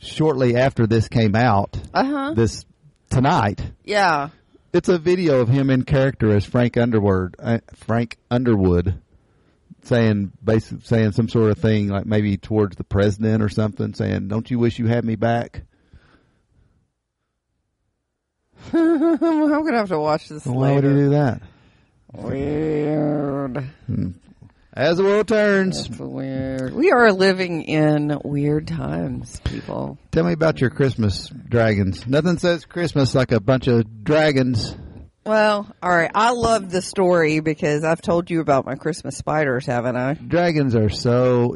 shortly 0.00 0.56
after 0.56 0.86
this 0.86 1.08
came 1.08 1.34
out. 1.34 1.78
Uh 1.92 2.04
huh. 2.04 2.34
This 2.34 2.64
tonight. 3.10 3.60
Yeah. 3.84 4.30
It's 4.72 4.88
a 4.88 4.98
video 4.98 5.40
of 5.40 5.48
him 5.48 5.68
in 5.68 5.84
character 5.84 6.34
as 6.34 6.46
Frank 6.46 6.76
Underwood. 6.76 7.36
Uh, 7.38 7.58
Frank 7.74 8.16
Underwood 8.30 9.00
saying 9.84 10.32
basically 10.42 10.80
saying 10.84 11.12
some 11.12 11.28
sort 11.28 11.50
of 11.50 11.58
thing 11.58 11.88
like 11.88 12.06
maybe 12.06 12.36
towards 12.36 12.76
the 12.76 12.84
president 12.84 13.42
or 13.42 13.48
something, 13.48 13.94
saying, 13.94 14.28
"Don't 14.28 14.50
you 14.50 14.58
wish 14.58 14.78
you 14.78 14.86
had 14.86 15.04
me 15.04 15.16
back?" 15.16 15.62
I'm 18.72 19.18
gonna 19.18 19.76
have 19.76 19.88
to 19.88 19.98
watch 19.98 20.28
this 20.28 20.46
Why 20.46 20.72
would 20.72 20.84
he 20.84 20.90
do 20.90 21.10
that? 21.10 21.42
Weird. 22.12 23.68
As 24.74 24.96
the 24.96 25.04
world 25.04 25.28
turns, 25.28 25.90
weird. 25.90 26.72
We 26.74 26.92
are 26.92 27.12
living 27.12 27.62
in 27.64 28.18
weird 28.24 28.66
times, 28.66 29.38
people. 29.44 29.98
tell 30.12 30.24
me 30.24 30.32
about 30.32 30.62
your 30.62 30.70
Christmas 30.70 31.28
dragons. 31.28 32.06
Nothing 32.06 32.38
says 32.38 32.64
Christmas 32.64 33.14
like 33.14 33.32
a 33.32 33.40
bunch 33.40 33.66
of 33.66 34.02
dragons. 34.02 34.74
Well, 35.26 35.70
all 35.82 35.90
right. 35.90 36.10
I 36.14 36.30
love 36.30 36.70
the 36.70 36.80
story 36.80 37.40
because 37.40 37.84
I've 37.84 38.00
told 38.00 38.30
you 38.30 38.40
about 38.40 38.64
my 38.64 38.74
Christmas 38.74 39.18
spiders, 39.18 39.66
haven't 39.66 39.96
I? 39.96 40.14
Dragons 40.14 40.74
are 40.74 40.88
so 40.88 41.54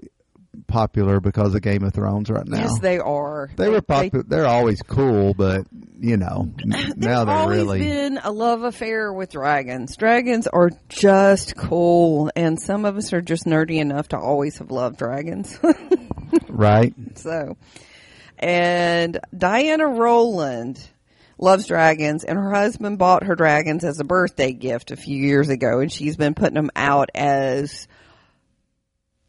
popular 0.67 1.21
because 1.21 1.55
of 1.55 1.63
Game 1.63 1.83
of 1.85 1.95
Thrones 1.95 2.31
right 2.31 2.47
now. 2.47 2.59
Yes, 2.59 2.79
they 2.81 2.99
are. 2.99 3.51
they 3.57 3.69
were 3.69 3.83
popular. 3.83 4.25
They're 4.27 4.47
always 4.47 4.83
cool, 4.83 5.35
but 5.35 5.67
you 5.99 6.17
know, 6.17 6.53
now 6.97 7.25
they're 7.25 7.35
always 7.35 7.59
really 7.59 7.79
been 7.81 8.19
a 8.23 8.31
love 8.31 8.63
affair 8.63 9.13
with 9.13 9.33
dragons. 9.33 9.97
Dragons 9.97 10.47
are 10.47 10.71
just 10.89 11.57
cool, 11.57 12.31
and 12.37 12.61
some 12.61 12.85
of 12.85 12.97
us 12.97 13.13
are 13.13 13.23
just 13.23 13.45
nerdy 13.45 13.79
enough 13.79 14.09
to 14.09 14.19
always 14.19 14.59
have 14.59 14.71
loved 14.71 14.99
dragons. 14.99 15.59
right. 16.49 16.95
so, 17.15 17.57
and 18.39 19.19
Diana 19.37 19.87
Rowland 19.87 20.81
loves 21.39 21.67
dragons, 21.67 22.25
and 22.25 22.39
her 22.39 22.53
husband 22.53 22.99
bought 22.99 23.25
her 23.25 23.35
dragons 23.35 23.85
as 23.85 24.01
a 24.01 24.05
birthday 24.05 24.53
gift 24.53 24.91
a 24.91 24.97
few 24.97 25.17
years 25.17 25.49
ago, 25.49 25.81
and 25.81 25.93
she's 25.93 26.17
been 26.17 26.35
putting 26.35 26.55
them 26.55 26.71
out 26.75 27.11
as 27.15 27.89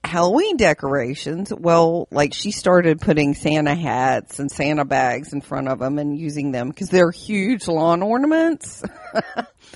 Halloween 0.04 0.58
decorations. 0.58 1.52
Well, 1.54 2.08
like 2.12 2.34
she 2.34 2.52
started 2.52 3.02
putting 3.02 3.34
Santa 3.34 3.76
hats 3.76 4.40
and 4.40 4.50
Santa 4.50 4.86
bags 4.86 5.34
in 5.34 5.42
front 5.42 5.68
of 5.68 5.80
them 5.80 6.00
and 6.00 6.18
using 6.18 6.52
them 6.52 6.70
because 6.70 6.90
they're 6.90 7.12
huge 7.12 7.68
lawn 7.68 8.02
ornaments. 8.02 8.84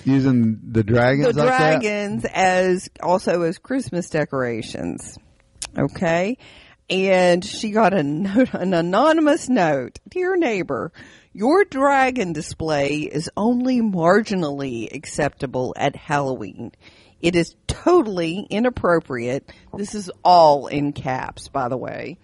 Using 0.06 0.60
the 0.64 0.82
the 0.82 0.84
dragons 0.84 1.36
like 1.36 1.36
that. 1.36 1.82
dragons 1.82 2.26
as 2.34 2.90
also 3.04 3.42
as 3.42 3.58
Christmas 3.58 4.10
decorations. 4.10 5.18
Okay. 5.78 6.38
And 6.90 7.44
she 7.44 7.72
got 7.72 7.94
a 7.94 8.02
note, 8.04 8.54
an 8.54 8.74
anonymous 8.74 9.48
note. 9.48 10.00
Dear 10.10 10.38
neighbor, 10.38 10.92
your 11.34 11.64
dragon 11.66 12.34
display 12.34 13.02
is 13.02 13.30
only 13.38 13.82
marginally 13.82 14.94
acceptable 14.94 15.74
at 15.78 15.96
Halloween. 15.96 16.72
It 17.22 17.36
is 17.36 17.56
totally 17.68 18.48
inappropriate. 18.50 19.52
This 19.76 19.96
is 19.96 20.12
all 20.24 20.68
in 20.68 20.94
caps, 20.94 21.48
by 21.48 21.70
the 21.70 21.78
way. 21.78 22.18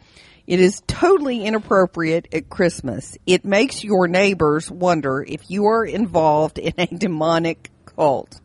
It 0.47 0.61
is 0.61 0.81
totally 0.87 1.43
inappropriate 1.43 2.29
at 2.33 2.49
Christmas. 2.49 3.17
It 3.25 3.43
makes 3.43 3.83
your 3.83 4.07
neighbors 4.07 4.71
wonder 4.71 5.23
if 5.27 5.51
you 5.51 5.65
are 5.65 5.85
involved 5.85 6.57
in 6.57 6.73
a 6.77 6.87
demonic 6.97 7.69
cult. 7.85 8.39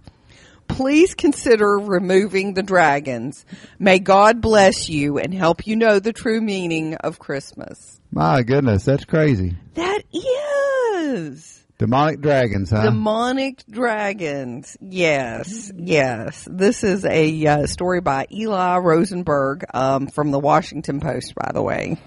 Please 0.66 1.14
consider 1.14 1.78
removing 1.78 2.54
the 2.54 2.62
dragons. 2.62 3.44
May 3.78 3.98
God 3.98 4.40
bless 4.40 4.88
you 4.88 5.18
and 5.18 5.32
help 5.32 5.66
you 5.66 5.76
know 5.76 5.98
the 5.98 6.12
true 6.12 6.40
meaning 6.40 6.94
of 6.96 7.18
Christmas. 7.18 8.00
My 8.10 8.42
goodness, 8.42 8.84
that's 8.84 9.04
crazy. 9.04 9.54
That 9.74 10.02
is 10.12 11.61
Demonic 11.82 12.20
dragons, 12.20 12.70
huh? 12.70 12.84
demonic 12.84 13.64
dragons. 13.68 14.76
Yes, 14.80 15.72
yes. 15.74 16.46
This 16.48 16.84
is 16.84 17.04
a 17.04 17.44
uh, 17.44 17.66
story 17.66 18.00
by 18.00 18.28
Eli 18.30 18.78
Rosenberg 18.78 19.64
um, 19.74 20.06
from 20.06 20.30
the 20.30 20.38
Washington 20.38 21.00
Post, 21.00 21.34
by 21.34 21.50
the 21.52 21.60
way. 21.60 21.98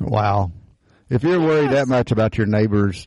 wow. 0.00 0.50
If 1.10 1.24
you're 1.24 1.40
worried 1.40 1.72
that 1.72 1.88
much 1.88 2.10
about 2.10 2.38
your 2.38 2.46
neighbor's 2.46 3.06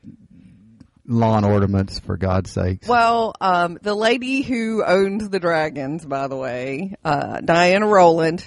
lawn 1.07 1.43
ornaments, 1.43 1.97
for 1.97 2.17
God's 2.17 2.51
sakes. 2.51 2.87
Well, 2.87 3.33
um, 3.41 3.79
the 3.81 3.95
lady 3.95 4.43
who 4.43 4.83
owns 4.85 5.27
the 5.27 5.39
dragons, 5.39 6.05
by 6.05 6.27
the 6.27 6.37
way, 6.37 6.97
uh, 7.03 7.41
Diana 7.41 7.87
Rowland, 7.87 8.45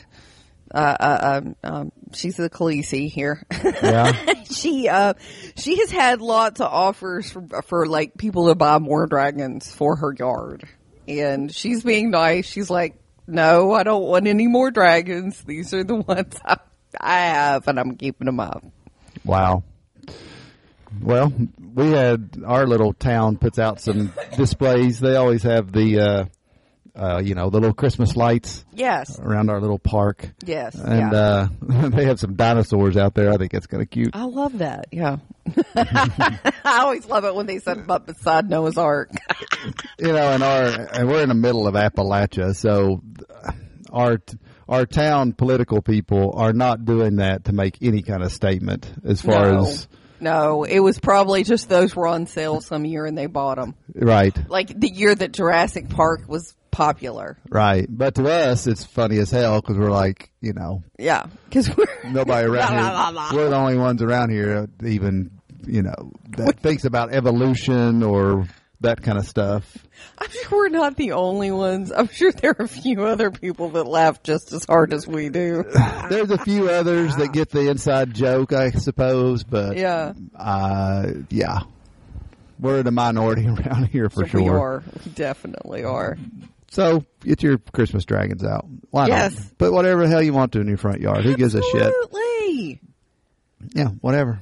uh, 0.73 0.97
uh, 1.01 1.41
um, 1.43 1.57
um, 1.65 1.93
she's 2.15 2.37
the 2.37 2.51
Khaleesi 2.51 3.11
here. 3.11 3.45
Yeah. 3.53 4.13
she, 4.51 4.89
uh, 4.89 5.15
she 5.57 5.79
has 5.79 5.91
had 5.91 6.21
lots 6.21 6.61
of 6.61 6.73
offers 6.73 7.31
for, 7.31 7.63
for 7.63 7.87
like 7.87 8.17
people 8.17 8.49
to 8.49 8.55
buy 8.55 8.79
more 8.79 9.07
dragons 9.07 9.73
for 9.73 9.97
her 9.97 10.15
yard. 10.17 10.69
And 11.07 11.55
she's 11.55 11.83
being 11.83 12.11
nice. 12.11 12.47
She's 12.47 12.71
like, 12.71 12.97
no, 13.27 13.73
I 13.73 13.83
don't 13.83 14.05
want 14.05 14.27
any 14.27 14.47
more 14.47 14.71
dragons. 14.71 15.43
These 15.43 15.75
are 15.75 15.85
the 15.85 15.97
ones 16.09 16.39
I, 16.45 16.57
I 17.01 17.19
have 17.21 17.69
and 17.69 17.79
I'm 17.79 17.97
keeping 17.97 18.27
them 18.27 18.41
up. 18.41 18.65
Wow. 19.25 19.65
Well, 21.01 21.33
we 21.75 21.91
had 21.91 22.43
our 22.47 22.67
little 22.67 22.93
town 22.93 23.37
puts 23.37 23.59
out 23.59 23.81
some 23.81 24.13
displays. 24.37 25.01
They 25.01 25.17
always 25.17 25.43
have 25.43 25.73
the, 25.73 26.01
uh, 26.01 26.25
uh, 26.97 27.21
you 27.25 27.35
know, 27.35 27.51
the 27.51 27.59
little 27.59 27.75
Christmas 27.75 28.17
lights 28.17 28.65
Yes. 28.73 29.19
around 29.19 29.51
our 29.51 29.61
little 29.61 29.79
park. 29.79 30.31
Yes. 30.45 30.75
And, 30.77 31.13
yeah. 31.13 31.19
uh, 31.19 31.49
they 31.91 32.05
have 32.07 32.21
some 32.21 32.35
dinosaurs 32.37 32.97
out 32.97 33.15
there. 33.15 33.33
I 33.33 33.37
think 33.37 33.53
it's 33.55 33.67
kind 33.67 33.83
of 33.83 33.91
cute. 33.91 34.11
I 34.15 34.25
love 34.25 34.59
that. 34.59 34.87
Yeah. 34.93 35.17
I 35.77 36.79
always 36.81 37.07
love 37.07 37.25
it 37.25 37.35
when 37.35 37.47
they 37.47 37.59
set 37.59 37.77
them 37.77 37.91
up 37.91 38.07
beside 38.07 38.49
Noah's 38.49 38.79
Ark. 38.79 39.11
You 39.99 40.13
know, 40.13 40.33
and 40.33 40.43
our, 40.43 40.65
and 40.93 41.09
we're 41.09 41.23
in 41.23 41.29
the 41.31 41.35
middle 41.35 41.67
of 41.67 41.75
Appalachia, 41.75 42.55
so 42.55 43.01
our, 43.91 44.19
our 44.69 44.85
town 44.85 45.33
political 45.33 45.81
people 45.81 46.35
are 46.37 46.53
not 46.53 46.85
doing 46.85 47.17
that 47.17 47.45
to 47.45 47.53
make 47.53 47.79
any 47.81 48.03
kind 48.03 48.23
of 48.23 48.31
statement 48.33 48.93
as 49.05 49.23
far 49.23 49.53
no. 49.53 49.65
as, 49.67 49.89
No, 50.21 50.65
it 50.65 50.81
was 50.81 50.99
probably 50.99 51.45
just 51.45 51.69
those 51.71 51.97
were 51.97 52.07
on 52.07 52.27
sale 52.27 52.61
some 52.61 52.85
year 52.85 53.07
and 53.07 53.17
they 53.17 53.27
bought 53.27 53.57
them. 53.57 53.75
right. 53.95 54.37
Like 54.51 54.79
the 54.79 54.89
year 54.89 55.15
that 55.15 55.33
Jurassic 55.33 55.89
Park 55.89 56.23
was 56.29 56.55
popular. 56.75 57.39
Right. 57.49 57.87
But 57.89 58.17
to 58.17 58.27
us, 58.29 58.67
it's 58.67 58.85
funny 58.85 59.19
as 59.19 59.31
hell 59.31 59.61
because 59.61 59.79
we're 59.79 59.91
like, 59.91 60.31
you 60.41 60.53
know, 60.53 60.83
Yeah. 60.99 61.27
Cause 61.51 61.75
we're. 61.75 61.87
nobody 62.11 62.47
around 62.49 62.75
La, 62.77 62.91
la, 62.91 63.09
la, 63.11 63.29
here. 63.31 63.39
la. 63.39 63.45
We're 63.45 63.51
the 63.51 63.57
only 63.57 63.77
ones 63.79 64.03
around 64.03 64.31
here 64.31 64.67
that 64.79 64.87
even, 64.89 65.31
you 65.67 65.83
know, 65.83 66.13
that 66.37 66.61
thinks 66.61 66.85
about 66.85 67.13
evolution 67.15 68.03
or 68.03 68.47
that 68.81 69.01
kind 69.03 69.17
of 69.17 69.27
stuff. 69.27 69.79
I'm 70.19 70.29
sure 70.31 70.59
we're 70.59 70.69
not 70.69 70.97
the 70.97 71.13
only 71.13 71.51
ones. 71.51 71.91
I'm 71.91 72.09
sure 72.09 72.31
there 72.33 72.55
are 72.59 72.65
a 72.65 72.69
few 72.69 73.05
other 73.05 73.31
people 73.31 73.71
that 73.71 73.85
laugh 73.85 74.23
just 74.23 74.53
as 74.53 74.65
hard 74.67 74.93
as 74.93 75.07
we 75.07 75.31
do. 75.31 75.65
There's 76.11 76.31
a 76.31 76.39
few 76.39 76.69
others 76.69 77.17
that 77.17 77.33
get 77.33 77.51
the 77.51 77.71
inside 77.71 78.13
joke, 78.13 78.53
I 78.53 78.71
suppose, 78.73 79.43
but 79.45 79.77
Yeah. 79.79 80.13
uh, 80.39 81.07
yeah, 81.31 81.61
we're 82.61 82.83
the 82.83 82.91
minority 82.93 83.47
around 83.49 83.87
here 83.87 84.11
for 84.11 84.25
We 84.25 84.29
sure. 84.29 84.61
are. 84.61 84.83
We 85.05 85.13
definitely 85.13 85.85
are. 85.85 86.19
So 86.75 87.05
get 87.21 87.41
your 87.41 87.59
Christmas 87.59 88.05
dragons 88.05 88.43
out. 88.43 88.67
Why 88.91 89.07
Yes. 89.07 89.37
not? 89.39 89.59
Put 89.59 89.73
whatever 89.73 90.03
the 90.03 90.09
hell 90.09 90.21
you 90.23 90.33
want 90.33 90.51
to 90.53 90.61
in 90.61 90.67
your 90.67 90.77
front 90.77 91.01
yard. 91.01 91.25
Who 91.25 91.37
gives 91.37 91.55
a 91.55 91.63
shit? 91.63 91.83
Absolutely. 91.83 92.81
Yeah, 93.75 93.89
whatever. 94.01 94.41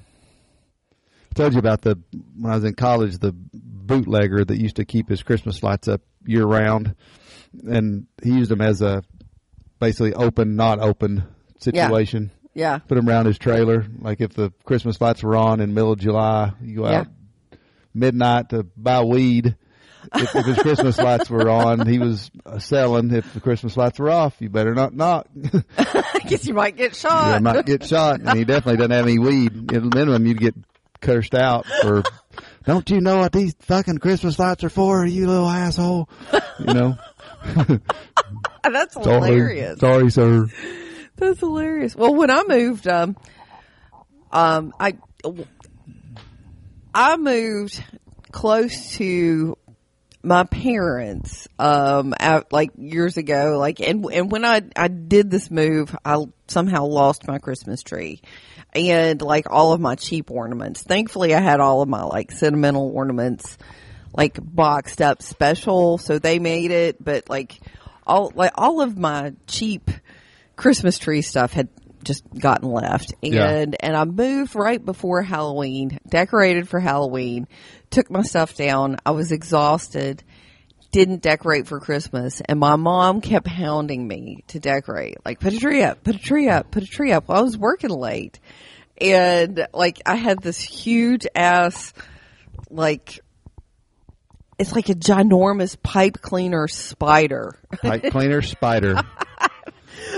I 1.30 1.34
told 1.34 1.52
you 1.52 1.58
about 1.58 1.82
the 1.82 1.98
when 2.38 2.50
I 2.50 2.54
was 2.54 2.64
in 2.64 2.72
college, 2.74 3.18
the 3.18 3.32
bootlegger 3.34 4.44
that 4.46 4.58
used 4.58 4.76
to 4.76 4.86
keep 4.86 5.10
his 5.10 5.22
Christmas 5.22 5.62
lights 5.62 5.88
up 5.88 6.00
year 6.24 6.44
round, 6.46 6.94
and 7.66 8.06
he 8.22 8.30
used 8.30 8.50
them 8.50 8.62
as 8.62 8.80
a 8.80 9.02
basically 9.78 10.14
open, 10.14 10.56
not 10.56 10.78
open 10.80 11.24
situation. 11.58 12.30
Yeah. 12.54 12.72
yeah. 12.72 12.78
Put 12.78 12.94
them 12.94 13.08
around 13.10 13.26
his 13.26 13.38
trailer. 13.38 13.84
Like 13.98 14.22
if 14.22 14.32
the 14.32 14.52
Christmas 14.64 15.00
lights 15.02 15.22
were 15.22 15.36
on 15.36 15.60
in 15.60 15.74
middle 15.74 15.92
of 15.92 15.98
July, 15.98 16.52
you 16.62 16.76
go 16.76 16.88
Yeah. 16.88 17.00
out 17.00 17.08
midnight 17.92 18.48
to 18.50 18.62
buy 18.76 19.02
weed. 19.02 19.56
If, 20.14 20.34
if 20.34 20.46
his 20.46 20.58
Christmas 20.58 20.98
lights 20.98 21.30
were 21.30 21.48
on, 21.48 21.86
he 21.86 21.98
was 21.98 22.30
uh, 22.44 22.58
selling. 22.58 23.12
If 23.14 23.32
the 23.34 23.40
Christmas 23.40 23.76
lights 23.76 23.98
were 23.98 24.10
off, 24.10 24.34
you 24.40 24.48
better 24.48 24.74
not 24.74 24.94
knock. 24.94 25.26
I 25.78 26.20
guess 26.26 26.46
you 26.46 26.54
might 26.54 26.76
get 26.76 26.96
shot. 26.96 27.34
I 27.34 27.38
might 27.38 27.66
get 27.66 27.84
shot, 27.86 28.20
and 28.20 28.38
he 28.38 28.44
definitely 28.44 28.78
doesn't 28.78 28.90
have 28.90 29.06
any 29.06 29.18
weed. 29.18 29.72
At 29.72 29.82
minimum, 29.82 30.26
you'd 30.26 30.40
get 30.40 30.54
cursed 31.00 31.34
out 31.34 31.66
for. 31.82 32.02
Don't 32.64 32.88
you 32.90 33.00
know 33.00 33.18
what 33.18 33.32
these 33.32 33.54
fucking 33.60 33.98
Christmas 33.98 34.38
lights 34.38 34.62
are 34.62 34.70
for, 34.70 35.04
you 35.04 35.26
little 35.26 35.48
asshole? 35.48 36.08
You 36.60 36.74
know. 36.74 36.98
That's 38.62 38.94
Sorry, 38.94 39.04
hilarious. 39.04 39.80
sorry, 39.80 40.10
sir. 40.10 40.46
That's 41.16 41.40
hilarious. 41.40 41.96
Well, 41.96 42.14
when 42.14 42.30
I 42.30 42.44
moved, 42.46 42.86
um, 42.86 43.16
um, 44.30 44.72
I, 44.78 44.96
I 46.94 47.16
moved 47.16 47.82
close 48.30 48.92
to 48.96 49.56
my 50.22 50.44
parents, 50.44 51.48
um, 51.58 52.14
out 52.18 52.52
like 52.52 52.70
years 52.76 53.16
ago, 53.16 53.56
like, 53.58 53.80
and, 53.80 54.04
and 54.12 54.30
when 54.30 54.44
I, 54.44 54.62
I 54.76 54.88
did 54.88 55.30
this 55.30 55.50
move, 55.50 55.94
I 56.04 56.24
somehow 56.46 56.84
lost 56.84 57.26
my 57.26 57.38
Christmas 57.38 57.82
tree 57.82 58.22
and 58.74 59.20
like 59.20 59.50
all 59.50 59.72
of 59.72 59.80
my 59.80 59.94
cheap 59.96 60.30
ornaments. 60.30 60.82
Thankfully, 60.82 61.34
I 61.34 61.40
had 61.40 61.60
all 61.60 61.82
of 61.82 61.88
my 61.88 62.02
like 62.04 62.30
sentimental 62.30 62.90
ornaments, 62.94 63.58
like 64.16 64.38
boxed 64.40 65.02
up 65.02 65.22
special, 65.22 65.98
so 65.98 66.18
they 66.18 66.38
made 66.38 66.70
it, 66.70 67.02
but 67.02 67.28
like 67.28 67.58
all, 68.06 68.32
like 68.34 68.52
all 68.54 68.80
of 68.80 68.96
my 68.96 69.34
cheap 69.46 69.90
Christmas 70.56 70.98
tree 70.98 71.22
stuff 71.22 71.52
had 71.52 71.68
just 72.04 72.24
gotten 72.38 72.70
left. 72.70 73.14
And 73.22 73.32
Yeah. 73.34 73.64
and 73.80 73.96
I 73.96 74.04
moved 74.04 74.54
right 74.54 74.84
before 74.84 75.22
Halloween, 75.22 75.98
decorated 76.08 76.68
for 76.68 76.80
Halloween, 76.80 77.46
took 77.90 78.10
my 78.10 78.22
stuff 78.22 78.56
down. 78.56 78.96
I 79.06 79.12
was 79.12 79.32
exhausted. 79.32 80.22
Didn't 80.90 81.22
decorate 81.22 81.66
for 81.66 81.80
Christmas, 81.80 82.42
and 82.42 82.60
my 82.60 82.76
mom 82.76 83.22
kept 83.22 83.48
hounding 83.48 84.06
me 84.06 84.44
to 84.48 84.60
decorate. 84.60 85.16
Like, 85.24 85.40
put 85.40 85.54
a 85.54 85.58
tree 85.58 85.82
up, 85.82 86.04
put 86.04 86.16
a 86.16 86.18
tree 86.18 86.50
up, 86.50 86.70
put 86.70 86.82
a 86.82 86.86
tree 86.86 87.12
up. 87.12 87.28
Well, 87.28 87.38
I 87.38 87.40
was 87.42 87.56
working 87.56 87.88
late, 87.88 88.40
and 89.00 89.66
like 89.72 90.02
I 90.04 90.16
had 90.16 90.42
this 90.42 90.60
huge 90.60 91.26
ass, 91.34 91.94
like 92.68 93.20
it's 94.58 94.74
like 94.74 94.90
a 94.90 94.94
ginormous 94.94 95.82
pipe 95.82 96.20
cleaner 96.20 96.68
spider 96.68 97.58
Pipe 97.80 98.10
cleaner 98.10 98.42
spider. 98.42 99.02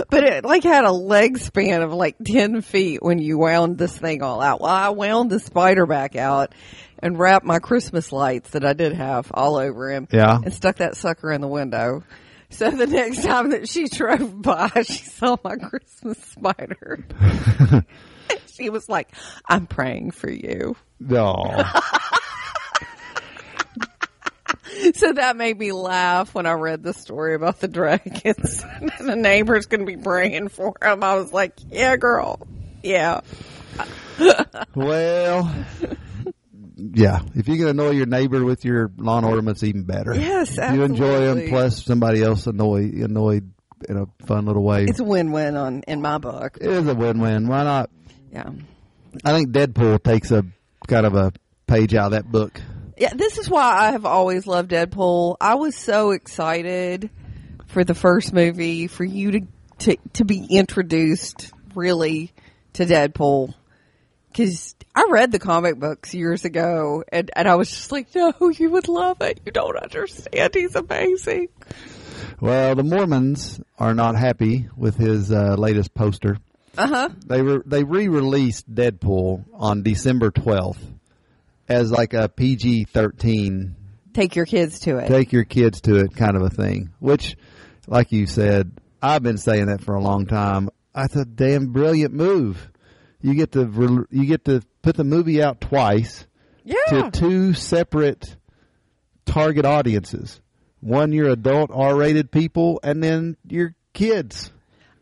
but 0.11 0.25
it 0.25 0.45
like 0.45 0.63
had 0.63 0.85
a 0.85 0.93
leg 0.93 1.39
span 1.39 1.83
of 1.83 1.93
like 1.93 2.17
10 2.25 2.63
feet 2.63 3.03
when 3.03 3.19
you 3.19 3.39
wound 3.39 3.79
this 3.79 3.97
thing 3.97 4.23
all 4.23 4.41
out. 4.41 4.61
Well, 4.61 4.71
I 4.71 4.91
wound 4.91 5.31
the 5.31 5.41
spider 5.41 5.87
back 5.87 6.17
out 6.17 6.55
and 6.99 7.19
wrapped 7.19 7.45
my 7.45 7.59
Christmas 7.59 8.13
lights 8.13 8.51
that 8.51 8.65
I 8.65 8.73
did 8.73 8.93
have 8.93 9.31
all 9.33 9.57
over 9.57 9.91
him. 9.91 10.09
Yeah. 10.11 10.39
And 10.43 10.53
stuck 10.53 10.77
that 10.77 10.97
sucker 10.97 11.31
in 11.33 11.41
the 11.41 11.49
window. 11.49 12.03
So 12.51 12.71
the 12.71 12.87
next 12.87 13.25
time 13.25 13.51
that 13.51 13.69
she 13.69 13.89
drove 13.89 14.41
by, 14.41 14.71
she 14.87 15.05
saw 15.05 15.37
my 15.43 15.57
Christmas 15.57 16.19
spider. 16.19 17.05
she 18.55 18.71
was 18.71 18.89
like, 18.89 19.09
I'm 19.49 19.67
praying 19.67 20.13
for 20.13 20.31
you. 20.31 20.77
No. 21.01 21.65
So 24.95 25.13
that 25.13 25.37
made 25.37 25.59
me 25.59 25.73
laugh 25.73 26.35
when 26.35 26.47
I 26.47 26.53
read 26.53 26.83
the 26.83 26.93
story 26.93 27.35
about 27.35 27.61
the 27.61 27.69
dragons. 27.69 28.63
the 29.01 29.17
neighbor's 29.17 29.67
going 29.67 29.81
to 29.81 29.87
be 29.87 29.97
praying 29.97 30.49
for 30.49 30.75
him. 30.83 31.03
I 31.03 31.15
was 31.17 31.33
like, 31.33 31.55
yeah, 31.71 31.97
girl. 31.97 32.47
Yeah. 32.83 33.21
Well, 34.75 35.53
yeah. 36.77 37.21
If 37.35 37.49
you 37.49 37.57
can 37.57 37.69
annoy 37.69 37.91
your 37.91 38.07
neighbor 38.07 38.45
with 38.45 38.65
your 38.65 38.91
lawn 38.97 39.25
ornaments, 39.25 39.63
even 39.65 39.85
better. 39.85 40.15
Yes, 40.15 40.57
You 40.57 40.83
enjoy 40.83 41.21
them, 41.35 41.49
plus 41.49 41.85
somebody 41.85 42.23
else 42.23 42.47
annoy 42.47 42.91
annoyed 43.03 43.53
in 43.89 43.97
a 43.97 44.07
fun 44.27 44.47
little 44.47 44.63
way. 44.63 44.85
It's 44.85 45.01
a 45.01 45.05
win-win 45.05 45.57
on 45.57 45.83
in 45.89 46.01
my 46.01 46.19
book. 46.19 46.59
it 46.61 46.69
is 46.71 46.87
a 46.87 46.95
win-win. 46.95 47.49
Why 47.49 47.65
not? 47.65 47.91
Yeah. 48.33 48.51
I 49.25 49.33
think 49.33 49.51
Deadpool 49.51 50.03
takes 50.03 50.31
a 50.31 50.45
kind 50.87 51.07
of 51.07 51.15
a 51.15 51.33
page 51.67 51.95
out 51.95 52.07
of 52.07 52.13
that 52.13 52.31
book. 52.31 52.61
Yeah, 52.97 53.13
this 53.15 53.39
is 53.39 53.51
why 53.51 53.89
I 53.89 53.91
have 53.93 54.05
always 54.07 54.47
loved 54.47 54.71
Deadpool. 54.71 55.37
I 55.41 55.57
was 55.57 55.77
so 55.77 56.13
excited 56.13 57.11
for 57.67 57.85
the 57.85 57.95
first 57.95 58.33
movie 58.33 58.87
for 58.87 59.05
you 59.05 59.31
to 59.33 59.41
to, 59.81 59.97
to 60.15 60.25
be 60.25 60.47
introduced 60.49 61.53
really 61.75 62.33
to 62.75 62.87
Deadpool 62.87 63.55
because 64.29 64.75
I 64.95 65.07
read 65.11 65.33
the 65.33 65.41
comic 65.41 65.79
books 65.79 66.15
years 66.15 66.45
ago 66.45 67.03
and, 67.11 67.31
and 67.35 67.49
I 67.49 67.57
was 67.57 67.71
just 67.71 67.91
like, 67.91 68.15
no, 68.15 68.33
you 68.57 68.71
would 68.71 68.89
love 68.89 69.21
it. 69.21 69.41
You 69.45 69.53
don't 69.53 69.77
understand. 69.77 70.55
He's 70.55 70.77
amazing. 70.77 71.49
Well, 72.41 72.75
the 72.77 72.85
Mormons 72.85 73.61
are 73.79 73.95
not 73.95 74.17
happy 74.17 74.69
with 74.77 74.97
his 74.97 75.33
uh, 75.33 75.57
latest 75.57 75.95
poster. 75.95 76.39
Uh 76.77 76.87
huh. 76.87 77.09
They 77.27 77.43
re- 77.43 77.63
they 77.67 77.85
re-released 77.85 78.73
Deadpool 78.73 79.45
on 79.55 79.83
December 79.83 80.31
twelfth 80.31 80.85
as 81.69 81.91
like 81.91 82.15
a 82.15 82.29
PG 82.29 82.85
thirteen 82.85 83.77
Take 84.13 84.37
your 84.37 84.47
kids 84.47 84.79
to 84.81 84.99
it. 84.99 85.09
take 85.09 85.33
your 85.33 85.45
kids 85.45 85.81
to 85.83 85.97
it 85.97 86.15
kind 86.15 86.37
of 86.37 86.43
a 86.43 86.51
thing. 86.51 86.91
Which, 87.01 87.37
like 87.89 88.13
you 88.13 88.27
said, 88.27 88.71
I've 89.03 89.23
been 89.23 89.39
saying 89.39 89.67
that 89.67 89.83
for 89.83 89.97
a 89.97 90.01
long 90.01 90.27
time. 90.27 90.71
That's 90.95 91.17
a 91.17 91.25
damn 91.25 91.73
brilliant 91.73 92.15
move. 92.15 92.71
You 93.21 93.35
get 93.35 93.53
to 93.53 94.07
you 94.11 94.27
get 94.27 94.45
to 94.45 94.63
put 94.83 94.97
the 94.97 95.05
movie 95.05 95.43
out 95.43 95.61
twice 95.61 96.27
yeah. 96.63 96.77
to 96.89 97.11
two 97.11 97.55
separate 97.55 98.37
target 99.27 99.65
audiences. 99.65 100.41
One 100.81 101.13
your 101.13 101.31
adult 101.31 101.71
R-rated 101.73 102.31
people, 102.31 102.79
and 102.83 103.03
then 103.03 103.37
your 103.49 103.75
kids. 103.95 104.53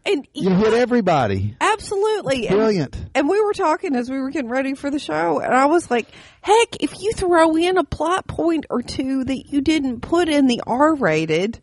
And 0.05 0.27
You 0.35 0.51
hit 0.51 0.75
everybody. 0.75 1.57
Absolutely. 1.61 2.47
And- 2.49 2.57
Brilliant. 2.57 2.97
And 3.15 3.29
we 3.29 3.41
were 3.43 3.53
talking 3.53 3.95
as 3.97 4.11
we 4.11 4.19
were 4.21 4.31
getting 4.31 4.51
ready 4.51 4.75
for 4.75 4.91
the 4.91 4.99
show, 4.99 5.39
and 5.41 5.55
I 5.55 5.67
was 5.67 5.91
like, 5.91 6.07
heck, 6.41 6.83
if 6.83 7.01
you 7.01 7.13
throw 7.13 7.57
in 7.57 7.79
a 7.79 7.85
plot 7.85 8.27
point 8.27 8.67
or 8.71 8.83
two 8.83 9.25
that 9.25 9.47
you 9.53 9.61
didn't 9.61 10.01
put 10.01 10.29
in 10.29 10.47
the 10.47 10.63
R 10.67 10.95
rated, 10.95 11.61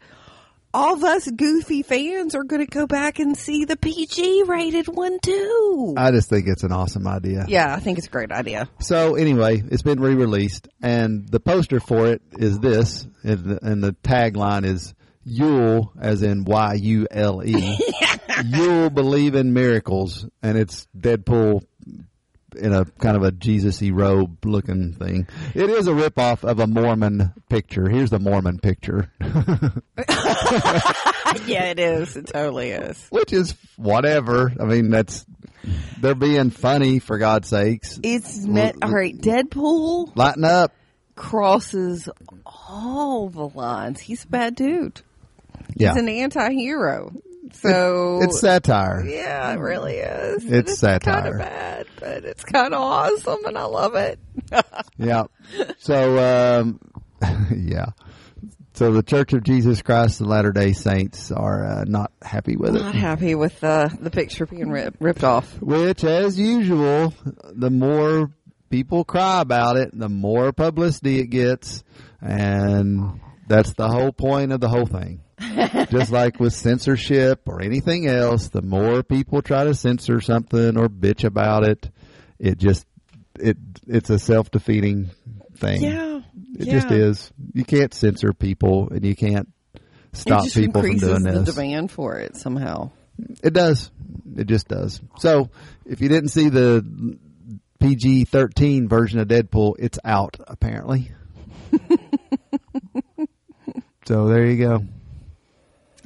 all 0.72 0.94
of 0.94 1.04
us 1.04 1.28
goofy 1.32 1.82
fans 1.82 2.36
are 2.36 2.44
going 2.44 2.64
to 2.64 2.72
go 2.72 2.86
back 2.86 3.18
and 3.18 3.36
see 3.36 3.66
the 3.66 3.76
PG 3.76 4.44
rated 4.44 4.88
one 4.88 5.18
too. 5.20 5.96
I 5.98 6.12
just 6.12 6.30
think 6.30 6.48
it's 6.48 6.62
an 6.64 6.72
awesome 6.72 7.08
idea. 7.08 7.46
yeah, 7.48 7.74
I 7.74 7.80
think 7.80 7.98
it's 7.98 8.06
a 8.06 8.12
great 8.12 8.32
idea. 8.32 8.70
So 8.80 9.16
anyway, 9.16 9.64
it's 9.68 9.82
been 9.82 10.00
re-released, 10.00 10.68
and 10.82 11.28
the 11.28 11.40
poster 11.40 11.80
for 11.80 12.08
it 12.08 12.22
is 12.34 12.60
this, 12.60 13.08
and 13.24 13.40
the, 13.44 13.60
and 13.66 13.84
the 13.84 13.94
tagline 14.04 14.64
is 14.64 14.94
"You'll," 15.24 15.92
as 16.00 16.22
in 16.22 16.46
Y 16.46 16.74
U 16.76 17.08
L 17.10 17.44
E. 17.44 17.78
You'll 18.46 18.90
believe 18.90 19.36
in 19.36 19.54
miracles, 19.54 20.26
and 20.42 20.58
it's 20.58 20.88
Deadpool 20.98 21.64
in 22.58 22.74
a 22.74 22.84
kind 22.86 23.16
of 23.16 23.22
a 23.24 23.32
Jesus-y 23.32 23.92
robe 23.92 24.44
looking 24.44 24.94
thing. 24.94 25.28
It 25.54 25.70
is 25.70 25.88
a 25.88 25.92
ripoff 25.92 26.44
of 26.44 26.60
a 26.60 26.66
Mormon 26.68 27.32
picture. 27.50 27.88
Here's 27.88 28.10
the 28.10 28.20
Mormon 28.20 28.58
picture, 28.60 29.12
yeah, 31.46 31.66
it 31.66 31.80
is. 31.80 32.16
It 32.16 32.28
totally 32.28 32.72
is. 32.72 33.06
which 33.10 33.34
is 33.34 33.56
whatever. 33.78 34.52
I 34.60 34.66
mean, 34.66 34.90
that's 34.90 35.26
they're 36.02 36.16
being 36.16 36.50
funny 36.50 37.00
for 37.00 37.18
God's 37.18 37.50
sakes. 37.50 38.00
It's 38.04 38.46
meant, 38.46 38.78
all 38.84 38.92
right, 38.92 39.16
Deadpool 39.16 40.16
Lighten 40.16 40.44
up. 40.46 40.74
crosses 41.16 42.10
all 42.46 43.30
the 43.30 43.48
lines. 43.50 44.00
He's 44.00 44.24
a 44.24 44.28
bad 44.28 44.56
dude. 44.56 45.02
Yeah, 45.76 45.94
He's 45.94 46.02
an 46.02 46.10
anti 46.10 46.50
So 47.54 48.20
it's 48.22 48.40
satire. 48.40 49.06
Yeah, 49.06 49.52
it 49.54 49.60
really 49.60 49.98
is. 49.98 50.46
It's 50.46 50.82
kind 50.82 51.04
satire. 51.04 51.34
of 51.34 51.40
bad, 51.40 51.88
but 52.00 52.26
it's 52.26 52.44
kind 52.44 52.74
of 52.74 52.82
awesome, 52.82 53.46
and 53.46 53.58
I 53.58 53.66
love 53.66 53.96
it. 53.96 54.20
Yeah. 54.98 55.24
So, 55.78 56.60
um, 56.60 56.80
yeah. 57.56 57.92
So 58.74 58.92
the 58.92 59.04
Church 59.04 59.34
of 59.34 59.44
Jesus 59.44 59.82
Christ 59.82 60.22
of 60.22 60.28
Latter 60.28 60.52
Day 60.52 60.74
Saints 60.74 61.32
are 61.32 61.66
uh, 61.66 61.84
not 61.86 62.12
happy 62.22 62.56
with 62.56 62.76
it. 62.76 62.82
Not 62.82 62.96
happy 62.96 63.36
with 63.36 63.64
uh, 63.64 63.90
the 64.00 64.10
picture 64.10 64.46
being 64.46 64.70
rip, 64.70 64.96
ripped 65.00 65.24
off. 65.24 65.62
Which, 65.62 66.04
as 66.04 66.40
usual, 66.40 67.14
the 67.52 67.70
more 67.70 68.32
people 68.70 69.04
cry 69.04 69.42
about 69.42 69.78
it, 69.78 69.98
the 69.98 70.10
more 70.10 70.54
publicity 70.54 71.20
it 71.20 71.28
gets, 71.28 71.84
and 72.22 73.20
that's 73.48 73.74
the 73.74 73.88
whole 73.88 74.12
point 74.12 74.52
of 74.52 74.60
the 74.62 74.70
whole 74.70 74.86
thing. 74.86 75.22
Just 75.90 76.12
like 76.12 76.40
with 76.40 76.54
censorship 76.54 77.42
or 77.48 77.62
anything 77.62 78.08
else, 78.08 78.50
the 78.50 78.62
more 78.62 79.04
people 79.04 79.42
try 79.42 79.64
to 79.64 79.74
censor 79.74 80.22
something 80.22 80.78
or 80.78 80.90
bitch 80.90 81.24
about 81.24 81.68
it, 81.68 81.90
it 82.40 82.58
just 82.58 82.86
it 83.40 83.58
it's 83.88 84.10
a 84.10 84.20
self 84.20 84.52
defeating 84.52 85.10
thing. 85.56 85.82
Yeah, 85.84 86.22
It 86.58 86.68
yeah. 86.68 86.74
just 86.74 86.92
is. 86.92 87.32
You 87.54 87.64
can't 87.66 87.94
censor 87.94 88.34
people, 88.34 88.90
and 88.90 89.06
you 89.06 89.16
can't 89.16 89.48
stop 90.14 90.44
people 90.52 90.82
from 90.82 90.98
doing 90.98 91.24
the 91.24 91.44
demand 91.44 91.92
for 91.92 92.18
it 92.18 92.36
somehow. 92.36 92.92
It 93.44 93.54
does. 93.54 93.92
It 94.38 94.48
just 94.48 94.68
does. 94.68 95.02
So, 95.20 95.50
if 95.86 96.02
you 96.02 96.10
didn't 96.10 96.30
see 96.30 96.50
the 96.50 97.18
PG 97.80 98.26
thirteen 98.26 98.88
version 98.90 99.20
of 99.20 99.28
Deadpool, 99.28 99.76
it's 99.80 100.00
out 100.04 100.38
apparently. 100.48 101.12
so 104.06 104.28
there 104.28 104.46
you 104.46 104.58
go. 104.58 104.84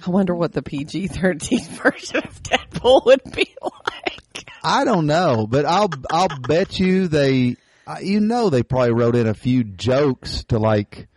I 0.05 0.09
wonder 0.09 0.35
what 0.35 0.51
the 0.51 0.61
PG 0.61 1.07
thirteen 1.07 1.63
version 1.83 2.17
of 2.17 2.43
Deadpool 2.43 3.05
would 3.05 3.23
be 3.33 3.55
like. 3.61 4.49
I 4.63 4.83
don't 4.85 5.05
know, 5.05 5.47
but 5.47 5.65
I'll 5.65 5.89
I'll 6.11 6.39
bet 6.41 6.79
you 6.79 7.07
they, 7.07 7.55
uh, 7.87 7.97
you 8.01 8.19
know, 8.19 8.49
they 8.49 8.63
probably 8.63 8.93
wrote 8.93 9.15
in 9.15 9.27
a 9.27 9.33
few 9.33 9.63
jokes 9.63 10.43
to 10.45 10.59
like, 10.59 11.07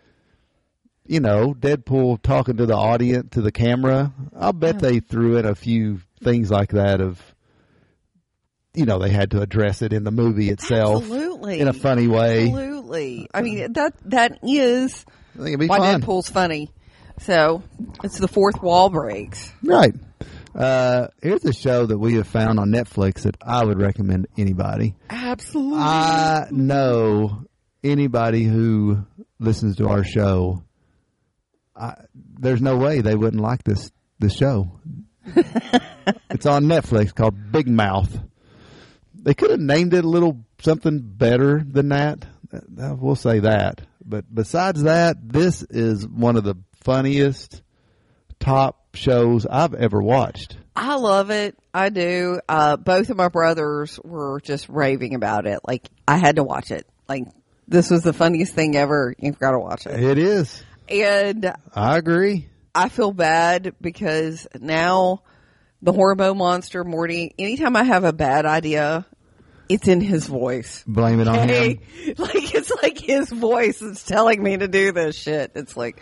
you 1.06 1.20
know, 1.20 1.54
Deadpool 1.54 2.22
talking 2.22 2.56
to 2.58 2.66
the 2.66 2.76
audience 2.76 3.30
to 3.32 3.42
the 3.42 3.52
camera. 3.52 4.12
I'll 4.36 4.52
bet 4.52 4.78
they 4.78 5.00
threw 5.00 5.36
in 5.36 5.46
a 5.46 5.54
few 5.54 6.00
things 6.22 6.50
like 6.50 6.70
that 6.70 7.00
of, 7.00 7.20
you 8.74 8.84
know, 8.84 8.98
they 8.98 9.10
had 9.10 9.32
to 9.32 9.40
address 9.40 9.82
it 9.82 9.92
in 9.92 10.04
the 10.04 10.10
movie 10.10 10.50
itself 10.50 11.02
Absolutely, 11.02 11.60
in 11.60 11.68
a 11.68 11.72
funny 11.72 12.06
way. 12.08 12.48
Absolutely. 12.48 13.28
I 13.34 13.42
mean 13.42 13.72
that 13.72 13.94
that 14.04 14.38
is 14.42 15.04
I 15.34 15.38
think 15.38 15.48
it'd 15.48 15.60
be 15.60 15.66
why 15.66 15.78
fun, 15.78 16.00
Deadpool's 16.00 16.28
funny. 16.28 16.70
So 17.20 17.62
it's 18.04 18.18
the 18.18 18.28
fourth 18.28 18.62
wall 18.62 18.90
breaks. 18.90 19.52
right? 19.62 19.94
Uh, 20.54 21.08
here's 21.20 21.44
a 21.44 21.52
show 21.52 21.84
that 21.86 21.98
we 21.98 22.14
have 22.14 22.26
found 22.26 22.58
on 22.58 22.70
Netflix 22.70 23.22
that 23.22 23.36
I 23.42 23.62
would 23.64 23.78
recommend 23.80 24.26
anybody. 24.38 24.94
Absolutely. 25.10 25.78
I 25.78 26.46
know 26.50 27.44
anybody 27.84 28.44
who 28.44 29.04
listens 29.38 29.76
to 29.76 29.88
our 29.88 30.02
show. 30.02 30.62
I, 31.74 31.94
there's 32.14 32.62
no 32.62 32.76
way 32.78 33.02
they 33.02 33.14
wouldn't 33.14 33.42
like 33.42 33.64
this 33.64 33.90
this 34.18 34.34
show. 34.34 34.80
it's 36.30 36.46
on 36.46 36.64
Netflix 36.64 37.14
called 37.14 37.52
Big 37.52 37.68
Mouth. 37.68 38.18
They 39.14 39.34
could 39.34 39.50
have 39.50 39.60
named 39.60 39.92
it 39.92 40.04
a 40.04 40.08
little 40.08 40.38
something 40.60 41.00
better 41.02 41.62
than 41.62 41.90
that. 41.90 42.24
Uh, 42.52 42.94
We'll 42.98 43.16
say 43.16 43.40
that. 43.40 43.82
But 44.02 44.24
besides 44.32 44.84
that, 44.84 45.16
this 45.20 45.62
is 45.64 46.06
one 46.06 46.36
of 46.36 46.44
the 46.44 46.54
funniest 46.86 47.62
top 48.38 48.94
shows 48.94 49.44
I've 49.44 49.74
ever 49.74 50.00
watched. 50.00 50.56
I 50.76 50.94
love 50.94 51.30
it. 51.30 51.58
I 51.74 51.88
do. 51.88 52.40
Uh, 52.48 52.76
both 52.76 53.10
of 53.10 53.16
my 53.16 53.26
brothers 53.26 53.98
were 54.04 54.40
just 54.40 54.68
raving 54.68 55.16
about 55.16 55.48
it. 55.48 55.58
Like 55.66 55.88
I 56.06 56.16
had 56.16 56.36
to 56.36 56.44
watch 56.44 56.70
it. 56.70 56.86
Like 57.08 57.24
this 57.66 57.90
was 57.90 58.04
the 58.04 58.12
funniest 58.12 58.54
thing 58.54 58.76
ever. 58.76 59.16
You've 59.18 59.40
got 59.40 59.50
to 59.50 59.58
watch 59.58 59.86
it. 59.86 59.98
It 59.98 60.18
is. 60.18 60.62
And 60.88 61.52
I 61.74 61.98
agree. 61.98 62.46
I 62.72 62.88
feel 62.88 63.12
bad 63.12 63.74
because 63.80 64.46
now 64.60 65.22
the 65.82 65.92
hormone 65.92 66.38
monster 66.38 66.84
Morty. 66.84 67.34
Anytime 67.36 67.74
I 67.74 67.82
have 67.82 68.04
a 68.04 68.12
bad 68.12 68.46
idea, 68.46 69.06
it's 69.68 69.88
in 69.88 70.00
his 70.00 70.28
voice. 70.28 70.84
Blame 70.86 71.18
it 71.18 71.26
on 71.26 71.48
him. 71.48 71.78
like 72.16 72.54
it's 72.54 72.70
like 72.80 72.98
his 72.98 73.28
voice 73.28 73.82
is 73.82 74.04
telling 74.04 74.40
me 74.40 74.56
to 74.56 74.68
do 74.68 74.92
this 74.92 75.16
shit. 75.16 75.50
It's 75.56 75.76
like, 75.76 76.00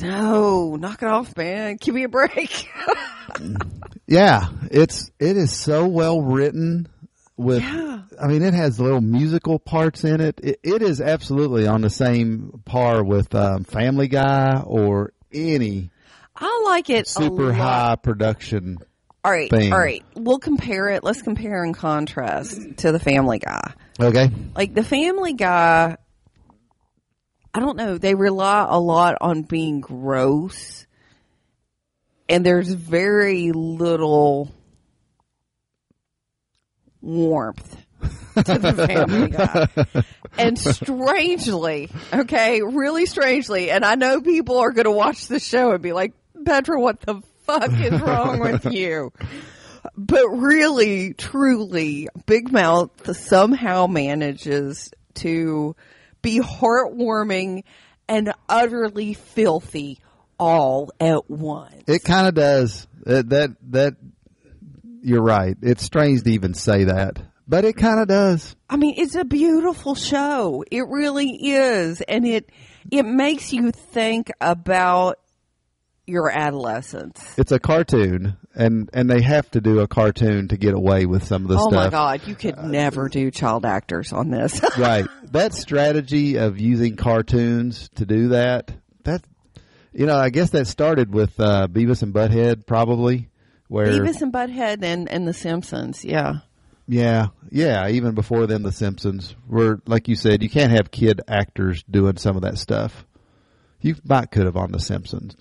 no, 0.00 0.76
knock 0.76 1.02
it 1.02 1.08
off, 1.08 1.36
man. 1.36 1.76
Give 1.80 1.94
me 1.94 2.04
a 2.04 2.08
break. 2.08 2.68
Yeah, 4.08 4.48
it's 4.70 5.10
it 5.18 5.36
is 5.36 5.54
so 5.58 5.86
well 5.86 6.20
written. 6.22 6.86
With, 7.36 7.60
Yeah. 7.62 8.02
I 8.22 8.28
mean, 8.28 8.42
it 8.42 8.54
has 8.54 8.80
little 8.80 9.00
musical 9.00 9.58
parts 9.58 10.04
in 10.04 10.20
it. 10.20 10.38
It, 10.42 10.60
it 10.62 10.80
is 10.80 11.00
absolutely 11.00 11.66
on 11.66 11.80
the 11.82 11.90
same 11.90 12.62
par 12.64 13.02
with 13.04 13.34
um, 13.34 13.64
Family 13.64 14.08
Guy 14.08 14.62
or 14.64 15.12
any 15.34 15.90
I 16.36 16.62
like 16.66 16.88
it. 16.88 17.08
super 17.08 17.52
high 17.52 17.96
production. 17.96 18.78
All 19.24 19.32
right, 19.32 19.50
thing. 19.50 19.72
all 19.72 19.78
right. 19.78 20.04
We'll 20.14 20.38
compare 20.38 20.88
it. 20.90 21.02
Let's 21.02 21.20
compare 21.20 21.64
and 21.64 21.74
contrast 21.76 22.60
to 22.78 22.92
the 22.92 23.00
Family 23.00 23.40
Guy. 23.40 23.72
Okay, 24.00 24.30
Like 24.54 24.72
the 24.72 24.84
Family 24.84 25.32
Guy, 25.32 25.96
I 27.56 27.58
don't 27.58 27.78
know. 27.78 27.96
They 27.96 28.14
rely 28.14 28.66
a 28.68 28.78
lot 28.78 29.16
on 29.18 29.40
being 29.40 29.80
gross, 29.80 30.86
and 32.28 32.44
there's 32.44 32.68
very 32.68 33.50
little 33.52 34.52
warmth 37.00 37.82
to 38.34 38.42
the 38.42 38.86
Family 38.86 39.28
Guy. 39.30 40.04
And 40.36 40.58
strangely, 40.58 41.90
okay, 42.12 42.60
really 42.60 43.06
strangely, 43.06 43.70
and 43.70 43.86
I 43.86 43.94
know 43.94 44.20
people 44.20 44.58
are 44.58 44.72
going 44.72 44.84
to 44.84 44.90
watch 44.90 45.26
the 45.26 45.40
show 45.40 45.72
and 45.72 45.82
be 45.82 45.94
like, 45.94 46.12
Petra, 46.44 46.78
what 46.78 47.00
the 47.00 47.22
fuck 47.44 47.72
is 47.72 47.98
wrong 48.02 48.38
with 48.38 48.66
you? 48.70 49.14
But 49.96 50.28
really, 50.28 51.14
truly, 51.14 52.10
Big 52.26 52.52
Mouth 52.52 53.16
somehow 53.16 53.86
manages 53.86 54.90
to 55.14 55.74
be 56.22 56.40
heartwarming 56.40 57.64
and 58.08 58.32
utterly 58.48 59.14
filthy 59.14 59.98
all 60.38 60.90
at 61.00 61.28
once. 61.30 61.84
it 61.86 62.04
kind 62.04 62.28
of 62.28 62.34
does. 62.34 62.86
That 63.04 63.28
that 63.30 63.50
that 63.70 63.96
you're 65.02 65.22
right. 65.22 65.56
It's 65.62 65.84
strange 65.84 66.22
to 66.24 66.30
even 66.30 66.54
say 66.54 66.84
that, 66.84 67.18
but 67.46 67.64
it 67.64 67.76
kind 67.76 68.00
of 68.00 68.08
does. 68.08 68.56
I 68.68 68.76
mean, 68.76 68.94
it's 68.98 69.14
a 69.14 69.24
beautiful 69.24 69.94
show. 69.94 70.64
It 70.70 70.86
really 70.88 71.30
is, 71.30 72.00
and 72.02 72.26
it 72.26 72.50
it 72.90 73.04
makes 73.04 73.52
you 73.52 73.70
think 73.70 74.30
about 74.40 75.18
your 76.06 76.30
adolescence. 76.30 77.34
It's 77.38 77.52
a 77.52 77.58
cartoon, 77.58 78.36
and 78.56 78.90
and 78.92 79.08
they 79.08 79.20
have 79.20 79.50
to 79.52 79.60
do 79.60 79.80
a 79.80 79.86
cartoon 79.86 80.48
to 80.48 80.56
get 80.56 80.74
away 80.74 81.06
with 81.06 81.24
some 81.24 81.42
of 81.42 81.48
the 81.48 81.56
Oh 81.56 81.68
stuff. 81.68 81.84
my 81.84 81.90
God, 81.90 82.26
you 82.26 82.34
could 82.34 82.58
never 82.58 83.08
do 83.08 83.30
child 83.30 83.64
actors 83.64 84.12
on 84.12 84.30
this. 84.30 84.60
right. 84.78 85.06
That 85.32 85.54
strategy 85.54 86.36
of 86.36 86.58
using 86.58 86.96
cartoons 86.96 87.90
to 87.96 88.06
do 88.06 88.28
that, 88.28 88.72
that, 89.04 89.22
you 89.92 90.06
know, 90.06 90.16
I 90.16 90.30
guess 90.30 90.50
that 90.50 90.66
started 90.66 91.12
with 91.12 91.38
uh, 91.38 91.68
Beavis 91.70 92.02
and 92.02 92.14
Butthead, 92.14 92.66
probably. 92.66 93.28
Where, 93.68 93.86
Beavis 93.86 94.22
and 94.22 94.32
Butthead 94.32 94.82
and 94.82 95.08
and 95.08 95.26
The 95.28 95.32
Simpsons, 95.34 96.04
yeah. 96.04 96.34
yeah, 96.86 97.26
yeah, 97.50 97.88
even 97.88 98.14
before 98.14 98.46
then, 98.46 98.62
The 98.62 98.70
Simpsons 98.72 99.34
were, 99.48 99.80
like 99.86 100.06
you 100.08 100.14
said, 100.14 100.42
you 100.42 100.48
can't 100.48 100.70
have 100.70 100.90
kid 100.92 101.20
actors 101.26 101.82
doing 101.90 102.16
some 102.16 102.36
of 102.36 102.42
that 102.42 102.58
stuff. 102.58 103.04
You 103.80 103.96
might 104.04 104.30
could 104.30 104.46
have 104.46 104.56
on 104.56 104.70
The 104.70 104.78
Simpsons, 104.78 105.34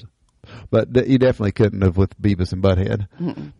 but 0.70 0.94
th- 0.94 1.08
you 1.08 1.18
definitely 1.18 1.52
couldn't 1.54 1.82
have 1.82 1.98
with 1.98 2.20
Beavis 2.22 2.54
and 2.54 2.64
Butthead. 2.64 3.52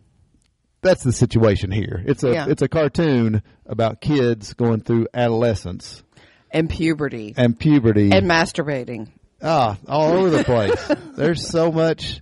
That's 0.82 1.02
the 1.02 1.12
situation 1.12 1.70
here. 1.72 2.02
It's 2.06 2.22
a 2.22 2.32
Yeah. 2.32 2.46
it's 2.48 2.62
a 2.62 2.68
cartoon 2.68 3.42
about 3.66 4.00
kids 4.00 4.54
going 4.54 4.80
through 4.80 5.08
adolescence 5.14 6.02
And 6.50 6.70
puberty 6.70 7.34
and 7.36 7.58
puberty 7.58 8.10
and 8.12 8.26
masturbating. 8.26 9.08
Ah, 9.42 9.76
all 9.88 10.12
over 10.12 10.30
the 10.30 10.44
place. 10.44 10.90
There's 11.16 11.48
so 11.48 11.70
much, 11.72 12.20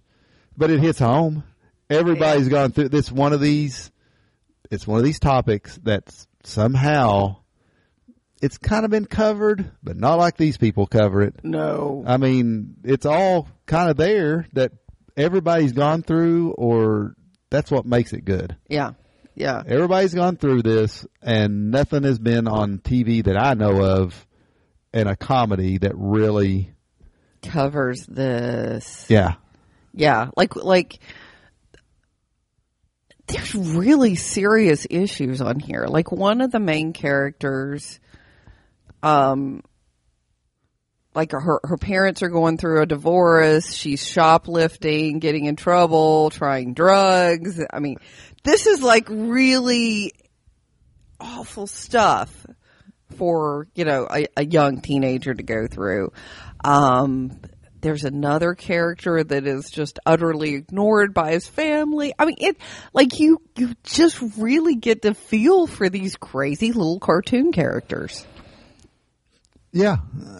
but 0.56 0.70
it 0.70 0.80
hits 0.80 0.98
home. 0.98 1.44
Everybody's 1.90 2.48
gone 2.48 2.72
through 2.72 2.88
this. 2.88 3.12
One 3.12 3.32
of 3.32 3.40
these, 3.40 3.90
it's 4.70 4.86
one 4.86 4.98
of 4.98 5.04
these 5.04 5.20
topics 5.20 5.78
that's 5.82 6.26
somehow 6.42 7.36
it's 8.42 8.58
kind 8.58 8.84
of 8.84 8.90
been 8.90 9.04
covered, 9.06 9.70
but 9.82 9.96
not 9.96 10.18
like 10.18 10.36
these 10.36 10.56
people 10.56 10.86
cover 10.86 11.22
it. 11.22 11.36
No. 11.44 12.02
I 12.06 12.16
mean, 12.16 12.76
it's 12.84 13.06
all 13.06 13.48
kind 13.66 13.90
of 13.90 13.96
there 13.96 14.46
that 14.52 14.72
everybody's 15.16 15.72
gone 15.72 16.02
through, 16.02 16.52
or 16.52 17.14
that's 17.50 17.70
what 17.70 17.86
makes 17.86 18.12
it 18.12 18.24
good. 18.24 18.56
Yeah. 18.68 18.92
Yeah. 19.34 19.62
Everybody's 19.66 20.14
gone 20.14 20.36
through 20.36 20.62
this, 20.62 21.06
and 21.22 21.70
nothing 21.70 22.04
has 22.04 22.18
been 22.18 22.46
on 22.46 22.78
TV 22.78 23.24
that 23.24 23.36
I 23.36 23.54
know 23.54 23.82
of 23.82 24.26
in 24.92 25.06
a 25.08 25.16
comedy 25.16 25.78
that 25.78 25.92
really, 25.96 26.70
Covers 27.42 28.06
this. 28.06 29.06
yeah, 29.08 29.34
Yeah. 29.92 30.30
Like 30.36 30.56
like 30.56 30.98
there's 33.26 33.54
really 33.54 34.14
serious 34.14 34.86
issues 34.88 35.40
on 35.40 35.58
here. 35.58 35.86
Like 35.88 36.12
one 36.12 36.40
of 36.40 36.50
the 36.52 36.60
main 36.60 36.92
characters 36.92 37.98
um 39.02 39.62
like 41.14 41.32
her 41.32 41.60
her 41.62 41.76
parents 41.76 42.22
are 42.22 42.28
going 42.28 42.58
through 42.58 42.82
a 42.82 42.86
divorce, 42.86 43.72
she's 43.72 44.04
shoplifting, 44.04 45.18
getting 45.18 45.46
in 45.46 45.56
trouble, 45.56 46.30
trying 46.30 46.74
drugs. 46.74 47.62
I 47.70 47.80
mean, 47.80 47.98
this 48.42 48.66
is 48.66 48.82
like 48.82 49.06
really 49.08 50.12
awful 51.20 51.66
stuff 51.66 52.46
for, 53.16 53.68
you 53.74 53.84
know, 53.84 54.08
a, 54.10 54.26
a 54.36 54.44
young 54.44 54.80
teenager 54.80 55.32
to 55.32 55.42
go 55.42 55.66
through. 55.66 56.12
Um 56.64 57.40
there's 57.84 58.04
another 58.04 58.54
character 58.54 59.22
that 59.22 59.46
is 59.46 59.68
just 59.70 59.98
utterly 60.06 60.54
ignored 60.54 61.12
by 61.12 61.32
his 61.32 61.46
family. 61.46 62.14
I 62.18 62.24
mean, 62.24 62.36
it 62.38 62.56
like 62.94 63.20
you 63.20 63.42
you 63.56 63.74
just 63.84 64.18
really 64.38 64.74
get 64.74 65.02
to 65.02 65.12
feel 65.12 65.66
for 65.66 65.90
these 65.90 66.16
crazy 66.16 66.72
little 66.72 66.98
cartoon 66.98 67.52
characters. 67.52 68.26
Yeah, 69.74 69.96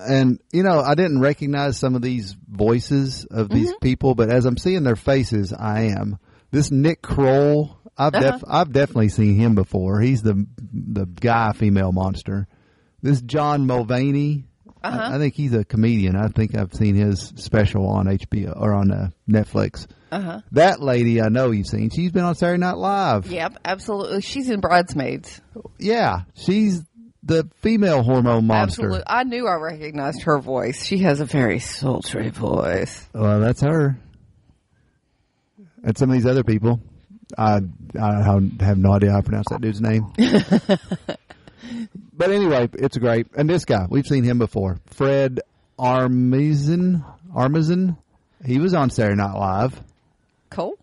and 0.07 0.39
you 0.53 0.63
know, 0.63 0.81
I 0.81 0.95
didn't 0.95 1.21
recognize 1.21 1.77
some 1.77 1.95
of 1.97 2.03
these 2.03 2.37
voices 2.49 3.25
of 3.27 3.49
these 3.49 3.69
Mm-hmm. 3.71 3.79
people, 3.83 4.15
but 4.15 4.31
as 4.31 4.47
I'm 4.47 4.57
seeing 4.57 4.85
their 4.85 4.97
faces, 4.97 5.53
I 5.53 5.87
am. 5.99 6.19
This 6.53 6.71
Nick 6.71 7.03
Kroll, 7.03 7.77
I've 7.99 8.15
Uh-huh. 8.15 8.39
I've 8.47 8.73
definitely 8.73 9.09
seen 9.09 9.35
him 9.35 9.55
before. 9.57 10.01
He's 10.01 10.23
the 10.23 10.47
the 10.73 11.07
guy 11.07 11.53
female 11.53 11.91
monster. 11.93 12.47
This 13.03 13.21
John 13.23 13.67
Mulaney, 13.67 14.45
Uh-huh. 14.83 14.97
I, 14.99 15.17
I 15.17 15.19
think 15.19 15.35
he's 15.35 15.53
a 15.53 15.65
comedian. 15.65 16.15
I 16.15 16.29
think 16.29 16.57
I've 16.57 16.73
seen 16.73 16.95
his 16.95 17.33
special 17.37 17.89
on 17.89 18.07
HBO 18.07 18.53
or 18.59 18.73
on 18.73 18.93
uh, 18.93 19.09
Netflix. 19.29 19.87
Uh-huh. 20.13 20.43
That 20.53 20.81
lady, 20.81 21.21
I 21.21 21.29
know 21.29 21.51
you've 21.51 21.67
seen. 21.67 21.91
She's 21.91 22.13
been 22.13 22.23
on 22.23 22.37
Saturday 22.37 22.61
Night 22.61 22.77
Live. 22.77 23.27
Yep, 23.27 23.59
absolutely. 23.65 24.21
She's 24.21 24.49
in 24.49 24.61
Bridesmaids. 24.61 25.41
Yeah, 25.81 26.21
she's 26.35 26.83
the 27.25 27.49
female 27.63 28.03
hormone 28.03 28.47
monster. 28.47 28.83
Absolutely. 28.83 29.03
I 29.07 29.25
knew 29.25 29.47
I 29.47 29.55
recognized 29.55 30.23
her 30.23 30.39
voice. 30.39 30.85
She 30.85 30.99
has 30.99 31.21
a 31.21 31.25
very 31.25 31.59
sultry 31.59 32.29
voice. 32.31 33.09
Well, 33.15 33.41
that's 33.41 33.63
her. 33.63 33.99
And 35.83 35.97
some 35.97 36.11
of 36.11 36.15
these 36.15 36.27
other 36.27 36.45
people, 36.45 36.81
I 37.37 37.61
I 38.01 38.23
have 38.61 38.79
no 38.79 38.93
idea 38.93 39.11
how 39.13 39.19
to 39.19 39.23
pronounce 39.23 39.47
that 39.51 39.61
dude's 39.61 39.81
name. 39.81 40.13
but 42.17 42.31
anyway, 42.31 42.69
it's 42.75 42.97
great. 42.97 43.27
And 43.37 43.49
this 43.49 43.65
guy, 43.65 43.87
we've 43.89 44.07
seen 44.07 44.25
him 44.25 44.39
before. 44.39 44.79
Fred 44.87 45.41
Armisen. 45.79 47.05
Armisen. 47.35 47.97
He 48.45 48.59
was 48.59 48.75
on 48.75 48.91
Saturday 48.91 49.17
Night 49.17 49.37
Live. 49.37 49.81
Cool. 50.51 50.75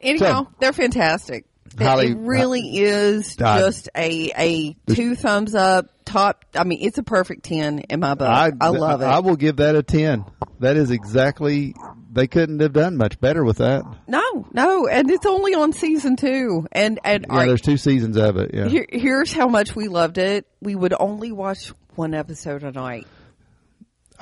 Anyhow, 0.00 0.44
So- 0.44 0.48
they're 0.60 0.72
fantastic. 0.72 1.44
It- 1.78 1.84
Holly- 1.84 2.10
it 2.12 2.16
really 2.18 2.78
is 2.78 3.36
Uh, 3.40 3.58
just 3.60 3.88
a 3.96 4.32
a 4.36 4.76
two 4.94 5.14
thumbs 5.14 5.54
up 5.54 5.86
top. 6.04 6.44
I 6.54 6.64
mean, 6.64 6.78
it's 6.82 6.98
a 6.98 7.02
perfect 7.02 7.44
ten 7.44 7.78
in 7.80 8.00
my 8.00 8.14
book. 8.14 8.28
I, 8.28 8.50
love 8.70 9.02
it. 9.02 9.04
I 9.04 9.20
will 9.20 9.36
give 9.36 9.56
that 9.56 9.76
a 9.76 9.82
ten. 9.82 10.24
That 10.58 10.76
is 10.76 10.90
exactly 10.90 11.74
they 12.12 12.26
couldn't 12.26 12.58
have 12.60 12.72
done 12.72 12.96
much 12.96 13.20
better 13.20 13.44
with 13.44 13.58
that. 13.58 13.84
No, 14.08 14.46
no, 14.52 14.88
and 14.88 15.08
it's 15.10 15.24
only 15.26 15.54
on 15.54 15.72
season 15.72 16.16
two. 16.16 16.66
And 16.72 16.98
and 17.04 17.24
Yeah, 17.30 17.46
there's 17.46 17.60
two 17.62 17.76
seasons 17.76 18.16
of 18.16 18.36
it. 18.36 18.50
Yeah, 18.52 18.66
here, 18.68 18.86
here's 18.90 19.32
how 19.32 19.46
much 19.48 19.74
we 19.76 19.86
loved 19.88 20.18
it. 20.18 20.46
We 20.60 20.74
would 20.74 20.92
only 20.98 21.30
watch 21.32 21.72
one 21.94 22.14
episode 22.14 22.62
a 22.64 22.72
night. 22.72 23.06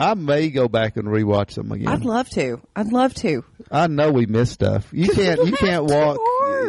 I 0.01 0.15
may 0.15 0.51
go 0.51 0.69
back 0.69 0.97
and 0.97 1.09
rewatch 1.09 1.55
them 1.55 1.73
again. 1.73 1.89
I'd 1.89 2.05
love 2.05 2.29
to. 2.31 2.61
I'd 2.77 2.93
love 2.93 3.15
to. 3.15 3.43
I 3.73 3.89
know 3.89 4.13
we 4.13 4.27
missed 4.27 4.53
stuff. 4.53 4.87
You 4.93 5.09
can't. 5.09 5.45
You 5.45 5.57
can't 5.57 5.87
walk. 5.87 6.19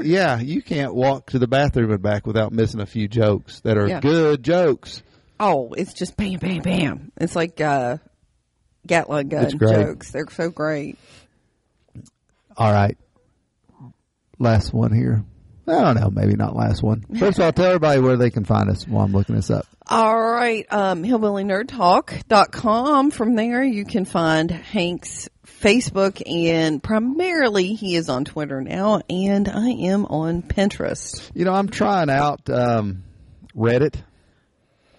Yeah, 0.04 0.40
you 0.40 0.62
can't 0.62 0.94
walk 0.96 1.32
to 1.32 1.40
the 1.40 1.48
bathroom 1.48 1.92
and 1.92 2.02
back 2.02 2.26
without 2.28 2.52
missing 2.52 2.80
a 2.82 2.86
few 2.86 3.08
jokes 3.08 3.62
that 3.62 3.78
are 3.78 3.88
Yeah. 3.88 4.00
good 4.00 4.44
jokes. 4.44 5.02
Oh, 5.40 5.72
it's 5.74 5.94
just 5.94 6.18
bam, 6.18 6.40
bam, 6.40 6.62
bam. 6.62 7.12
It's 7.18 7.36
like 7.36 7.60
uh, 7.62 7.98
Gatling 8.88 9.30
gun 9.30 9.58
jokes. 9.58 10.12
They're 10.12 10.26
so 10.32 10.50
great. 10.50 10.98
All 12.58 12.72
right, 12.72 12.98
last 14.38 14.74
one 14.74 14.92
here. 14.94 15.24
I 15.68 15.72
don't 15.82 16.00
know. 16.02 16.10
Maybe 16.10 16.36
not 16.36 16.56
last 16.56 16.82
one. 16.82 17.06
First 17.20 17.38
of 17.40 17.46
all, 17.46 17.52
tell 17.54 17.68
everybody 17.68 18.02
where 18.02 18.18
they 18.18 18.32
can 18.32 18.44
find 18.44 18.70
us 18.70 18.88
while 18.88 19.06
I'm 19.06 19.12
looking 19.14 19.36
this 19.36 19.50
up. 19.52 19.66
All 19.88 20.20
right, 20.20 20.66
um, 20.72 21.04
hillbillynerdtalk.com. 21.04 23.12
From 23.12 23.36
there, 23.36 23.64
you 23.64 23.86
can 23.86 24.04
find 24.06 24.50
Hank's 24.52 25.30
Facebook, 25.62 26.22
and 26.26 26.82
primarily 26.82 27.74
he 27.74 27.96
is 27.96 28.10
on 28.10 28.26
Twitter 28.26 28.62
now, 28.62 29.02
and 29.10 29.48
I 29.48 29.70
am 29.70 30.06
on 30.06 30.42
Pinterest. 30.42 31.30
You 31.34 31.46
know, 31.46 31.54
I'm 31.54 31.70
trying 31.70 32.10
out 32.10 32.50
um, 32.50 33.04
Reddit. 33.56 33.96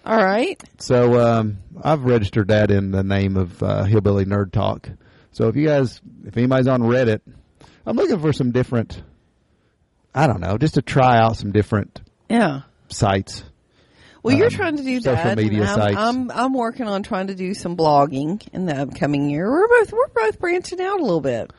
All 0.05 0.17
right. 0.17 0.61
So 0.79 1.19
um, 1.19 1.57
I've 1.81 2.03
registered 2.03 2.47
that 2.49 2.71
in 2.71 2.91
the 2.91 3.03
name 3.03 3.37
of 3.37 3.61
uh, 3.61 3.83
Hillbilly 3.83 4.25
Nerd 4.25 4.51
Talk. 4.51 4.89
So 5.31 5.47
if 5.47 5.55
you 5.55 5.67
guys, 5.67 6.01
if 6.25 6.35
anybody's 6.37 6.67
on 6.67 6.81
Reddit, 6.81 7.21
I'm 7.85 7.95
looking 7.95 8.19
for 8.19 8.33
some 8.33 8.51
different. 8.51 9.01
I 10.13 10.27
don't 10.27 10.41
know, 10.41 10.57
just 10.57 10.73
to 10.73 10.81
try 10.81 11.17
out 11.19 11.37
some 11.37 11.51
different 11.51 12.01
Yeah. 12.29 12.61
sites. 12.89 13.43
Well, 14.23 14.35
you're 14.35 14.47
Um, 14.47 14.51
trying 14.51 14.77
to 14.77 14.83
do 14.83 14.99
social 15.01 15.15
that. 15.23 15.37
media 15.37 15.61
I'm, 15.63 15.75
sites. 15.75 15.97
I'm 15.97 16.31
I'm 16.31 16.53
working 16.53 16.87
on 16.87 17.03
trying 17.03 17.27
to 17.27 17.35
do 17.35 17.53
some 17.53 17.75
blogging 17.75 18.45
in 18.53 18.65
the 18.65 18.75
upcoming 18.75 19.29
year. 19.29 19.49
We're 19.49 19.67
both 19.67 19.91
we're 19.91 20.07
both 20.09 20.39
branching 20.39 20.79
out 20.81 20.99
a 20.99 21.03
little 21.03 21.21
bit. 21.21 21.51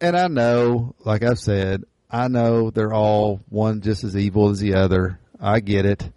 And 0.00 0.16
I 0.16 0.28
know, 0.28 0.94
like 1.04 1.22
I've 1.22 1.38
said, 1.38 1.84
I 2.10 2.28
know 2.28 2.70
they're 2.70 2.92
all 2.92 3.40
one 3.48 3.80
just 3.80 4.04
as 4.04 4.14
evil 4.16 4.50
as 4.50 4.58
the 4.60 4.74
other. 4.74 5.18
I 5.40 5.60
get 5.60 5.86
it. 5.86 6.10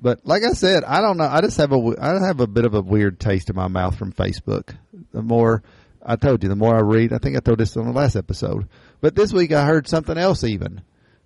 But 0.00 0.26
like 0.26 0.42
I 0.42 0.52
said, 0.54 0.82
I 0.82 1.00
don't 1.00 1.16
know. 1.18 1.28
I 1.30 1.40
just 1.40 1.56
have 1.58 1.72
a, 1.72 1.94
I 2.00 2.26
have 2.26 2.40
a 2.40 2.48
bit 2.48 2.64
of 2.64 2.74
a 2.74 2.80
weird 2.80 3.20
taste 3.20 3.48
in 3.48 3.54
my 3.54 3.68
mouth 3.68 3.96
from 3.96 4.12
Facebook. 4.12 4.74
The 5.12 5.22
more 5.22 5.62
I 6.04 6.16
told 6.16 6.42
you, 6.42 6.48
the 6.48 6.56
more 6.56 6.74
I 6.76 6.80
read, 6.80 7.12
I 7.12 7.18
think 7.18 7.36
I 7.36 7.40
told 7.40 7.58
this 7.58 7.76
on 7.76 7.86
the 7.86 7.92
last 7.92 8.16
episode, 8.16 8.66
but 9.00 9.14
this 9.14 9.32
week 9.32 9.52
I 9.52 9.64
heard 9.64 9.86
something 9.86 10.18
else 10.18 10.42
even 10.42 10.80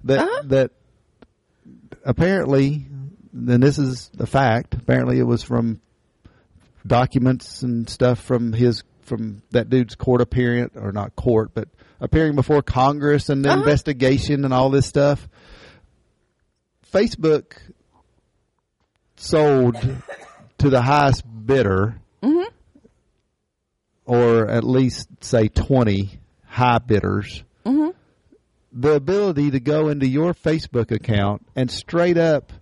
that, 0.04 0.18
Uh-huh. 0.18 0.42
that 0.48 0.70
apparently, 2.04 2.86
and 3.36 3.62
this 3.62 3.78
is 3.78 4.10
a 4.18 4.26
fact, 4.26 4.74
apparently 4.74 5.18
it 5.18 5.24
was 5.26 5.42
from 5.42 5.80
documents 6.86 7.62
and 7.62 7.88
stuff 7.90 8.18
from 8.20 8.52
his 8.52 8.82
from 9.02 9.42
that 9.50 9.68
dude's 9.70 9.94
court 9.94 10.20
appearance 10.20 10.72
or 10.76 10.90
not 10.92 11.14
court 11.16 11.50
but 11.54 11.68
appearing 12.00 12.34
before 12.36 12.62
congress 12.62 13.28
and 13.28 13.44
the 13.44 13.48
Uh-huh. 13.50 13.58
investigation 13.60 14.44
and 14.44 14.52
all 14.54 14.70
this 14.70 14.86
stuff 14.86 15.28
facebook 16.92 17.56
sold 19.16 19.76
to 20.58 20.70
the 20.70 20.82
highest 20.82 21.24
bidder 21.46 21.96
Mm-hmm. 22.22 22.48
or 24.04 24.48
at 24.48 24.64
least 24.64 25.08
say 25.22 25.48
20 25.48 26.18
high 26.46 26.78
bidders 26.78 27.42
Mm-hmm. 27.64 27.90
the 28.80 28.92
ability 28.92 29.50
to 29.52 29.58
go 29.60 29.88
into 29.88 30.06
your 30.06 30.34
facebook 30.34 30.90
account 30.92 31.44
and 31.56 31.68
straight 31.70 32.16
up 32.18 32.52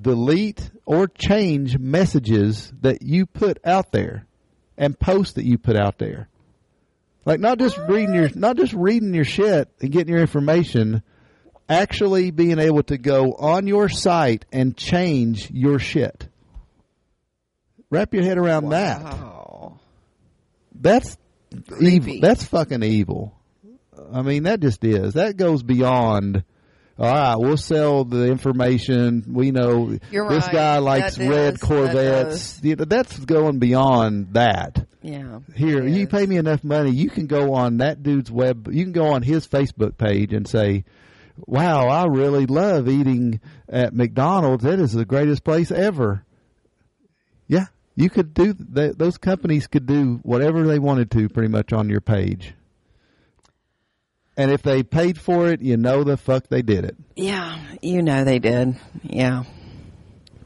delete 0.00 0.70
or 0.84 1.08
change 1.08 1.78
messages 1.78 2.72
that 2.80 3.02
you 3.02 3.26
put 3.26 3.58
out 3.64 3.92
there 3.92 4.26
and 4.76 4.98
posts 4.98 5.34
that 5.34 5.44
you 5.44 5.58
put 5.58 5.76
out 5.76 5.98
there. 5.98 6.28
Like 7.24 7.40
not 7.40 7.58
just 7.58 7.76
reading 7.88 8.14
your 8.14 8.30
not 8.34 8.56
just 8.56 8.72
reading 8.72 9.12
your 9.12 9.24
shit 9.24 9.68
and 9.80 9.92
getting 9.92 10.12
your 10.12 10.20
information, 10.22 11.02
actually 11.68 12.30
being 12.30 12.58
able 12.58 12.82
to 12.84 12.96
go 12.96 13.34
on 13.34 13.66
your 13.66 13.88
site 13.88 14.46
and 14.52 14.76
change 14.76 15.50
your 15.50 15.78
shit. 15.78 16.28
Wrap 17.90 18.14
your 18.14 18.22
head 18.22 18.38
around 18.38 18.70
that. 18.70 19.02
That's 20.74 21.18
Creepy. 21.68 22.12
evil. 22.12 22.20
That's 22.20 22.44
fucking 22.44 22.82
evil. 22.82 23.34
I 24.12 24.22
mean, 24.22 24.44
that 24.44 24.60
just 24.60 24.84
is. 24.84 25.14
That 25.14 25.36
goes 25.36 25.62
beyond. 25.62 26.44
All 26.98 27.06
right, 27.06 27.36
we'll 27.36 27.56
sell 27.56 28.04
the 28.04 28.26
information. 28.26 29.22
We 29.28 29.52
know 29.52 29.98
You're 30.10 30.28
this 30.28 30.44
right. 30.46 30.52
guy 30.52 30.78
likes 30.78 31.14
That 31.16 31.28
red. 31.28 31.54
That 31.54 31.60
Corvettes. 31.60 32.60
You 32.62 32.74
know, 32.74 32.84
that's 32.86 33.16
going 33.20 33.60
beyond 33.60 34.34
that. 34.34 34.84
Yeah. 35.00 35.38
Here, 35.54 35.86
you 35.86 36.08
pay 36.08 36.26
me 36.26 36.38
enough 36.38 36.64
money, 36.64 36.90
you 36.90 37.08
can 37.08 37.28
go 37.28 37.54
on 37.54 37.76
that 37.76 38.02
dude's 38.02 38.32
web. 38.32 38.68
You 38.72 38.82
can 38.82 38.92
go 38.92 39.08
on 39.12 39.22
his 39.22 39.46
Facebook 39.46 39.96
page 39.96 40.32
and 40.32 40.48
say, 40.48 40.84
"Wow, 41.46 41.86
I 41.86 42.06
really 42.06 42.46
love 42.46 42.88
eating 42.88 43.40
at 43.68 43.94
McDonald's. 43.94 44.64
That 44.64 44.80
is 44.80 44.92
the 44.92 45.04
greatest 45.04 45.44
place 45.44 45.70
ever." 45.70 46.24
Yeah, 47.46 47.66
you 47.94 48.10
could 48.10 48.34
do. 48.34 48.54
Th- 48.54 48.94
those 48.96 49.18
companies 49.18 49.68
could 49.68 49.86
do 49.86 50.18
whatever 50.24 50.66
they 50.66 50.80
wanted 50.80 51.12
to, 51.12 51.28
pretty 51.28 51.48
much 51.48 51.72
on 51.72 51.88
your 51.88 52.00
page. 52.00 52.54
And 54.38 54.52
if 54.52 54.62
they 54.62 54.84
paid 54.84 55.18
for 55.20 55.48
it, 55.48 55.60
you 55.60 55.76
know 55.76 56.04
the 56.04 56.16
fuck 56.16 56.46
they 56.46 56.62
did 56.62 56.84
it. 56.84 56.96
Yeah. 57.16 57.58
You 57.82 58.02
know 58.02 58.22
they 58.22 58.38
did. 58.38 58.76
Yeah. 59.02 59.42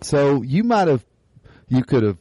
So 0.01 0.40
you 0.40 0.64
might 0.64 0.88
have, 0.88 1.05
you 1.68 1.84
could 1.84 2.03
have, 2.03 2.16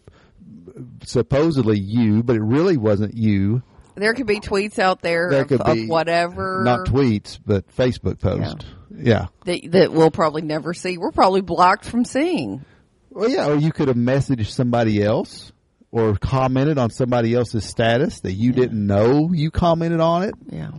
supposedly 1.03 1.79
you, 1.79 2.23
but 2.23 2.35
it 2.35 2.41
really 2.41 2.75
wasn't 2.75 3.15
you. 3.15 3.63
There 3.95 4.13
could 4.13 4.27
be 4.27 4.41
tweets 4.41 4.79
out 4.79 5.01
there, 5.01 5.29
There 5.29 5.41
of, 5.43 5.47
could 5.47 5.61
of 5.61 5.77
whatever 5.87 6.63
not 6.65 6.87
tweets, 6.87 7.39
but 7.43 7.73
Facebook 7.75 8.19
post. 8.19 8.65
Yeah. 8.93 9.27
that, 9.45 9.71
that 9.71 9.93
we'll 9.93 10.11
probably 10.11 10.41
never 10.41 10.73
see. 10.73 10.97
We're 10.97 11.11
probably 11.11 11.41
blocked 11.41 11.85
from 11.85 12.03
seeing. 12.03 12.65
Well, 13.09 13.29
yeah, 13.29 13.47
or 13.47 13.55
you 13.55 13.71
could 13.71 13.87
have 13.87 13.97
messaged 13.97 14.47
somebody 14.47 15.01
else 15.01 15.51
or 15.91 16.17
commented 16.17 16.77
on 16.77 16.89
somebody 16.89 17.33
else's 17.33 17.65
status 17.65 18.21
that 18.21 18.33
you 18.33 18.51
didn't 18.51 18.85
know 18.85 19.31
you 19.33 19.51
commented 19.51 20.01
on 20.01 20.23
it. 20.23 20.35
Yeah. 20.49 20.71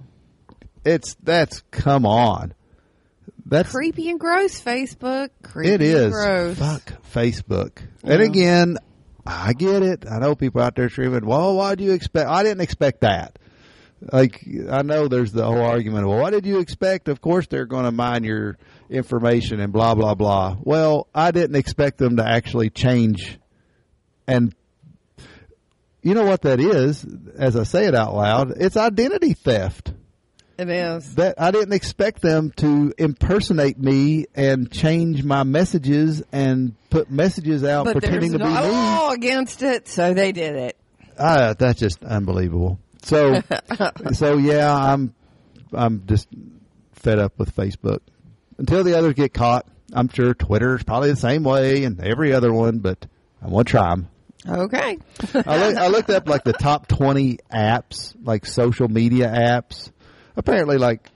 It's 0.85 1.17
that's 1.23 1.63
come 1.71 2.07
on. 2.07 2.55
That's 3.47 3.71
Creepy 3.71 4.09
and 4.09 4.19
gross, 4.19 4.61
Facebook. 4.61 5.31
Creepy 5.43 5.75
it 5.75 5.83
is. 5.83 6.05
And 6.05 6.13
gross. 6.13 6.59
Fuck 6.59 7.03
Facebook. 7.13 7.79
And 8.03 8.23
again, 8.23 8.79
I 9.27 9.53
get 9.53 9.83
it. 9.83 10.05
I 10.11 10.19
know 10.19 10.35
people 10.35 10.63
out 10.63 10.75
there 10.75 10.89
screaming, 10.89 11.27
"Well, 11.27 11.57
why 11.57 11.75
do 11.75 11.85
you 11.85 11.93
expect?" 11.93 12.29
I 12.29 12.43
didn't 12.43 12.63
expect 12.63 13.03
that. 13.03 13.39
Like 14.11 14.45
I 14.71 14.83
know 14.83 15.07
there's 15.07 15.33
the 15.33 15.45
whole 15.45 15.61
argument. 15.61 16.09
Well, 16.09 16.19
what 16.19 16.31
did 16.31 16.47
you 16.47 16.59
expect? 16.59 17.09
Of 17.09 17.21
course 17.21 17.47
they're 17.47 17.67
going 17.67 17.85
to 17.85 17.93
mine 17.93 18.25
your 18.25 18.59
information 18.91 19.61
and 19.61 19.73
blah 19.73 19.95
blah 19.95 20.15
blah. 20.15 20.57
Well, 20.61 21.07
I 21.15 21.31
didn't 21.31 21.57
expect 21.57 21.99
them 21.99 22.17
to 22.17 22.27
actually 22.27 22.71
change. 22.71 23.39
And 24.27 24.55
you 26.03 26.15
know 26.15 26.25
what 26.25 26.43
that 26.43 26.59
is? 26.59 27.07
As 27.37 27.57
I 27.57 27.63
say 27.63 27.87
it 27.87 27.95
out 27.95 28.15
loud, 28.15 28.55
it's 28.57 28.77
identity 28.77 29.35
theft. 29.35 29.93
It 30.59 30.69
is. 30.69 31.15
That 31.17 31.41
I 31.41 31.51
didn't 31.51 31.73
expect 31.73 32.21
them 32.23 32.51
to 32.57 32.93
impersonate 32.99 33.79
me 33.79 34.27
and 34.35 34.71
change 34.71 35.25
my 35.25 35.43
messages 35.43 36.23
and 36.33 36.75
put 36.91 37.11
messages 37.11 37.65
out 37.65 37.85
But 37.85 37.95
pretending 37.95 38.33
to 38.33 38.39
be 38.39 38.45
me. 38.45 38.51
law 38.51 39.11
against 39.11 39.63
it, 39.63 39.89
so 39.89 40.15
they 40.15 40.33
did 40.33 40.55
it. 40.57 40.77
Ah, 41.19 41.55
that's 41.59 41.79
just 41.81 42.03
unbelievable. 42.05 42.79
So, 43.03 43.43
so 44.13 44.37
yeah, 44.37 44.73
I'm, 44.75 45.15
I'm 45.73 46.07
just 46.07 46.29
fed 46.93 47.19
up 47.19 47.39
with 47.39 47.55
Facebook. 47.55 48.01
Until 48.59 48.85
the 48.85 48.97
others 48.97 49.15
get 49.15 49.33
caught, 49.35 49.67
I'm 49.93 50.09
sure 50.09 50.35
Twitter's 50.35 50.83
probably 50.85 51.11
the 51.11 51.17
same 51.17 51.43
way 51.43 51.85
and 51.85 52.01
every 52.01 52.33
other 52.33 52.53
one, 52.53 52.79
but 52.79 53.07
I 53.43 53.49
want 53.49 53.67
to 53.69 53.71
try 53.73 53.91
them. 53.91 54.09
Okay. 54.49 54.99
I, 55.35 55.69
look, 55.69 55.77
I 55.77 55.87
looked 55.87 56.11
up 56.11 56.29
like 56.29 56.43
the 56.43 56.53
top 56.53 56.89
20 56.89 57.39
apps, 57.53 58.15
like 58.25 58.45
social 58.45 58.89
media 58.89 59.29
apps. 59.29 59.92
Apparently, 60.37 60.79
like 60.79 61.09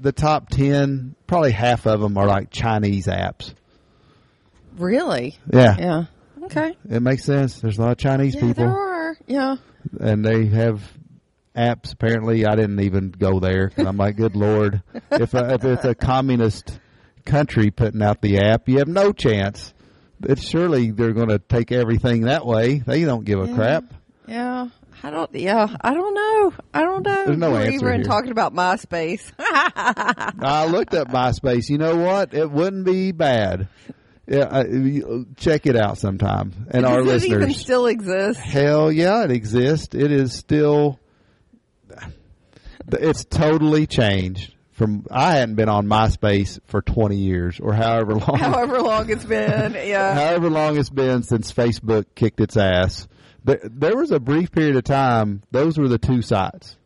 the 0.00 0.12
top 0.12 0.50
10, 0.50 1.14
probably 1.26 1.52
half 1.52 1.86
of 1.86 2.00
them 2.00 2.16
are 2.18 2.26
like 2.26 2.50
Chinese 2.50 3.06
apps. 3.06 3.54
Really? 4.76 5.38
Yeah, 5.52 5.76
Yeah. 5.78 6.04
Okay. 6.44 6.76
it 6.88 7.00
makes 7.00 7.24
sense. 7.24 7.60
There's 7.60 7.78
a 7.78 7.82
lot 7.82 7.92
of 7.92 7.98
Chinese 7.98 8.34
Yeah, 8.34 8.40
people. 8.42 8.64
there 8.66 8.76
are. 8.78 9.16
Yeah. 9.26 9.56
and 10.00 10.24
they 10.24 10.46
have 10.46 10.82
apps. 11.56 11.92
Apparently, 11.92 12.44
I 12.44 12.54
didn't 12.56 12.80
even 12.80 13.10
go 13.10 13.40
there 13.40 13.70
'cause 13.70 13.86
I'm 13.86 13.96
like, 13.96 14.16
good 14.16 14.36
lord, 14.36 14.82
if 15.12 15.34
uh, 15.34 15.46
if 15.54 15.64
it's 15.64 15.84
a 15.84 15.94
communist 15.94 16.78
country 17.24 17.70
putting 17.70 18.02
out 18.02 18.20
the 18.20 18.38
app, 18.38 18.68
you 18.68 18.78
have 18.78 18.88
no 18.88 19.12
chance. 19.12 19.72
It's 20.22 20.42
surely 20.46 20.90
they're 20.90 21.12
going 21.12 21.28
to 21.28 21.38
take 21.38 21.72
everything 21.72 22.22
that 22.22 22.44
way. 22.46 22.78
They 22.78 23.04
don't 23.04 23.24
give 23.24 23.40
a 23.40 23.46
Yeah. 23.48 23.54
crap. 23.54 23.84
Yeah. 24.26 24.68
I 25.02 25.10
don't. 25.10 25.34
Yeah, 25.34 25.68
I 25.80 25.94
don't 25.94 26.14
know. 26.14 26.54
I 26.74 26.82
don't 26.82 27.02
know. 27.06 27.24
There's 27.26 27.38
no 27.38 27.52
We're 27.52 27.60
answer 27.62 27.72
even 27.74 27.94
here. 27.96 28.04
talking 28.04 28.30
about 28.30 28.54
MySpace. 28.54 29.30
I 29.38 30.66
looked 30.70 30.94
up 30.94 31.08
MySpace. 31.08 31.68
You 31.68 31.78
know 31.78 31.96
what? 31.96 32.34
It 32.34 32.50
wouldn't 32.50 32.84
be 32.84 33.12
bad. 33.12 33.68
Yeah, 34.26 34.48
I, 34.50 34.64
check 35.36 35.66
it 35.66 35.76
out 35.76 35.98
sometime. 35.98 36.66
And 36.70 36.84
our 36.86 37.02
Does 37.02 37.22
it 37.22 37.26
even 37.28 37.40
listeners, 37.42 37.60
still 37.60 37.86
exist? 37.86 38.40
hell 38.40 38.90
yeah, 38.90 39.22
it 39.24 39.30
exists. 39.30 39.94
It 39.94 40.10
is 40.10 40.32
still. 40.34 40.98
It's 42.92 43.24
totally 43.24 43.86
changed 43.86 44.54
from. 44.72 45.06
I 45.10 45.34
hadn't 45.34 45.56
been 45.56 45.68
on 45.68 45.86
MySpace 45.86 46.58
for 46.66 46.82
twenty 46.82 47.16
years 47.16 47.58
or 47.60 47.72
however 47.72 48.14
long. 48.14 48.38
However 48.38 48.80
long 48.80 49.10
it's 49.10 49.24
been. 49.24 49.72
Yeah. 49.74 50.14
however 50.14 50.50
long 50.50 50.78
it's 50.78 50.90
been 50.90 51.22
since 51.24 51.52
Facebook 51.52 52.04
kicked 52.14 52.40
its 52.40 52.56
ass. 52.56 53.08
There, 53.46 53.60
there 53.62 53.96
was 53.96 54.10
a 54.10 54.20
brief 54.20 54.50
period 54.52 54.76
of 54.76 54.84
time; 54.84 55.42
those 55.50 55.78
were 55.78 55.88
the 55.88 55.98
two 55.98 56.20
sites. 56.20 56.76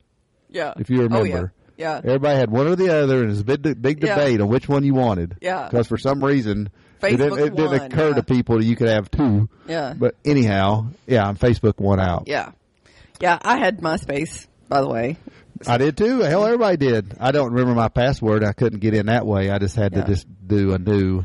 Yeah. 0.50 0.74
If 0.78 0.90
you 0.90 0.98
Oh, 0.98 1.00
yeah. 1.02 1.06
remember, 1.22 1.52
Yeah. 1.76 2.00
everybody 2.04 2.38
had 2.38 2.50
one 2.50 2.66
or 2.66 2.76
the 2.76 2.94
other, 2.94 3.16
and 3.20 3.24
it 3.26 3.28
was 3.30 3.40
a 3.40 3.44
big, 3.44 3.80
big 3.82 4.02
Yeah. 4.02 4.14
debate 4.16 4.40
on 4.40 4.48
which 4.48 4.68
one 4.68 4.84
you 4.84 4.94
wanted. 4.94 5.36
Yeah. 5.40 5.68
because 5.70 5.86
for 5.88 5.96
some 5.98 6.22
reason, 6.22 6.68
it 7.02 7.16
didn't, 7.16 7.30
Facebook 7.32 7.46
it 7.46 7.56
didn't 7.56 7.70
won, 7.70 7.80
occur 7.92 8.08
yeah. 8.10 8.14
to 8.16 8.22
people 8.22 8.58
that 8.58 8.64
you 8.64 8.76
could 8.76 8.88
have 8.88 9.10
two. 9.10 9.48
Yeah. 9.66 9.94
But 9.98 10.14
anyhow, 10.24 10.86
yeah, 11.06 11.32
Facebook 11.32 11.78
won 11.80 11.98
out. 11.98 12.24
Yeah. 12.26 12.50
Yeah. 13.20 13.38
I 13.42 13.56
had 13.56 13.80
MySpace, 13.80 14.46
by 14.68 14.80
the 14.82 14.88
way. 14.88 15.16
I 15.66 15.78
did 15.78 15.96
too. 15.96 16.20
Hell, 16.20 16.44
everybody 16.44 16.76
did. 16.78 17.14
I 17.20 17.30
don't 17.32 17.52
remember 17.52 17.74
my 17.74 17.88
password. 17.88 18.44
I 18.44 18.52
couldn't 18.52 18.80
get 18.80 18.94
in 18.94 19.06
that 19.06 19.26
way. 19.26 19.50
I 19.50 19.58
just 19.58 19.76
had 19.76 19.92
Yeah. 19.94 20.02
to 20.02 20.06
just 20.08 20.26
do 20.46 20.72
a 20.74 20.78
new. 20.78 21.24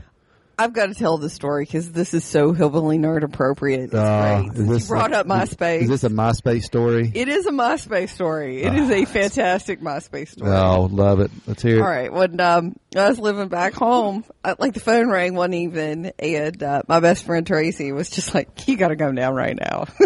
I've 0.57 0.73
got 0.73 0.87
to 0.87 0.93
tell 0.95 1.17
the 1.17 1.29
story 1.29 1.65
because 1.65 1.91
this 1.91 2.13
is 2.13 2.23
so 2.23 2.53
hillbilly 2.53 2.97
nerd 2.97 3.23
appropriate. 3.23 3.85
It's 3.85 3.93
Uh, 3.93 4.43
great. 4.43 4.53
this 4.67 4.83
you 4.83 4.87
brought 4.87 5.11
up 5.11 5.27
MySpace. 5.27 5.81
Is 5.81 5.89
this 5.89 6.03
a 6.05 6.09
MySpace 6.09 6.63
story? 6.63 7.11
it 7.13 7.27
is 7.27 7.45
a 7.45 7.51
MySpace 7.51 8.09
story. 8.09 8.63
It 8.63 8.73
is 8.73 8.89
a 8.89 9.03
fantastic 9.05 9.81
MySpace 9.81 10.29
story. 10.29 10.51
Oh, 10.51 10.87
love 10.91 11.19
it. 11.19 11.31
Let's 11.45 11.61
hear 11.61 11.77
it. 11.77 11.81
All 11.81 11.87
right. 11.87 12.11
When 12.11 12.39
um, 12.39 12.75
I 12.95 13.09
was 13.09 13.19
living 13.19 13.49
back 13.49 13.73
home, 13.73 14.23
I, 14.43 14.55
like 14.57 14.73
the 14.73 14.79
phone 14.79 15.09
rang 15.09 15.35
one 15.35 15.53
evening, 15.53 16.11
and 16.19 16.63
uh, 16.63 16.83
my 16.87 17.01
best 17.01 17.25
friend 17.25 17.45
Tracy 17.45 17.91
was 17.91 18.09
just 18.09 18.33
like, 18.33 18.67
"You 18.67 18.77
got 18.77 18.87
to 18.89 18.95
come 18.95 19.15
down 19.15 19.35
right 19.35 19.57
now." 19.59 19.85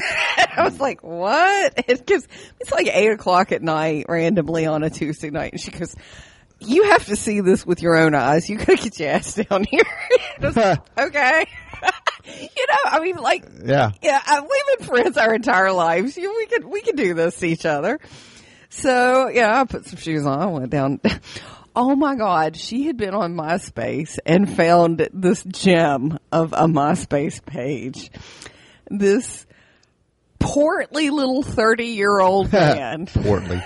I 0.58 0.64
was 0.64 0.80
like, 0.80 1.04
"What?" 1.04 1.76
Because 1.88 2.28
it's 2.60 2.72
like 2.72 2.88
eight 2.88 3.12
o'clock 3.12 3.52
at 3.52 3.62
night, 3.62 4.08
randomly 4.10 4.66
on 4.66 4.82
a 4.84 4.90
Tuesday 4.90 5.30
night, 5.30 5.52
and 5.54 5.62
she 5.62 5.70
goes. 5.72 5.96
You 6.60 6.84
have 6.92 7.06
to 7.06 7.16
see 7.16 7.40
this 7.42 7.66
with 7.66 7.82
your 7.82 7.96
own 7.96 8.14
eyes. 8.16 8.50
You 8.50 8.58
gotta 8.58 8.76
get 8.76 9.00
your 9.00 9.10
ass 9.10 9.36
down 9.36 9.64
here. 9.64 9.84
I 10.42 10.78
okay. 10.98 11.46
you 12.26 12.66
know, 12.68 12.76
I 12.86 13.00
mean, 13.02 13.16
like, 13.16 13.46
Yeah. 13.64 13.92
yeah, 14.02 14.20
uh, 14.28 14.42
we've 14.42 14.78
been 14.80 14.88
friends 14.88 15.18
our 15.18 15.34
entire 15.34 15.72
lives. 15.72 16.18
You, 16.18 16.36
we 16.38 16.46
could 16.48 16.66
we 16.66 16.82
could 16.82 16.98
do 16.98 17.14
this 17.14 17.38
to 17.40 17.48
each 17.48 17.66
other. 17.66 18.00
So 18.70 19.30
yeah, 19.30 19.60
I 19.62 19.64
put 19.64 19.86
some 19.86 19.98
shoes 20.00 20.26
on. 20.26 20.40
I 20.40 20.46
went 20.48 20.70
down. 20.70 21.00
Oh 21.76 21.96
my 21.96 22.16
God, 22.16 22.58
she 22.58 22.88
had 22.88 22.98
been 22.98 23.14
on 23.14 23.36
MySpace 23.36 24.18
and 24.26 24.54
found 24.54 25.08
this 25.14 25.44
gem 25.44 26.18
of 26.32 26.52
a 26.52 26.66
MySpace 26.66 27.46
page. 27.46 28.10
This 28.90 29.46
portly 30.40 31.10
little 31.10 31.44
thirty-year-old 31.44 32.52
man. 32.52 33.06
Portly. 33.06 33.62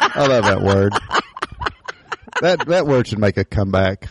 I 0.00 0.26
love 0.26 0.44
that 0.44 0.62
word. 0.62 0.94
That 2.44 2.66
that 2.66 2.86
word 2.86 3.06
should 3.06 3.20
make 3.20 3.38
a 3.38 3.44
comeback. 3.46 4.10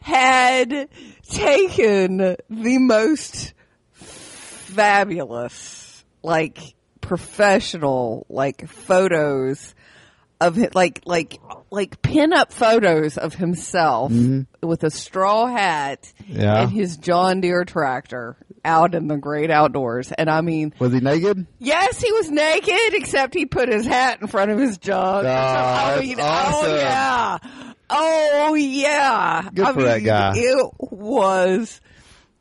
had 0.00 0.88
taken 1.28 2.16
the 2.16 2.78
most 2.78 3.52
fabulous, 3.92 6.02
like 6.22 6.74
professional, 7.02 8.24
like 8.30 8.66
photos 8.66 9.74
of 10.40 10.58
it, 10.58 10.74
like 10.74 11.02
like 11.04 11.38
like 11.70 12.00
pin 12.00 12.32
up 12.32 12.54
photos 12.54 13.18
of 13.18 13.34
himself 13.34 14.12
mm-hmm. 14.12 14.66
with 14.66 14.82
a 14.82 14.90
straw 14.90 15.46
hat 15.46 16.10
Yeah. 16.26 16.62
and 16.62 16.70
his 16.70 16.96
John 16.96 17.42
Deere 17.42 17.66
tractor 17.66 18.38
out 18.64 18.94
in 18.94 19.08
the 19.08 19.16
great 19.16 19.50
outdoors. 19.50 20.12
And 20.12 20.30
I 20.30 20.40
mean, 20.40 20.74
Was 20.78 20.92
he 20.92 21.00
naked? 21.00 21.46
Yes, 21.58 22.00
he 22.00 22.12
was 22.12 22.30
naked, 22.30 22.94
except 22.94 23.34
he 23.34 23.46
put 23.46 23.68
his 23.68 23.86
hat 23.86 24.20
in 24.20 24.26
front 24.28 24.50
of 24.50 24.58
his 24.58 24.78
junk. 24.78 25.26
Ah, 25.28 25.94
I 25.96 26.00
mean, 26.00 26.20
awesome. 26.20 26.70
Oh 26.70 26.76
yeah, 26.76 27.38
oh 27.90 28.54
yeah. 28.54 29.48
Good 29.54 29.66
I 29.66 29.72
for 29.72 29.82
that 29.82 30.04
guy. 30.04 30.32
It 30.36 30.70
was 30.78 31.80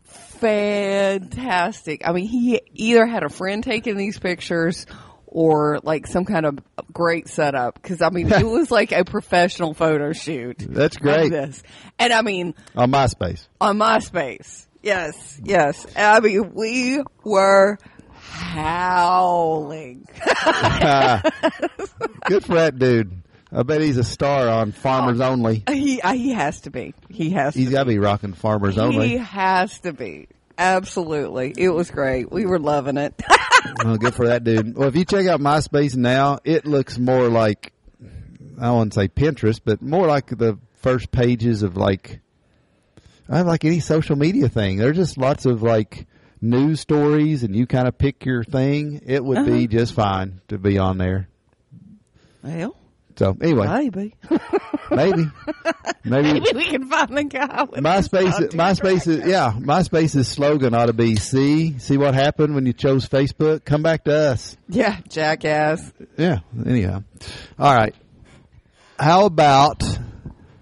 fantastic. 0.03 2.07
I 2.07 2.11
mean, 2.13 2.27
he 2.27 2.61
either 2.73 3.05
had 3.05 3.23
a 3.23 3.29
friend 3.29 3.63
taking 3.63 3.97
these 3.97 4.17
pictures 4.19 4.85
or 5.25 5.79
like 5.83 6.07
some 6.07 6.25
kind 6.25 6.45
of 6.45 6.59
great 6.91 7.27
setup 7.27 7.79
because 7.81 8.01
I 8.01 8.09
mean, 8.09 8.31
it 8.31 8.45
was 8.45 8.71
like 8.71 8.91
a 8.91 9.05
professional 9.05 9.73
photo 9.73 10.13
shoot. 10.13 10.57
That's 10.59 10.97
great. 10.97 11.29
This, 11.29 11.61
and 11.99 12.13
I 12.13 12.21
mean, 12.21 12.55
On 12.75 12.91
MySpace. 12.91 13.47
on 13.61 13.77
MySpace. 13.77 14.65
Yes, 14.81 15.39
yes. 15.43 15.85
Abby, 15.95 16.39
we 16.39 17.03
were 17.23 17.77
howling. 18.13 20.05
Good 22.25 22.45
for 22.45 22.55
that 22.55 22.75
dude. 22.77 23.21
I 23.51 23.63
bet 23.63 23.81
he's 23.81 23.97
a 23.97 24.03
star 24.03 24.47
on 24.47 24.71
Farmers 24.71 25.19
Only. 25.19 25.63
he 25.69 25.99
uh, 26.01 26.13
he 26.13 26.31
has 26.33 26.61
to 26.61 26.69
be. 26.69 26.93
He 27.09 27.31
has. 27.31 27.55
He's 27.55 27.71
got 27.71 27.83
to 27.83 27.89
be 27.89 27.97
rocking 27.97 28.33
Farmers 28.33 28.75
be. 28.75 28.81
He 28.81 28.87
Only. 28.87 29.17
has 29.17 29.79
to 29.79 29.91
be. 29.93 30.27
Absolutely, 30.57 31.53
it 31.57 31.69
was 31.69 31.89
great. 31.89 32.31
We 32.31 32.45
were 32.45 32.59
loving 32.59 32.97
it. 32.97 33.19
Well, 33.83 33.97
good 33.97 34.15
for 34.15 34.27
that 34.27 34.45
dude. 34.45 34.75
Well, 34.77 34.87
if 34.87 34.95
you 34.95 35.03
check 35.03 35.27
out 35.27 35.41
MySpace 35.41 35.93
now, 35.95 36.39
it 36.45 36.65
looks 36.65 36.97
more 36.97 37.27
like 37.27 37.73
I 38.59 38.71
wouldn't 38.71 38.93
say 38.93 39.09
Pinterest, 39.09 39.59
but 39.63 39.81
more 39.81 40.07
like 40.07 40.27
the 40.27 40.57
first 40.75 41.11
pages 41.11 41.61
of 41.61 41.75
like 41.75 42.21
I 43.29 43.41
like 43.41 43.63
any 43.63 43.79
social 43.79 44.15
media 44.15 44.49
thing. 44.49 44.77
There's 44.77 44.97
just 44.97 45.17
lots 45.17 45.45
of 45.45 45.61
like 45.61 46.07
news 46.41 46.79
stories, 46.79 47.43
and 47.43 47.55
you 47.55 47.67
kind 47.67 47.87
of 47.87 47.97
pick 47.97 48.25
your 48.25 48.43
thing. 48.43 49.01
It 49.05 49.23
would 49.23 49.45
be 49.45 49.65
uh-huh. 49.65 49.67
just 49.67 49.93
fine 49.93 50.41
to 50.47 50.57
be 50.57 50.79
on 50.79 50.97
there. 50.97 51.27
well, 52.41 52.75
So 53.15 53.37
anyway, 53.39 53.67
maybe 53.67 54.15
maybe, 54.91 55.27
maybe 56.03 56.39
maybe 56.39 56.51
we 56.55 56.65
can 56.65 56.89
find 56.89 57.15
the 57.15 57.23
guy. 57.25 57.65
MySpace, 57.65 58.51
MySpace 58.51 59.07
is 59.07 59.27
yeah. 59.27 59.53
MySpace's 59.55 60.27
slogan 60.27 60.73
ought 60.73 60.87
to 60.87 60.93
be 60.93 61.15
"See, 61.15 61.77
see 61.77 61.97
what 61.97 62.15
happened 62.15 62.55
when 62.55 62.65
you 62.65 62.73
chose 62.73 63.07
Facebook. 63.07 63.63
Come 63.63 63.83
back 63.83 64.05
to 64.05 64.13
us." 64.13 64.57
Yeah, 64.67 64.99
jackass. 65.07 65.93
Yeah. 66.17 66.39
Anyhow, 66.65 67.03
all 67.59 67.75
right. 67.75 67.93
How 68.97 69.25
about? 69.25 69.83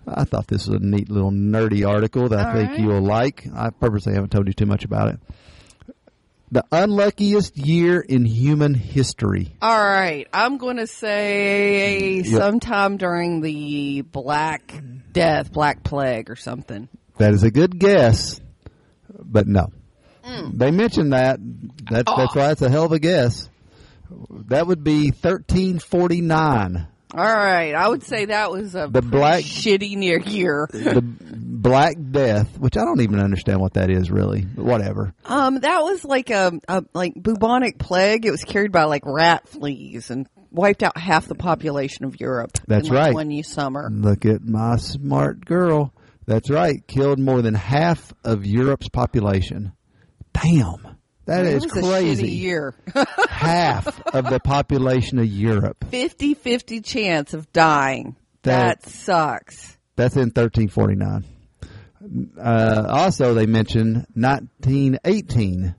I 0.07 0.23
thought 0.23 0.47
this 0.47 0.67
was 0.67 0.81
a 0.81 0.85
neat 0.85 1.09
little 1.09 1.31
nerdy 1.31 1.87
article 1.87 2.29
that 2.29 2.39
I 2.47 2.53
think 2.53 2.69
right. 2.71 2.79
you'll 2.79 3.01
like. 3.01 3.45
I 3.53 3.69
purposely 3.71 4.13
haven't 4.13 4.29
told 4.31 4.47
you 4.47 4.53
too 4.53 4.65
much 4.65 4.85
about 4.85 5.09
it. 5.13 5.19
The 6.49 6.63
unluckiest 6.71 7.57
year 7.57 7.99
in 7.99 8.23
human 8.23 8.73
history. 8.73 9.51
All 9.61 9.77
right, 9.77 10.25
I'm 10.31 10.57
going 10.57 10.77
to 10.77 10.87
say 10.87 12.21
Yep. 12.21 12.25
sometime 12.41 12.95
during 12.95 13.41
the 13.41 14.01
Black 14.03 14.81
Death, 15.11 15.51
Black 15.51 15.83
Plague, 15.83 16.29
or 16.29 16.37
something. 16.37 16.87
That 17.17 17.33
is 17.33 17.43
a 17.43 17.51
good 17.51 17.77
guess, 17.77 18.39
but 19.19 19.45
no. 19.45 19.73
Mm. 20.25 20.57
They 20.57 20.71
mentioned 20.71 21.11
that. 21.11 21.39
That's 21.89 22.09
that's 22.15 22.31
Oh. 22.35 22.39
why 22.39 22.51
it's 22.51 22.61
a 22.61 22.69
hell 22.69 22.85
of 22.85 22.91
a 22.93 22.99
guess. 22.99 23.49
That 24.47 24.67
would 24.67 24.85
be 24.85 25.11
1349. 25.11 26.87
All 27.13 27.23
right, 27.23 27.73
I 27.73 27.87
would 27.87 28.03
say 28.03 28.25
that 28.25 28.51
was 28.51 28.75
a 28.75 28.87
The 28.91 29.01
black- 29.01 29.43
shitty 29.43 29.95
near 29.95 30.19
year. 30.19 30.67
The 30.71 31.01
Black 31.01 31.95
Death, 32.11 32.59
which 32.59 32.77
I 32.77 32.81
don't 32.81 33.01
even 33.01 33.19
understand 33.19 33.59
what 33.61 33.73
that 33.75 33.89
is 33.89 34.11
really. 34.11 34.41
But 34.45 34.65
whatever. 34.65 35.13
Um, 35.25 35.59
that 35.61 35.81
was 35.83 36.03
like 36.05 36.29
a, 36.29 36.51
a 36.67 36.83
like 36.93 37.13
bubonic 37.15 37.77
plague. 37.79 38.25
It 38.25 38.31
was 38.31 38.43
carried 38.43 38.71
by 38.71 38.83
like 38.83 39.03
rat 39.05 39.47
fleas 39.47 40.11
and 40.11 40.27
wiped 40.51 40.83
out 40.83 40.97
half 40.97 41.27
the 41.27 41.35
population 41.35 42.05
of 42.05 42.19
Europe. 42.19 42.51
That's 42.67 42.87
in, 42.89 42.93
like, 42.93 43.05
right. 43.07 43.13
One 43.13 43.31
you 43.31 43.43
summer. 43.43 43.89
Look 43.91 44.25
at 44.25 44.43
my 44.43 44.75
smart 44.77 45.45
girl. 45.45 45.93
That's 46.25 46.49
right. 46.49 46.85
Killed 46.87 47.19
more 47.19 47.41
than 47.41 47.53
half 47.53 48.13
of 48.25 48.45
Europe's 48.45 48.89
population. 48.89 49.71
Damn. 50.33 50.86
That 51.27 51.45
is 51.45 51.65
crazy. 51.65 52.31
year. 52.31 52.73
half 53.29 53.87
of 54.07 54.29
the 54.29 54.39
population 54.39 55.19
of 55.19 55.25
Europe. 55.27 55.85
50-50 55.91 56.83
chance 56.83 57.33
of 57.33 57.51
dying. 57.53 58.15
That- 58.43 58.81
That, 58.83 58.89
sucks. 58.89 59.77
That's 59.95 60.15
in 60.15 60.31
1349. 60.31 61.25
Uh, 62.39 62.85
also, 62.87 63.33
they 63.33 63.45
mentioned 63.47 64.05
1918. 64.13 65.75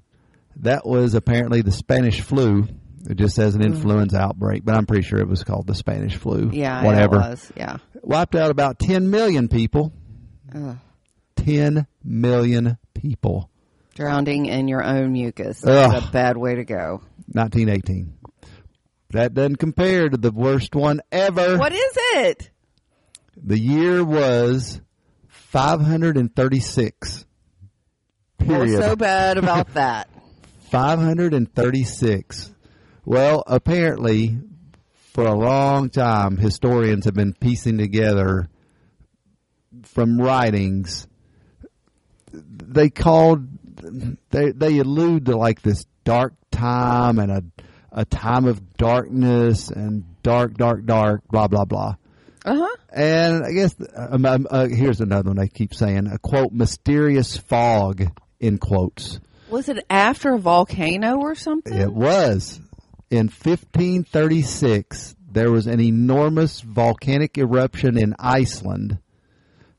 That 0.56 0.84
was 0.84 1.14
apparently 1.14 1.62
the 1.62 1.70
Spanish 1.72 2.20
flu. 2.20 2.66
It 3.08 3.16
just 3.16 3.36
says 3.36 3.54
an 3.54 3.62
influenza 3.62 4.18
outbreak, 4.18 4.64
but 4.64 4.74
I'm 4.74 4.84
pretty 4.86 5.04
sure 5.06 5.20
it 5.20 5.28
was 5.28 5.44
called 5.44 5.66
the 5.66 5.74
Spanish 5.74 6.16
flu. 6.16 6.50
Yeah, 6.52 6.84
whatever. 6.84 7.16
it 7.16 7.18
was. 7.20 7.52
Yeah. 7.56 7.76
Wiped 8.02 8.34
out 8.34 8.50
about 8.50 8.78
10 8.80 9.08
million 9.08 9.48
people. 9.48 9.92
Ugh. 10.54 10.76
10 11.36 11.86
million 12.04 12.76
people. 12.94 13.48
Drowning 13.98 14.46
in 14.46 14.68
your 14.68 14.84
own 14.84 15.12
mucus. 15.12 15.64
Ugh. 15.66 15.90
That's 15.90 16.06
a 16.06 16.10
bad 16.12 16.36
way 16.36 16.54
to 16.54 16.64
go. 16.64 17.02
1918. 17.32 18.16
That 19.10 19.34
doesn't 19.34 19.56
compare 19.56 20.08
to 20.08 20.16
the 20.16 20.30
worst 20.30 20.76
one 20.76 21.00
ever. 21.10 21.58
What 21.58 21.72
is 21.72 21.92
it? 21.96 22.48
The 23.36 23.58
year 23.58 24.04
was 24.04 24.80
536. 25.26 27.24
What's 28.36 28.48
Period. 28.48 28.80
so 28.80 28.94
bad 28.94 29.36
about 29.36 29.74
that? 29.74 30.08
536. 30.70 32.54
Well, 33.04 33.42
apparently, 33.48 34.38
for 35.12 35.26
a 35.26 35.34
long 35.34 35.90
time, 35.90 36.36
historians 36.36 37.06
have 37.06 37.14
been 37.14 37.32
piecing 37.32 37.78
together 37.78 38.48
from 39.82 40.20
writings. 40.20 41.08
They 42.32 42.90
called, 42.90 43.48
they 44.30 44.52
they 44.52 44.78
allude 44.78 45.26
to 45.26 45.36
like 45.36 45.62
this 45.62 45.86
dark 46.04 46.34
time 46.50 47.18
and 47.18 47.30
a 47.30 47.42
a 47.92 48.04
time 48.04 48.44
of 48.44 48.76
darkness 48.76 49.70
and 49.70 50.04
dark, 50.22 50.54
dark, 50.54 50.84
dark, 50.84 51.22
blah 51.28 51.48
blah 51.48 51.64
blah. 51.64 51.96
Uh 52.44 52.56
huh. 52.56 52.76
And 52.90 53.44
I 53.44 53.52
guess 53.52 53.74
um, 53.94 54.24
um, 54.24 54.46
uh, 54.50 54.68
here's 54.68 55.00
another 55.00 55.30
one 55.30 55.38
I 55.38 55.46
keep 55.46 55.74
saying 55.74 56.06
a 56.06 56.18
quote 56.18 56.52
mysterious 56.52 57.36
fog 57.36 58.04
in 58.40 58.58
quotes. 58.58 59.20
Was 59.50 59.68
it 59.68 59.84
after 59.88 60.34
a 60.34 60.38
volcano 60.38 61.16
or 61.16 61.34
something? 61.34 61.72
It 61.72 61.92
was 61.92 62.60
in 63.10 63.26
1536. 63.26 65.16
There 65.30 65.50
was 65.50 65.66
an 65.66 65.80
enormous 65.80 66.60
volcanic 66.60 67.36
eruption 67.38 67.98
in 67.98 68.14
Iceland 68.18 68.98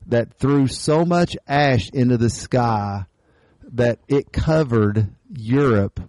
that 0.06 0.34
threw 0.34 0.66
so 0.66 1.04
much 1.04 1.36
ash 1.46 1.90
into 1.90 2.16
the 2.16 2.30
sky 2.30 3.06
that 3.74 4.00
it 4.08 4.32
covered 4.32 5.08
Europe 5.32 6.00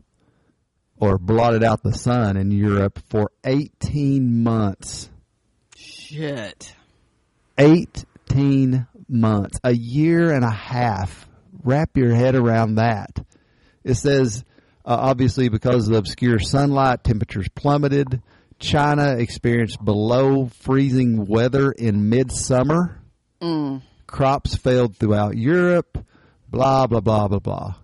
or 0.97 1.17
blotted 1.17 1.63
out 1.63 1.83
the 1.83 1.93
sun 1.93 2.37
in 2.37 2.51
Europe 2.51 2.99
for 3.09 3.31
18 3.43 4.43
months. 4.43 5.09
Shit. 5.75 6.75
18 7.57 8.87
months, 9.09 9.59
a 9.63 9.71
year 9.73 10.31
and 10.31 10.45
a 10.45 10.51
half. 10.51 11.27
Wrap 11.63 11.97
your 11.97 12.13
head 12.13 12.35
around 12.35 12.75
that. 12.75 13.19
It 13.83 13.95
says, 13.95 14.43
uh, 14.85 14.97
obviously, 14.99 15.49
because 15.49 15.87
of 15.87 15.93
the 15.93 15.99
obscure 15.99 16.39
sunlight, 16.39 17.03
temperatures 17.03 17.49
plummeted. 17.49 18.21
China 18.59 19.15
experienced 19.17 19.83
below 19.83 20.47
freezing 20.47 21.25
weather 21.25 21.71
in 21.71 22.09
midsummer. 22.09 23.01
Mm. 23.41 23.81
Crops 24.05 24.55
failed 24.55 24.95
throughout 24.95 25.35
Europe. 25.35 26.05
Blah, 26.51 26.87
blah, 26.87 26.99
blah, 26.99 27.27
blah, 27.29 27.39
blah. 27.39 27.75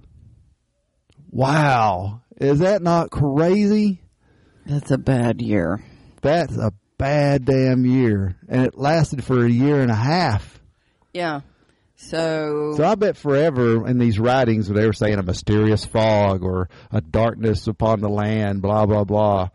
Wow. 1.32 2.22
Is 2.40 2.60
that 2.60 2.82
not 2.82 3.10
crazy? 3.10 4.02
That's 4.66 4.92
a 4.92 4.98
bad 4.98 5.42
year. 5.42 5.84
That's 6.22 6.58
a 6.58 6.74
bad 6.98 7.46
damn 7.46 7.86
year. 7.86 8.36
And 8.50 8.66
it 8.66 8.78
lasted 8.78 9.24
for 9.24 9.46
a 9.46 9.50
year 9.50 9.82
and 9.82 9.90
a 9.90 9.96
half. 9.96 10.60
Yeah. 11.14 11.42
So, 11.96 12.74
So 12.78 12.84
I 12.84 12.96
bet 12.96 13.18
forever 13.18 13.88
in 13.88 13.98
these 13.98 14.20
writings 14.20 14.68
they 14.68 14.86
were 14.86 14.94
saying 14.94 15.18
a 15.18 15.24
mysterious 15.24 15.84
fog 15.84 16.44
or 16.44 16.70
a 16.92 17.02
darkness 17.02 17.66
upon 17.66 18.02
the 18.02 18.10
land, 18.10 18.62
blah 18.62 18.86
blah 18.86 19.04
blah. 19.04 19.50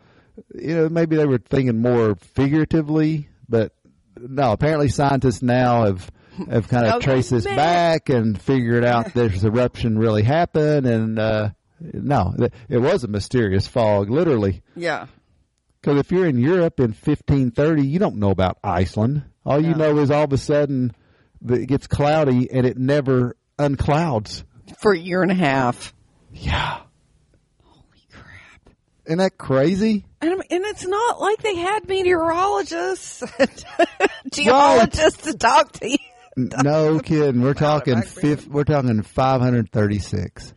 You 0.53 0.75
know, 0.75 0.89
maybe 0.89 1.15
they 1.15 1.25
were 1.25 1.37
thinking 1.37 1.81
more 1.81 2.15
figuratively, 2.15 3.29
but 3.47 3.71
no. 4.19 4.51
Apparently, 4.51 4.89
scientists 4.89 5.41
now 5.41 5.85
have 5.85 6.11
have 6.49 6.67
kind 6.67 6.85
of 6.87 6.93
Okay, 6.95 7.05
traced 7.05 7.29
this 7.31 7.45
man. 7.45 7.55
back 7.55 8.09
and 8.09 8.39
figured 8.41 8.83
out 8.85 9.13
this 9.13 9.43
eruption 9.43 9.97
really 9.97 10.23
happened, 10.23 10.85
and 10.85 11.19
uh, 11.19 11.49
no, 11.79 12.33
it 12.69 12.77
was 12.79 13.03
a 13.03 13.07
mysterious 13.07 13.67
fog, 13.67 14.09
literally. 14.09 14.61
yeah. 14.75 15.07
Because 15.81 15.99
if 15.99 16.11
you're 16.13 16.27
in 16.27 16.37
Europe 16.39 16.79
in 16.79 16.91
1530, 16.91 17.85
you 17.85 17.99
don't 17.99 18.15
know 18.15 18.29
about 18.29 18.57
Iceland. 18.63 19.23
All 19.45 19.59
you 19.61 19.71
No. 19.75 19.93
know 19.93 19.97
is 19.99 20.11
all 20.11 20.23
of 20.23 20.31
a 20.31 20.37
sudden 20.37 20.93
it 21.45 21.65
gets 21.67 21.87
cloudy 21.87 22.49
and 22.49 22.65
it 22.65 22.77
never 22.77 23.35
unclouds. 23.59 24.45
For 24.79 24.93
a 24.93 24.97
year 24.97 25.21
and 25.23 25.29
a 25.31 25.35
half. 25.35 25.93
Yeah. 26.31 26.79
Holy 27.65 28.07
crap. 28.13 28.73
Isn't 29.07 29.17
that 29.17 29.37
crazy? 29.37 30.05
And, 30.21 30.31
and 30.31 30.63
it's 30.63 30.87
not 30.87 31.19
like 31.19 31.41
they 31.41 31.57
had 31.57 31.85
meteorologists, 31.89 33.21
geologists 34.31 35.23
to 35.23 35.37
talk 35.37 35.73
to 35.73 35.89
you. 35.91 35.97
No 36.63 36.99
kidding. 36.99 37.41
We're 37.41 37.53
talking 37.53 38.01
fifth, 38.01 38.47
we're 38.47 38.63
talking 38.63 39.01
536. 39.01 40.53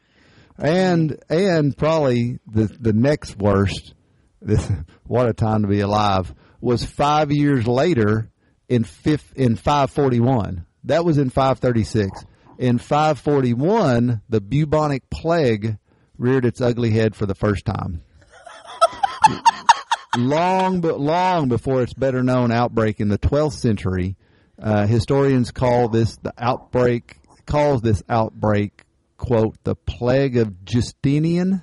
And 0.58 1.18
and 1.28 1.76
probably 1.76 2.38
the 2.46 2.64
the 2.64 2.94
next 2.94 3.36
worst 3.36 3.94
this 4.40 4.70
what 5.04 5.28
a 5.28 5.34
time 5.34 5.62
to 5.62 5.68
be 5.68 5.80
alive 5.80 6.34
was 6.60 6.84
5 6.84 7.30
years 7.30 7.66
later 7.66 8.30
in 8.68 8.84
fifth 8.84 9.32
in 9.36 9.56
541. 9.56 10.64
That 10.84 11.04
was 11.04 11.18
in 11.18 11.30
536. 11.30 12.24
In 12.58 12.78
541, 12.78 14.22
the 14.28 14.40
bubonic 14.40 15.10
plague 15.10 15.76
reared 16.16 16.46
its 16.46 16.60
ugly 16.60 16.90
head 16.90 17.14
for 17.14 17.26
the 17.26 17.34
first 17.34 17.66
time. 17.66 18.02
long 20.16 20.80
but 20.80 20.98
long 20.98 21.48
before 21.48 21.82
its 21.82 21.92
better 21.92 22.22
known 22.22 22.50
outbreak 22.50 23.00
in 23.00 23.08
the 23.08 23.18
12th 23.18 23.52
century, 23.52 24.16
uh, 24.60 24.86
historians 24.86 25.50
call 25.50 25.88
this 25.88 26.16
the 26.22 26.32
outbreak 26.38 27.16
calls 27.46 27.82
this 27.82 28.02
outbreak 28.08 28.82
quote 29.16 29.56
the 29.64 29.74
plague 29.74 30.36
of 30.36 30.64
Justinian 30.64 31.62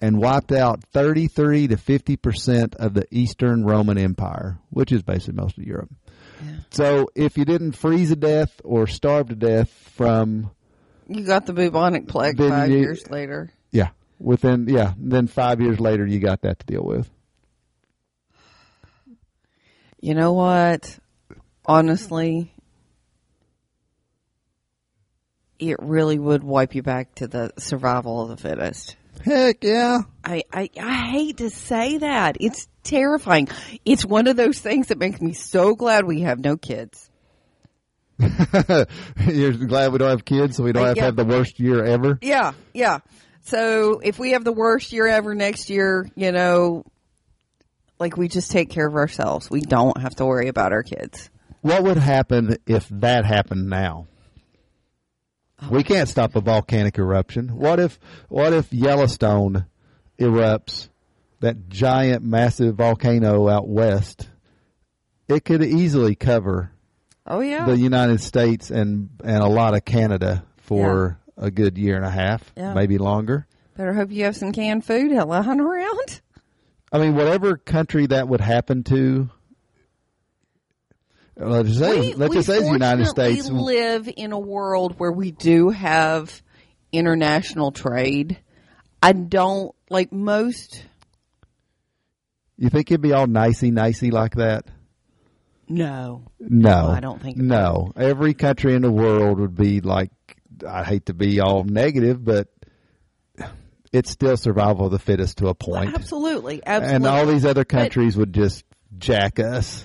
and 0.00 0.18
wiped 0.18 0.52
out 0.52 0.82
33 0.92 1.68
to 1.68 1.76
50 1.76 2.16
percent 2.16 2.74
of 2.76 2.94
the 2.94 3.06
Eastern 3.10 3.64
Roman 3.64 3.96
Empire, 3.98 4.58
which 4.70 4.92
is 4.92 5.02
basically 5.02 5.34
most 5.34 5.56
of 5.58 5.64
Europe. 5.64 5.90
So 6.70 7.08
if 7.14 7.38
you 7.38 7.44
didn't 7.44 7.72
freeze 7.72 8.10
to 8.10 8.16
death 8.16 8.60
or 8.64 8.86
starve 8.86 9.28
to 9.28 9.34
death 9.36 9.70
from 9.96 10.50
You 11.08 11.24
got 11.24 11.46
the 11.46 11.52
bubonic 11.52 12.06
plague 12.08 12.36
five 12.38 12.70
you- 12.70 12.78
years 12.78 13.08
later. 13.10 13.50
yeah 13.70 13.90
within 14.18 14.66
yeah 14.68 14.92
then 14.98 15.26
five 15.26 15.60
years 15.60 15.80
later 15.80 16.06
you 16.06 16.18
got 16.20 16.42
that 16.42 16.58
to 16.60 16.66
deal 16.66 16.84
with. 16.84 17.08
You 20.00 20.14
know 20.14 20.32
what? 20.32 20.98
Honestly, 21.66 22.52
it 25.58 25.76
really 25.80 26.18
would 26.18 26.44
wipe 26.44 26.74
you 26.74 26.82
back 26.82 27.14
to 27.16 27.26
the 27.26 27.52
survival 27.58 28.22
of 28.22 28.28
the 28.28 28.36
fittest. 28.36 28.96
Heck 29.24 29.62
yeah. 29.62 30.00
I, 30.24 30.42
I, 30.52 30.68
I 30.80 30.94
hate 31.10 31.38
to 31.38 31.50
say 31.50 31.98
that. 31.98 32.36
It's 32.40 32.68
terrifying. 32.82 33.48
It's 33.84 34.04
one 34.04 34.26
of 34.26 34.36
those 34.36 34.58
things 34.58 34.88
that 34.88 34.98
makes 34.98 35.20
me 35.20 35.32
so 35.32 35.74
glad 35.74 36.04
we 36.04 36.22
have 36.22 36.38
no 36.38 36.56
kids. 36.56 37.10
You're 38.18 39.52
glad 39.52 39.92
we 39.92 39.98
don't 39.98 40.10
have 40.10 40.24
kids, 40.24 40.56
so 40.56 40.62
we 40.62 40.72
don't 40.72 40.86
have 40.86 40.96
to 40.96 41.02
have 41.02 41.16
the 41.16 41.24
worst 41.24 41.58
year 41.58 41.84
ever. 41.84 42.18
Yeah, 42.22 42.52
yeah. 42.72 42.98
So 43.44 44.00
if 44.00 44.18
we 44.18 44.32
have 44.32 44.44
the 44.44 44.52
worst 44.52 44.92
year 44.92 45.06
ever 45.06 45.34
next 45.34 45.68
year, 45.68 46.08
you 46.14 46.32
know, 46.32 46.84
like 47.98 48.16
we 48.16 48.28
just 48.28 48.50
take 48.50 48.70
care 48.70 48.86
of 48.86 48.94
ourselves. 48.94 49.50
We 49.50 49.60
don't 49.60 50.00
have 50.00 50.14
to 50.16 50.26
worry 50.26 50.48
about 50.48 50.72
our 50.72 50.82
kids. 50.82 51.30
What 51.64 51.82
would 51.84 51.96
happen 51.96 52.58
if 52.66 52.86
that 52.90 53.24
happened 53.24 53.70
now? 53.70 54.06
Oh. 55.62 55.68
We 55.70 55.82
can't 55.82 56.10
stop 56.10 56.36
a 56.36 56.42
volcanic 56.42 56.98
eruption. 56.98 57.56
What 57.56 57.80
if 57.80 57.98
what 58.28 58.52
if 58.52 58.70
Yellowstone 58.70 59.64
erupts, 60.20 60.90
that 61.40 61.70
giant 61.70 62.22
massive 62.22 62.74
volcano 62.74 63.48
out 63.48 63.66
west? 63.66 64.28
It 65.26 65.46
could 65.46 65.64
easily 65.64 66.14
cover 66.14 66.70
Oh 67.26 67.40
yeah. 67.40 67.64
the 67.64 67.78
United 67.78 68.20
States 68.20 68.70
and 68.70 69.08
and 69.24 69.42
a 69.42 69.48
lot 69.48 69.72
of 69.74 69.86
Canada 69.86 70.44
for 70.58 71.18
a 71.38 71.50
good 71.50 71.78
year 71.78 71.96
and 71.96 72.04
a 72.04 72.10
half, 72.10 72.52
Yeah. 72.58 72.74
maybe 72.74 72.98
longer. 72.98 73.46
Better 73.74 73.94
hope 73.94 74.10
you 74.12 74.24
have 74.24 74.36
some 74.36 74.52
canned 74.52 74.84
food 74.84 75.12
lying 75.12 75.60
around. 75.60 76.20
I 76.92 76.98
mean, 76.98 77.14
whatever 77.14 77.56
country 77.56 78.04
that 78.08 78.28
would 78.28 78.42
happen 78.42 78.84
to, 78.84 79.30
let's 81.36 81.68
just 81.68 81.80
say, 81.80 82.00
We- 82.00 82.14
let's 82.14 82.34
just 82.34 82.46
say 82.48 82.60
the 82.60 82.70
United 82.72 83.06
States. 83.06 83.46
States. 83.46 83.50
live 83.50 84.08
in 84.16 84.32
a 84.32 84.38
world 84.38 84.94
where 84.98 85.12
we 85.12 85.30
do 85.32 85.70
have 85.70 86.42
international 86.92 87.72
trade. 87.72 88.38
I 89.02 89.12
don't 89.12 89.74
like 89.90 90.12
most. 90.12 90.84
You 92.56 92.68
think 92.70 92.90
it'd 92.90 93.00
be 93.00 93.12
all 93.12 93.26
nicey 93.26 93.70
nicey 93.70 94.10
like 94.10 94.36
that? 94.36 94.64
No, 95.68 96.24
No, 96.38 96.88
I 96.88 97.00
don't 97.00 97.20
think 97.22 97.36
No, 97.38 97.90
every 97.96 98.34
country 98.34 98.74
in 98.74 98.82
the 98.82 98.92
world 98.92 99.40
would 99.40 99.54
be 99.54 99.80
like. 99.80 100.10
I 100.68 100.84
hate 100.84 101.06
to 101.06 101.14
be 101.14 101.40
all 101.40 101.64
negative, 101.64 102.22
but 102.24 102.48
it's 103.92 104.10
still 104.10 104.36
survival 104.36 104.86
of 104.86 104.92
the 104.92 104.98
fittest 105.00 105.38
to 105.38 105.48
a 105.48 105.54
point. 105.54 105.94
absolutely, 105.94 106.62
absolutely. 106.64 106.94
and 106.94 107.06
all 107.06 107.26
these 107.26 107.44
other 107.44 107.64
countries 107.64 108.16
would 108.16 108.32
just 108.32 108.64
jack 108.98 109.40
us 109.40 109.84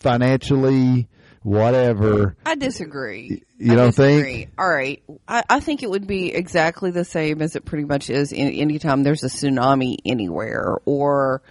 financially, 0.00 1.08
whatever. 1.42 2.36
I 2.44 2.54
disagree. 2.54 3.42
You 3.58 3.72
I 3.72 3.76
don't 3.76 3.94
think? 3.94 4.50
All 4.58 4.68
right. 4.68 5.02
I, 5.26 5.44
I 5.48 5.60
think 5.60 5.82
it 5.82 5.90
would 5.90 6.06
be 6.06 6.32
exactly 6.34 6.90
the 6.90 7.04
same 7.04 7.42
as 7.42 7.56
it 7.56 7.64
pretty 7.64 7.84
much 7.84 8.10
is 8.10 8.32
in, 8.32 8.48
anytime 8.52 9.02
there's 9.02 9.24
a 9.24 9.28
tsunami 9.28 9.96
anywhere 10.04 10.78
or, 10.84 11.42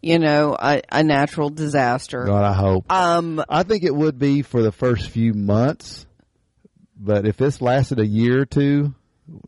you 0.00 0.18
know, 0.18 0.56
a, 0.58 0.82
a 0.90 1.02
natural 1.02 1.50
disaster. 1.50 2.24
God, 2.24 2.44
I 2.44 2.52
hope. 2.52 2.90
Um, 2.90 3.42
I 3.48 3.62
think 3.62 3.84
it 3.84 3.94
would 3.94 4.18
be 4.18 4.42
for 4.42 4.62
the 4.62 4.72
first 4.72 5.10
few 5.10 5.34
months, 5.34 6.06
but 6.96 7.26
if 7.26 7.36
this 7.36 7.60
lasted 7.60 7.98
a 7.98 8.06
year 8.06 8.42
or 8.42 8.46
two, 8.46 8.94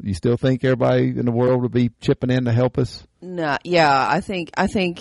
you 0.03 0.15
still 0.15 0.37
think 0.37 0.65
everybody 0.65 1.09
in 1.09 1.25
the 1.25 1.33
world 1.33 1.63
would 1.63 1.73
be 1.73 1.91
chipping 2.01 2.31
in 2.31 2.45
to 2.45 2.53
help 2.53 2.79
us? 2.79 3.07
no, 3.21 3.57
yeah, 3.65 4.09
I 4.09 4.21
think, 4.21 4.51
I 4.57 4.67
think, 4.67 5.01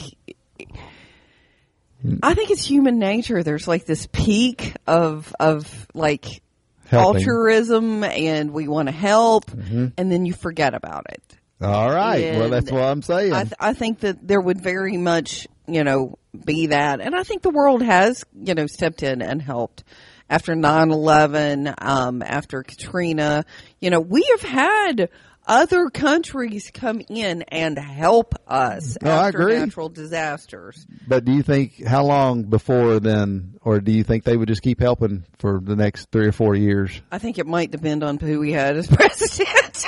I 2.24 2.34
think 2.34 2.49
it's 2.52 2.66
human 2.66 2.99
nature. 2.99 3.43
There's 3.43 3.68
like 3.68 3.86
this 3.86 4.08
peak 4.12 4.74
of, 4.88 5.34
of 5.39 5.88
like 5.93 6.41
Helping. 6.86 7.22
altruism 7.22 8.04
and 8.04 8.52
we 8.52 8.68
want 8.68 8.88
to 8.89 8.93
help 8.93 9.45
Mm-hmm. 9.52 9.88
and 9.97 10.12
then 10.12 10.26
you 10.26 10.34
forget 10.34 10.74
about 10.74 11.06
it. 11.10 11.22
All 11.62 11.89
right. 11.91 12.36
well, 12.38 12.49
that's 12.49 12.72
what 12.72 12.82
I'm 12.82 13.02
saying. 13.04 13.34
I, 13.34 13.43
th- 13.43 13.54
I 13.60 13.74
think 13.74 13.99
that 13.99 14.28
there 14.28 14.41
would 14.41 14.62
very 14.62 14.97
much, 14.97 15.47
you 15.68 15.84
know, 15.84 16.18
be 16.43 16.68
that. 16.68 17.02
And 17.02 17.16
I 17.16 17.22
think 17.24 17.43
the 17.43 17.52
world 17.52 17.84
has, 17.84 18.24
you 18.34 18.56
know, 18.56 18.66
stepped 18.66 19.04
in 19.04 19.22
and 19.22 19.39
helped 19.41 19.84
after 20.28 20.56
9-11, 20.56 21.74
um, 21.82 22.22
after 22.24 22.64
Katrina. 22.64 23.45
You 23.80 23.89
know, 23.91 23.99
we 23.99 24.24
have 24.32 24.41
had 24.49 25.10
other 25.48 25.89
countries 25.89 26.70
come 26.74 27.02
in 27.10 27.42
and 27.44 27.78
help 27.78 28.36
us 28.48 28.98
No, 29.02 29.12
after 29.12 29.50
natural 29.50 29.89
disasters. 29.89 30.86
but 31.08 31.26
do 31.26 31.32
you 31.34 31.42
think 31.44 31.86
how 31.86 32.04
long 32.06 32.44
before 32.44 33.00
then, 33.00 33.56
or 33.62 33.80
do 33.80 33.92
you 33.92 34.04
think 34.04 34.24
they 34.24 34.38
would 34.38 34.48
just 34.48 34.62
keep 34.62 34.80
helping 34.80 35.26
for 35.39 35.60
the 35.62 35.76
next 35.76 36.12
three 36.12 36.28
or 36.28 36.32
four 36.32 36.56
years? 36.56 37.02
I 37.12 37.18
think 37.18 37.38
it 37.39 37.48
might 37.48 37.72
depend 37.72 38.04
on 38.04 38.18
who 38.18 38.39
we 38.39 38.52
had 38.52 38.78
as 38.78 38.88
president. 38.92 39.86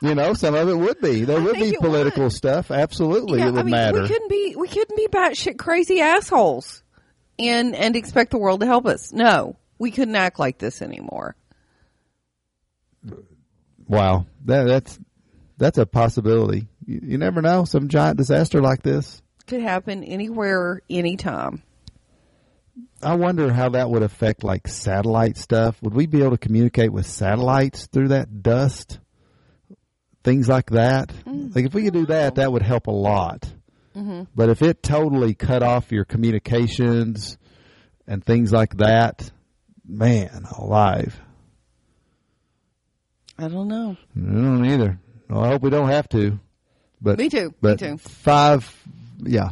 You 0.00 0.16
know, 0.16 0.34
some 0.34 0.56
of 0.56 0.68
it 0.68 0.74
would 0.74 1.00
be. 1.00 1.24
There 1.24 1.40
would 1.40 1.54
be 1.54 1.68
it 1.70 1.78
political 1.80 2.28
stuff. 2.28 2.72
Absolutely, 2.72 3.38
Yeah, 3.38 3.48
it 3.48 3.52
would 3.52 3.60
I 3.60 3.62
mean, 3.62 3.70
matter. 3.70 4.02
We 4.02 4.08
couldn't 4.08 4.28
be 4.30 4.56
we 4.56 4.66
couldn't 4.66 4.96
be 4.96 5.06
batshit 5.06 5.58
crazy 5.58 6.00
assholes 6.00 6.82
and 7.38 7.76
and 7.76 7.94
expect 7.94 8.32
the 8.32 8.38
world 8.38 8.60
to 8.60 8.66
help 8.66 8.84
us. 8.86 9.12
No, 9.12 9.54
we 9.78 9.92
couldn't 9.92 10.16
act 10.16 10.40
like 10.40 10.58
this 10.58 10.82
anymore. 10.82 11.36
Wow, 13.88 14.26
that, 14.44 14.64
that's 14.64 14.98
that's 15.58 15.78
a 15.78 15.86
possibility. 15.86 16.68
You, 16.86 17.00
you 17.02 17.18
never 17.18 17.42
know. 17.42 17.64
Some 17.64 17.88
giant 17.88 18.16
disaster 18.16 18.60
like 18.60 18.82
this. 18.82 19.22
Could 19.46 19.62
happen 19.62 20.04
anywhere, 20.04 20.80
anytime. 20.88 21.62
I 23.02 23.14
wonder 23.16 23.52
how 23.52 23.70
that 23.70 23.90
would 23.90 24.02
affect 24.02 24.44
like 24.44 24.68
satellite 24.68 25.36
stuff. 25.36 25.80
Would 25.82 25.94
we 25.94 26.06
be 26.06 26.20
able 26.20 26.32
to 26.32 26.38
communicate 26.38 26.92
with 26.92 27.06
satellites 27.06 27.86
through 27.86 28.08
that 28.08 28.42
dust? 28.42 29.00
Things 30.22 30.48
like 30.48 30.70
that. 30.70 31.08
Mm. 31.26 31.54
Like 31.54 31.66
if 31.66 31.74
we 31.74 31.82
could 31.82 31.94
do 31.94 32.06
that, 32.06 32.36
that 32.36 32.52
would 32.52 32.62
help 32.62 32.86
a 32.86 32.92
lot. 32.92 33.52
Mm-hmm. 33.96 34.22
But 34.34 34.48
if 34.48 34.62
it 34.62 34.82
totally 34.82 35.34
cut 35.34 35.62
off 35.62 35.92
your 35.92 36.04
communications 36.04 37.36
and 38.06 38.24
things 38.24 38.52
like 38.52 38.76
that, 38.78 39.30
man, 39.86 40.44
alive. 40.56 41.20
I 43.38 43.48
don't 43.48 43.68
know. 43.68 43.96
I 44.16 44.20
don't 44.20 44.64
either. 44.66 44.98
Well, 45.28 45.42
I 45.44 45.48
hope 45.48 45.62
we 45.62 45.70
don't 45.70 45.88
have 45.88 46.08
to. 46.10 46.38
But 47.00 47.18
Me 47.18 47.28
too. 47.28 47.54
But 47.60 47.80
Me 47.80 47.88
too. 47.88 47.98
five, 47.98 48.70
yeah, 49.22 49.50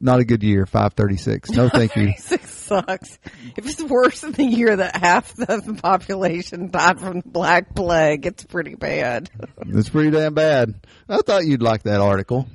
not 0.00 0.20
a 0.20 0.24
good 0.24 0.42
year. 0.42 0.66
Five 0.66 0.92
thirty 0.94 1.16
six. 1.16 1.50
No, 1.50 1.68
thank 1.72 1.96
you. 1.96 2.12
Six 2.18 2.50
sucks. 2.50 3.18
If 3.56 3.66
it's 3.66 3.82
worse 3.82 4.20
than 4.22 4.32
the 4.32 4.44
year 4.44 4.76
that 4.76 4.96
half 4.96 5.32
the 5.34 5.78
population 5.80 6.70
died 6.70 7.00
from 7.00 7.20
the 7.20 7.28
Black 7.28 7.74
Plague, 7.74 8.26
it's 8.26 8.44
pretty 8.44 8.74
bad. 8.74 9.30
It's 9.68 9.88
pretty 9.88 10.10
damn 10.10 10.34
bad. 10.34 10.74
I 11.08 11.18
thought 11.18 11.46
you'd 11.46 11.62
like 11.62 11.84
that 11.84 12.00
article. 12.00 12.46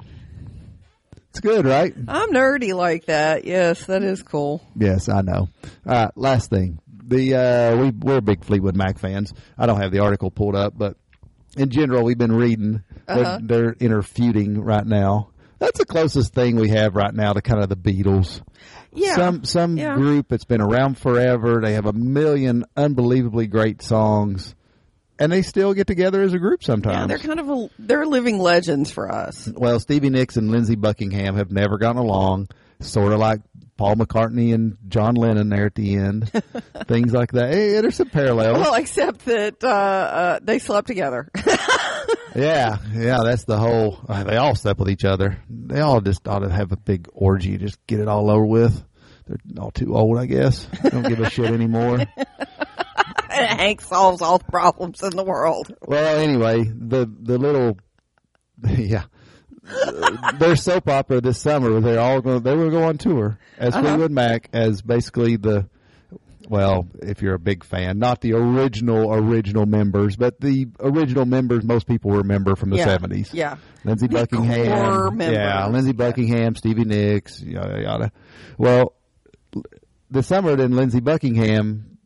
It's 1.31 1.39
good, 1.39 1.65
right? 1.65 1.93
I'm 2.07 2.31
nerdy 2.31 2.75
like 2.75 3.05
that. 3.05 3.45
Yes, 3.45 3.85
that 3.85 4.03
is 4.03 4.21
cool. 4.21 4.61
Yes, 4.75 5.07
I 5.07 5.21
know. 5.21 5.47
All 5.85 5.93
right, 5.93 6.11
last 6.17 6.49
thing. 6.49 6.79
The 7.12 7.36
uh, 7.36 7.76
we 7.78 7.89
we're 7.91 8.22
big 8.22 8.43
Fleetwood 8.43 8.76
Mac 8.76 8.97
fans. 8.97 9.34
I 9.57 9.66
don't 9.66 9.80
have 9.82 9.91
the 9.91 9.99
article 9.99 10.32
pulled 10.32 10.55
up, 10.55 10.74
but 10.78 10.95
in 11.57 11.70
general, 11.70 12.03
we've 12.03 12.18
been 12.18 12.32
reading. 12.32 12.84
Uh-huh. 13.07 13.39
They're, 13.41 13.74
they're 13.74 13.74
interfeuding 13.76 14.57
right 14.59 14.86
now. 14.86 15.30
That's 15.59 15.78
the 15.78 15.86
closest 15.86 16.34
thing 16.34 16.55
we 16.55 16.70
have 16.70 16.95
right 16.95 17.14
now 17.14 17.34
to 17.34 17.41
kind 17.41 17.62
of 17.62 17.70
the 17.70 17.76
Beatles. 17.76 18.41
Yeah. 18.93 19.16
Some 19.16 19.43
some 19.43 19.78
Yeah. 19.78 19.95
group 19.95 20.28
that's 20.30 20.45
been 20.45 20.62
around 20.62 20.97
forever. 20.97 21.59
They 21.62 21.74
have 21.74 21.86
a 21.86 21.93
million 21.93 22.66
unbelievably 22.78 23.47
great 23.47 23.82
songs, 23.82 24.55
and 25.20 25.32
they 25.32 25.41
still 25.41 25.74
get 25.74 25.88
together 25.88 26.22
as 26.24 26.34
a 26.34 26.39
group 26.39 26.62
Yeah, 26.62 26.68
sometimes. 26.68 27.07
they're 27.09 27.18
kind 27.20 27.39
of 27.39 27.49
a, 27.49 27.70
they're 27.78 28.05
living 28.07 28.39
legends 28.39 28.91
for 28.91 29.12
us. 29.12 29.49
well, 29.55 29.80
Stevie 29.80 30.09
Nicks 30.09 30.38
and 30.38 30.49
Lindsey 30.49 30.76
Buckingham 30.76 31.36
have 31.36 31.51
never 31.51 31.78
gotten 31.78 32.01
along. 32.01 32.47
Sort 32.80 33.14
of 33.14 33.20
like 33.20 33.41
Paul 33.82 33.95
McCartney 33.95 34.53
and 34.53 34.77
John 34.89 35.15
Lennon 35.15 35.49
there 35.49 35.65
at 35.65 35.73
the 35.73 35.95
end. 35.95 36.29
Things 36.88 37.13
like 37.13 37.32
that. 37.32 37.51
Hey, 37.51 37.82
there's 37.82 37.95
some 37.95 38.09
parallels. 38.09 38.59
Well, 38.59 38.75
except 38.75 39.25
that 39.25 39.63
uh, 39.63 39.67
uh, 39.67 40.39
they 40.43 40.59
slept 40.59 40.86
together. 40.88 41.27
Yeah, 42.34 42.77
yeah, 42.93 43.17
that's 43.25 43.43
the 43.43 43.57
whole. 43.57 43.99
Uh, 44.07 44.23
they 44.23 44.38
all 44.38 44.55
slept 44.55 44.79
with 44.79 44.89
each 44.89 45.03
other. 45.03 45.43
They 45.49 45.82
all 45.82 45.99
just 45.99 46.25
ought 46.29 46.39
to 46.39 46.49
have 46.49 46.71
a 46.71 46.77
big 46.77 47.09
orgy, 47.11 47.57
just 47.57 47.86
get 47.88 47.99
it 47.99 48.07
all 48.07 48.32
over 48.32 48.45
with. 48.45 48.82
They're 49.27 49.38
all 49.59 49.71
too 49.71 49.93
old, 49.93 50.17
I 50.17 50.27
guess. 50.27 50.65
Don't 50.82 51.05
give 51.05 51.19
a 51.19 51.29
shit 51.29 51.51
anymore. 51.51 51.99
Hank 53.29 53.82
solves 53.82 54.21
all 54.21 54.38
the 54.38 54.45
problems 54.45 55.03
in 55.03 55.09
the 55.09 55.25
world. 55.25 55.75
Well, 55.82 56.19
anyway, 56.19 56.63
the 56.73 57.05
the 57.21 57.38
little, 57.38 57.77
yeah, 58.65 59.03
their 60.39 60.55
soap 60.55 60.88
opera 60.88 61.22
this 61.22 61.39
summer. 61.39 61.80
They're 61.80 61.99
all 61.99 62.22
going. 62.22 62.41
They 62.43 62.55
were 62.55 62.70
going 62.70 62.84
on 62.86 62.97
tour 62.97 63.38
as 63.57 63.76
Fleetwood 63.76 64.12
Mac 64.12 64.49
as 64.53 64.82
basically 64.82 65.36
the. 65.38 65.68
Well, 66.49 66.88
if 67.01 67.22
you're 67.22 67.36
a 67.36 67.39
big 67.39 67.64
fan, 67.64 67.97
not 67.99 68.20
the 68.20 68.34
original 68.34 69.14
original 69.14 69.66
members, 69.66 70.18
but 70.18 70.41
the 70.41 70.68
original 70.82 71.26
members 71.26 71.64
most 71.64 71.88
people 71.88 72.12
remember 72.12 72.55
from 72.57 72.72
the 72.72 72.78
Yeah. 72.78 72.86
seventies. 72.86 73.34
Yeah. 73.34 73.55
Lindsey 73.86 74.07
Buckingham, 74.07 75.20
yeah, 75.22 75.68
Lindsey 75.68 75.93
Buckingham, 75.93 76.55
Stevie 76.55 76.84
Nicks, 76.84 77.41
yada 77.41 77.82
yada. 77.82 78.12
Well, 78.57 78.93
the 80.09 80.24
summer 80.24 80.55
then 80.57 80.76
Lindsey 80.76 80.99
Buckingham, 80.99 81.97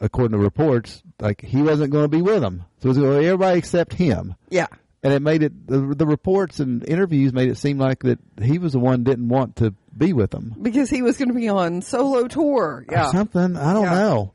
according 0.00 0.38
to 0.38 0.42
reports, 0.42 1.02
like 1.20 1.42
he 1.42 1.60
wasn't 1.60 1.90
going 1.92 2.04
to 2.04 2.08
be 2.08 2.22
with 2.22 2.40
them, 2.40 2.64
so 2.78 2.86
it 2.86 2.88
was 2.88 2.98
going 2.98 3.12
to 3.14 3.18
be 3.20 3.26
everybody 3.26 3.58
except 3.58 3.92
him, 3.92 4.34
Yeah. 4.48 4.66
And 5.02 5.12
it 5.12 5.22
made 5.22 5.42
it 5.42 5.66
the, 5.66 5.78
the 5.94 6.06
reports 6.06 6.60
and 6.60 6.86
interviews 6.86 7.32
made 7.32 7.48
it 7.48 7.56
seem 7.56 7.78
like 7.78 8.00
that 8.00 8.18
he 8.42 8.58
was 8.58 8.72
the 8.72 8.78
one 8.78 9.02
didn't 9.04 9.28
want 9.28 9.56
to 9.56 9.74
be 9.96 10.12
with 10.12 10.30
them 10.30 10.54
Because 10.60 10.90
he 10.90 11.02
was 11.02 11.16
going 11.16 11.28
to 11.28 11.34
be 11.34 11.48
on 11.48 11.82
solo 11.82 12.26
tour. 12.28 12.84
or 12.88 13.08
something. 13.10 13.56
I 13.56 13.72
don't 13.72 13.84
Yeah. 13.84 13.94
know. 13.94 14.32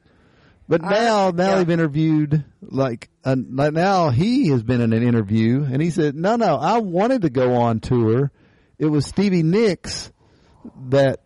But 0.67 0.83
I- 0.83 0.89
now, 0.89 1.31
now 1.31 1.49
yeah. 1.49 1.55
they've 1.57 1.69
interviewed 1.69 2.43
like, 2.61 3.09
uh, 3.23 3.35
like 3.51 3.73
now 3.73 4.09
he 4.09 4.47
has 4.49 4.63
been 4.63 4.81
in 4.81 4.91
an 4.93 5.03
interview 5.03 5.63
and 5.63 5.81
he 5.81 5.91
said, 5.91 6.15
"No, 6.15 6.35
no, 6.37 6.55
I 6.57 6.79
wanted 6.79 7.21
to 7.21 7.29
go 7.29 7.53
on 7.55 7.79
tour. 7.79 8.31
It 8.79 8.87
was 8.87 9.05
Stevie 9.05 9.43
Nicks 9.43 10.11
that 10.89 11.19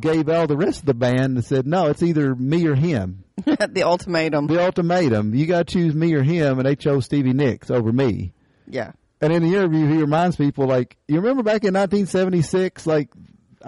gave 0.00 0.28
all 0.30 0.46
the 0.46 0.56
rest 0.56 0.80
of 0.80 0.86
the 0.86 0.94
band 0.94 1.36
and 1.36 1.44
said, 1.44 1.66
no, 1.66 1.86
it's 1.88 2.02
either 2.02 2.34
me 2.34 2.66
or 2.66 2.74
him. 2.74 3.24
the 3.44 3.82
ultimatum. 3.84 4.46
The 4.46 4.62
ultimatum, 4.64 5.34
you 5.34 5.46
got 5.46 5.66
to 5.66 5.72
choose 5.74 5.94
me 5.94 6.14
or 6.14 6.22
him, 6.22 6.58
and 6.58 6.66
they 6.66 6.76
chose 6.76 7.04
Stevie 7.04 7.34
Nicks 7.34 7.70
over 7.70 7.92
me." 7.92 8.32
Yeah. 8.68 8.92
And 9.20 9.32
in 9.32 9.42
the 9.42 9.56
interview, 9.56 9.86
he 9.86 9.96
reminds 9.98 10.36
people 10.36 10.66
like, 10.66 10.96
"You 11.08 11.16
remember 11.16 11.42
back 11.42 11.64
in 11.64 11.74
1976, 11.74 12.86
like." 12.86 13.08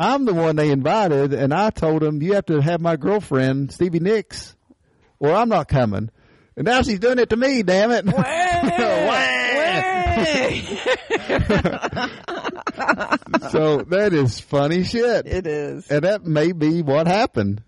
I'm 0.00 0.26
the 0.26 0.34
one 0.34 0.54
they 0.54 0.70
invited, 0.70 1.32
and 1.32 1.52
I 1.52 1.70
told 1.70 2.02
them 2.02 2.22
you 2.22 2.34
have 2.34 2.46
to 2.46 2.60
have 2.60 2.80
my 2.80 2.94
girlfriend 2.94 3.72
Stevie 3.72 3.98
Nicks, 3.98 4.54
or 5.18 5.34
I'm 5.34 5.48
not 5.48 5.66
coming. 5.66 6.10
And 6.56 6.66
now 6.66 6.82
she's 6.82 7.00
doing 7.00 7.18
it 7.18 7.30
to 7.30 7.36
me. 7.36 7.64
Damn 7.64 7.90
it! 7.90 8.06
so 13.50 13.82
that 13.82 14.12
is 14.12 14.40
funny 14.40 14.84
shit, 14.84 15.26
it 15.26 15.46
is. 15.46 15.90
and 15.90 16.04
that 16.04 16.24
may 16.24 16.52
be 16.52 16.82
what 16.82 17.06
happened. 17.06 17.62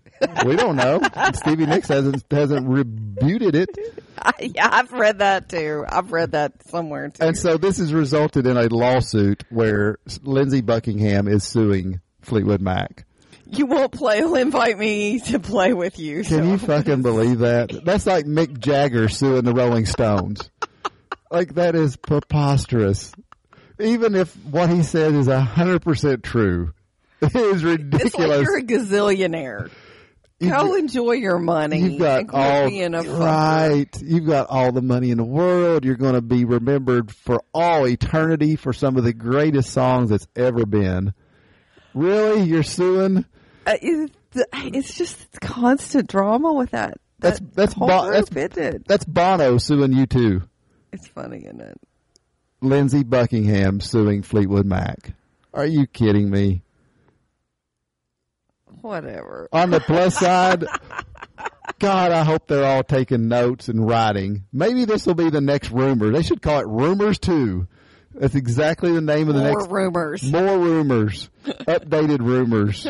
We 0.45 0.55
don't 0.55 0.75
know. 0.75 1.01
Stevie 1.33 1.65
Nicks 1.65 1.87
hasn't 1.87 2.23
hasn't 2.31 2.67
rebuted 2.67 3.55
it, 3.55 3.69
I, 3.75 4.01
yeah, 4.39 4.69
I've 4.71 4.91
read 4.91 5.19
that 5.19 5.49
too. 5.49 5.85
I've 5.87 6.11
read 6.11 6.31
that 6.31 6.53
somewhere 6.69 7.09
too. 7.09 7.23
and 7.23 7.37
so 7.37 7.57
this 7.57 7.77
has 7.77 7.93
resulted 7.93 8.45
in 8.47 8.57
a 8.57 8.67
lawsuit 8.67 9.43
where 9.49 9.97
Lindsey 10.23 10.61
Buckingham 10.61 11.27
is 11.27 11.43
suing 11.43 11.99
Fleetwood 12.21 12.61
Mac. 12.61 13.05
you 13.45 13.65
won't 13.65 13.91
play. 13.91 14.17
He'll 14.17 14.35
invite 14.35 14.77
me 14.77 15.19
to 15.21 15.39
play 15.39 15.73
with 15.73 15.99
you. 15.99 16.23
Can 16.23 16.23
so- 16.23 16.43
you 16.43 16.57
fucking 16.57 17.01
believe 17.01 17.39
that? 17.39 17.71
That's 17.85 18.05
like 18.05 18.25
Mick 18.25 18.59
Jagger 18.59 19.09
suing 19.09 19.43
the 19.43 19.53
Rolling 19.53 19.85
Stones. 19.85 20.49
like 21.31 21.55
that 21.55 21.75
is 21.75 21.95
preposterous. 21.95 23.11
Even 23.79 24.13
if 24.15 24.33
what 24.45 24.69
he 24.69 24.83
said 24.83 25.13
is 25.13 25.27
a 25.27 25.41
hundred 25.41 25.81
percent 25.81 26.23
true, 26.23 26.73
It 27.21 27.35
is 27.35 27.63
It's 27.63 27.63
like 27.63 27.79
ridiculous. 27.79 28.41
you're 28.43 28.57
a 28.59 28.63
gazillionaire. 28.63 29.69
Go 30.41 30.75
enjoy 30.75 31.13
your 31.13 31.37
money. 31.39 31.79
You've 31.79 31.99
got 31.99 32.33
all 32.33 32.69
fucker. 32.69 34.01
You've 34.01 34.25
got 34.25 34.47
all 34.49 34.71
the 34.71 34.81
money 34.81 35.11
in 35.11 35.17
the 35.17 35.23
world. 35.23 35.85
You're 35.85 35.95
going 35.95 36.15
to 36.15 36.21
be 36.21 36.45
remembered 36.45 37.11
for 37.11 37.43
all 37.53 37.87
eternity 37.87 38.55
for 38.55 38.73
some 38.73 38.97
of 38.97 39.03
the 39.03 39.13
greatest 39.13 39.69
songs 39.71 40.09
that's 40.09 40.27
ever 40.35 40.65
been. 40.65 41.13
Really, 41.93 42.43
you're 42.43 42.63
suing? 42.63 43.25
Uh, 43.65 43.77
it's, 43.81 44.13
it's 44.53 44.93
just 44.95 45.39
constant 45.41 46.09
drama 46.09 46.53
with 46.53 46.71
that. 46.71 46.95
That's 47.19 47.39
that 47.39 47.53
that's 47.53 47.73
whole 47.73 47.87
Bo- 47.87 48.11
that's 48.11 48.29
group, 48.29 48.57
it? 48.57 48.87
that's 48.87 49.05
Bono 49.05 49.57
suing 49.57 49.91
U2. 49.91 50.47
It's 50.91 51.07
funny, 51.07 51.45
isn't 51.45 51.61
it? 51.61 51.79
Lindsey 52.61 53.03
Buckingham 53.03 53.79
suing 53.79 54.23
Fleetwood 54.23 54.65
Mac. 54.65 55.13
Are 55.53 55.65
you 55.65 55.85
kidding 55.85 56.29
me? 56.29 56.63
Whatever. 58.81 59.47
On 59.51 59.69
the 59.69 59.79
plus 59.79 60.17
side, 60.17 60.65
God, 61.79 62.11
I 62.11 62.23
hope 62.23 62.47
they're 62.47 62.65
all 62.65 62.83
taking 62.83 63.27
notes 63.27 63.67
and 63.69 63.85
writing. 63.87 64.45
Maybe 64.53 64.85
this 64.85 65.05
will 65.05 65.13
be 65.15 65.29
the 65.29 65.41
next 65.41 65.71
rumor. 65.71 66.11
They 66.11 66.21
should 66.23 66.41
call 66.41 66.59
it 66.59 66.67
Rumors 66.67 67.19
Two. 67.19 67.67
That's 68.13 68.35
exactly 68.35 68.91
the 68.91 69.01
name 69.01 69.29
of 69.29 69.35
the 69.35 69.41
More 69.41 69.59
next. 69.59 69.71
rumors. 69.71 70.23
More 70.31 70.57
rumors, 70.59 71.29
updated 71.45 72.19
rumors, 72.19 72.85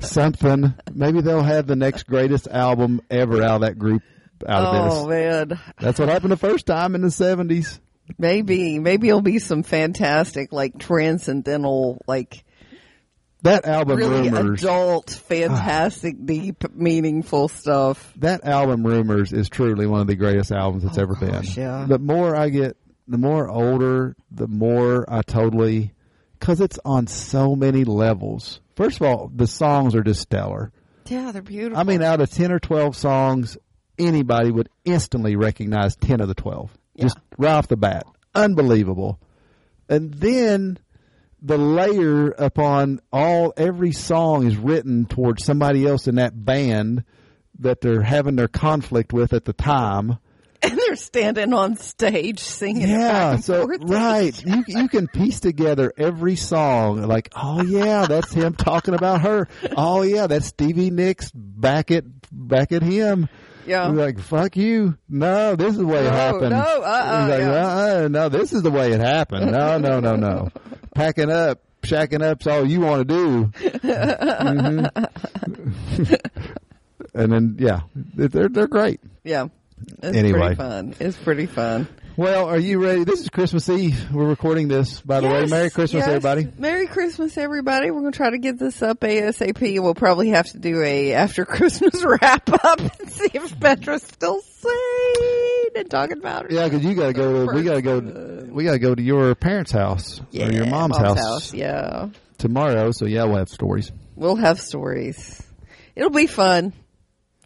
something. 0.00 0.74
Maybe 0.92 1.20
they'll 1.22 1.42
have 1.42 1.66
the 1.66 1.76
next 1.76 2.04
greatest 2.06 2.46
album 2.48 3.00
ever 3.10 3.42
out 3.42 3.56
of 3.56 3.60
that 3.62 3.78
group. 3.78 4.02
Out 4.46 4.62
of 4.66 4.92
Oh 4.92 5.08
this, 5.08 5.08
man, 5.08 5.60
that's 5.80 5.98
what 5.98 6.08
happened 6.08 6.30
the 6.32 6.36
first 6.36 6.66
time 6.66 6.94
in 6.94 7.00
the 7.00 7.10
seventies. 7.10 7.80
maybe 8.18 8.78
maybe 8.78 9.08
it'll 9.08 9.20
be 9.20 9.38
some 9.40 9.62
fantastic 9.64 10.52
like 10.52 10.78
transcendental 10.78 12.00
like 12.06 12.44
That 13.42 13.66
album 13.66 13.98
really 13.98 14.30
rumors. 14.30 14.62
adult, 14.64 15.10
fantastic, 15.10 16.16
ah. 16.18 16.24
deep, 16.24 16.74
meaningful 16.74 17.48
stuff. 17.48 18.12
that 18.16 18.44
album 18.44 18.84
rumors 18.84 19.32
is 19.32 19.48
truly 19.48 19.86
one 19.86 20.00
of 20.00 20.06
the 20.08 20.16
greatest 20.16 20.50
albums 20.50 20.82
that's 20.82 20.98
oh, 20.98 21.02
ever 21.02 21.14
gosh, 21.14 21.54
been 21.54 21.64
yeah. 21.64 21.84
the 21.88 21.98
more 22.00 22.34
i 22.34 22.48
get 22.48 22.76
the 23.06 23.18
more 23.18 23.48
older 23.48 24.16
the 24.30 24.48
more 24.48 25.04
i 25.08 25.22
totally 25.22 25.92
because 26.38 26.60
it's 26.60 26.78
on 26.84 27.06
so 27.06 27.54
many 27.54 27.84
levels 27.84 28.60
first 28.76 29.00
of 29.00 29.06
all 29.06 29.30
the 29.34 29.46
songs 29.46 29.94
are 29.94 30.02
just 30.02 30.20
stellar 30.20 30.72
Yeah, 31.06 31.30
they're 31.32 31.40
beautiful. 31.40 31.78
i 31.78 31.84
mean 31.84 32.02
out 32.02 32.20
of 32.20 32.30
10 32.30 32.50
or 32.52 32.58
12 32.58 32.96
songs 32.96 33.56
anybody 33.98 34.50
would 34.50 34.68
instantly 34.84 35.36
recognize 35.36 35.94
10 35.96 36.20
of 36.20 36.28
the 36.28 36.34
12 36.34 36.76
just 36.98 37.16
right 37.38 37.52
off 37.52 37.68
the 37.68 37.76
bat 37.76 38.04
unbelievable 38.34 39.20
and 39.88 40.12
then 40.14 40.78
the 41.42 41.58
layer 41.58 42.30
upon 42.30 43.00
all 43.12 43.52
every 43.56 43.92
song 43.92 44.46
is 44.46 44.56
written 44.56 45.06
towards 45.06 45.44
somebody 45.44 45.86
else 45.86 46.06
in 46.08 46.16
that 46.16 46.44
band 46.44 47.04
that 47.60 47.80
they're 47.80 48.02
having 48.02 48.36
their 48.36 48.48
conflict 48.48 49.12
with 49.12 49.32
at 49.32 49.44
the 49.44 49.52
time. 49.52 50.18
and 50.62 50.76
they're 50.76 50.96
standing 50.96 51.52
on 51.52 51.76
stage 51.76 52.40
singing. 52.40 52.88
Yeah, 52.88 53.36
so 53.36 53.64
right, 53.66 54.44
you 54.44 54.64
you 54.66 54.88
can 54.88 55.06
piece 55.06 55.38
together 55.40 55.92
every 55.96 56.34
song. 56.34 57.02
Like, 57.02 57.30
oh 57.36 57.62
yeah, 57.62 58.06
that's 58.06 58.32
him 58.32 58.54
talking 58.54 58.94
about 58.94 59.20
her. 59.22 59.46
Oh 59.76 60.02
yeah, 60.02 60.26
that's 60.26 60.46
Stevie 60.46 60.90
Nicks 60.90 61.30
back 61.32 61.90
at 61.92 62.04
back 62.32 62.72
at 62.72 62.82
him. 62.82 63.28
Yeah. 63.66 63.86
You're 63.92 63.96
like 64.06 64.18
fuck 64.18 64.56
you. 64.56 64.96
No, 65.08 65.54
this 65.54 65.72
is 65.72 65.78
the 65.78 65.86
way 65.86 66.00
it 66.00 66.10
No, 66.10 66.10
happened. 66.10 66.50
no, 66.50 66.56
uh-uh, 66.82 67.26
like, 67.30 67.40
yeah. 67.40 67.66
uh-uh, 67.66 68.08
no, 68.08 68.28
this 68.28 68.52
is 68.52 68.62
the 68.62 68.70
way 68.70 68.92
it 68.92 69.00
happened. 69.00 69.52
No, 69.52 69.78
no, 69.78 70.00
no, 70.00 70.16
no. 70.16 70.48
Packing 70.98 71.30
up, 71.30 71.62
shacking 71.82 72.22
up's 72.28 72.48
all 72.48 72.66
you 72.66 72.80
want 72.80 73.06
to 73.06 73.14
do. 73.14 73.52
Mhm. 73.78 74.90
and 77.14 77.32
then 77.32 77.56
yeah, 77.58 77.82
they're 77.94 78.48
they're 78.48 78.66
great. 78.66 79.00
Yeah. 79.22 79.46
It's 80.02 80.16
Anyway. 80.16 80.40
pretty 80.40 80.54
fun. 80.56 80.94
It's 80.98 81.16
pretty 81.16 81.46
fun. 81.46 81.86
Well, 82.18 82.46
are 82.46 82.58
you 82.58 82.82
ready? 82.82 83.04
This 83.04 83.20
is 83.20 83.28
Christmas 83.28 83.68
Eve. 83.68 84.10
We're 84.12 84.26
recording 84.26 84.66
this, 84.66 85.00
by 85.00 85.20
the 85.20 85.28
way. 85.28 85.46
Merry 85.46 85.70
Christmas, 85.70 86.00
yes. 86.00 86.08
everybody. 86.08 86.48
Merry 86.58 86.88
Christmas, 86.88 87.38
everybody. 87.38 87.92
We're 87.92 88.00
going 88.00 88.10
to 88.10 88.16
try 88.16 88.30
to 88.30 88.38
get 88.38 88.58
this 88.58 88.82
up 88.82 88.98
ASAP. 88.98 89.80
We'll 89.80 89.94
probably 89.94 90.30
have 90.30 90.46
to 90.46 90.58
do 90.58 90.82
a 90.82 91.12
after 91.12 91.44
Christmas 91.44 92.02
wrap 92.20 92.50
up 92.64 92.80
and 92.80 93.08
see 93.08 93.30
if 93.34 93.60
Petra's 93.60 94.02
still 94.02 94.40
sane 94.40 95.76
and 95.76 95.88
talking 95.88 96.18
about 96.18 96.46
it. 96.46 96.50
Yeah, 96.50 96.64
because 96.64 96.84
you 96.84 96.96
got 96.96 97.06
to 97.06 97.12
go. 97.12 97.46
To, 97.46 97.52
we 97.54 97.62
got 97.62 97.74
to 97.74 97.82
go. 97.82 98.48
We 98.50 98.64
got 98.64 98.72
to 98.72 98.80
go 98.80 98.96
to 98.96 99.02
your 99.02 99.36
parents' 99.36 99.70
house 99.70 100.20
or 100.20 100.50
your 100.50 100.66
mom's, 100.66 100.96
house, 100.96 101.54
Yeah. 101.54 102.08
tomorrow. 102.36 102.90
So 102.90 103.06
yeah, 103.06 103.26
we'll 103.26 103.36
have 103.36 103.48
stories. 103.48 103.92
We'll 104.16 104.34
have 104.34 104.60
stories. 104.60 105.40
It'll 105.94 106.10
be 106.10 106.26
fun. 106.26 106.72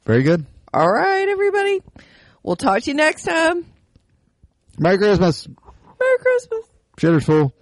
Very 0.07 0.23
good. 0.23 0.47
All 0.73 0.91
right, 0.91 1.29
everybody. 1.29 1.83
We'll 2.43 2.57
talk 2.57 2.81
to 2.85 2.91
you 2.91 2.95
next 2.95 3.25
time. 3.25 3.67
Merry 4.79 4.99
Christmas. 4.99 5.47
Merry 5.49 6.19
Christmas. 6.19 6.65
Shitter's 6.97 7.25
full. 7.25 7.55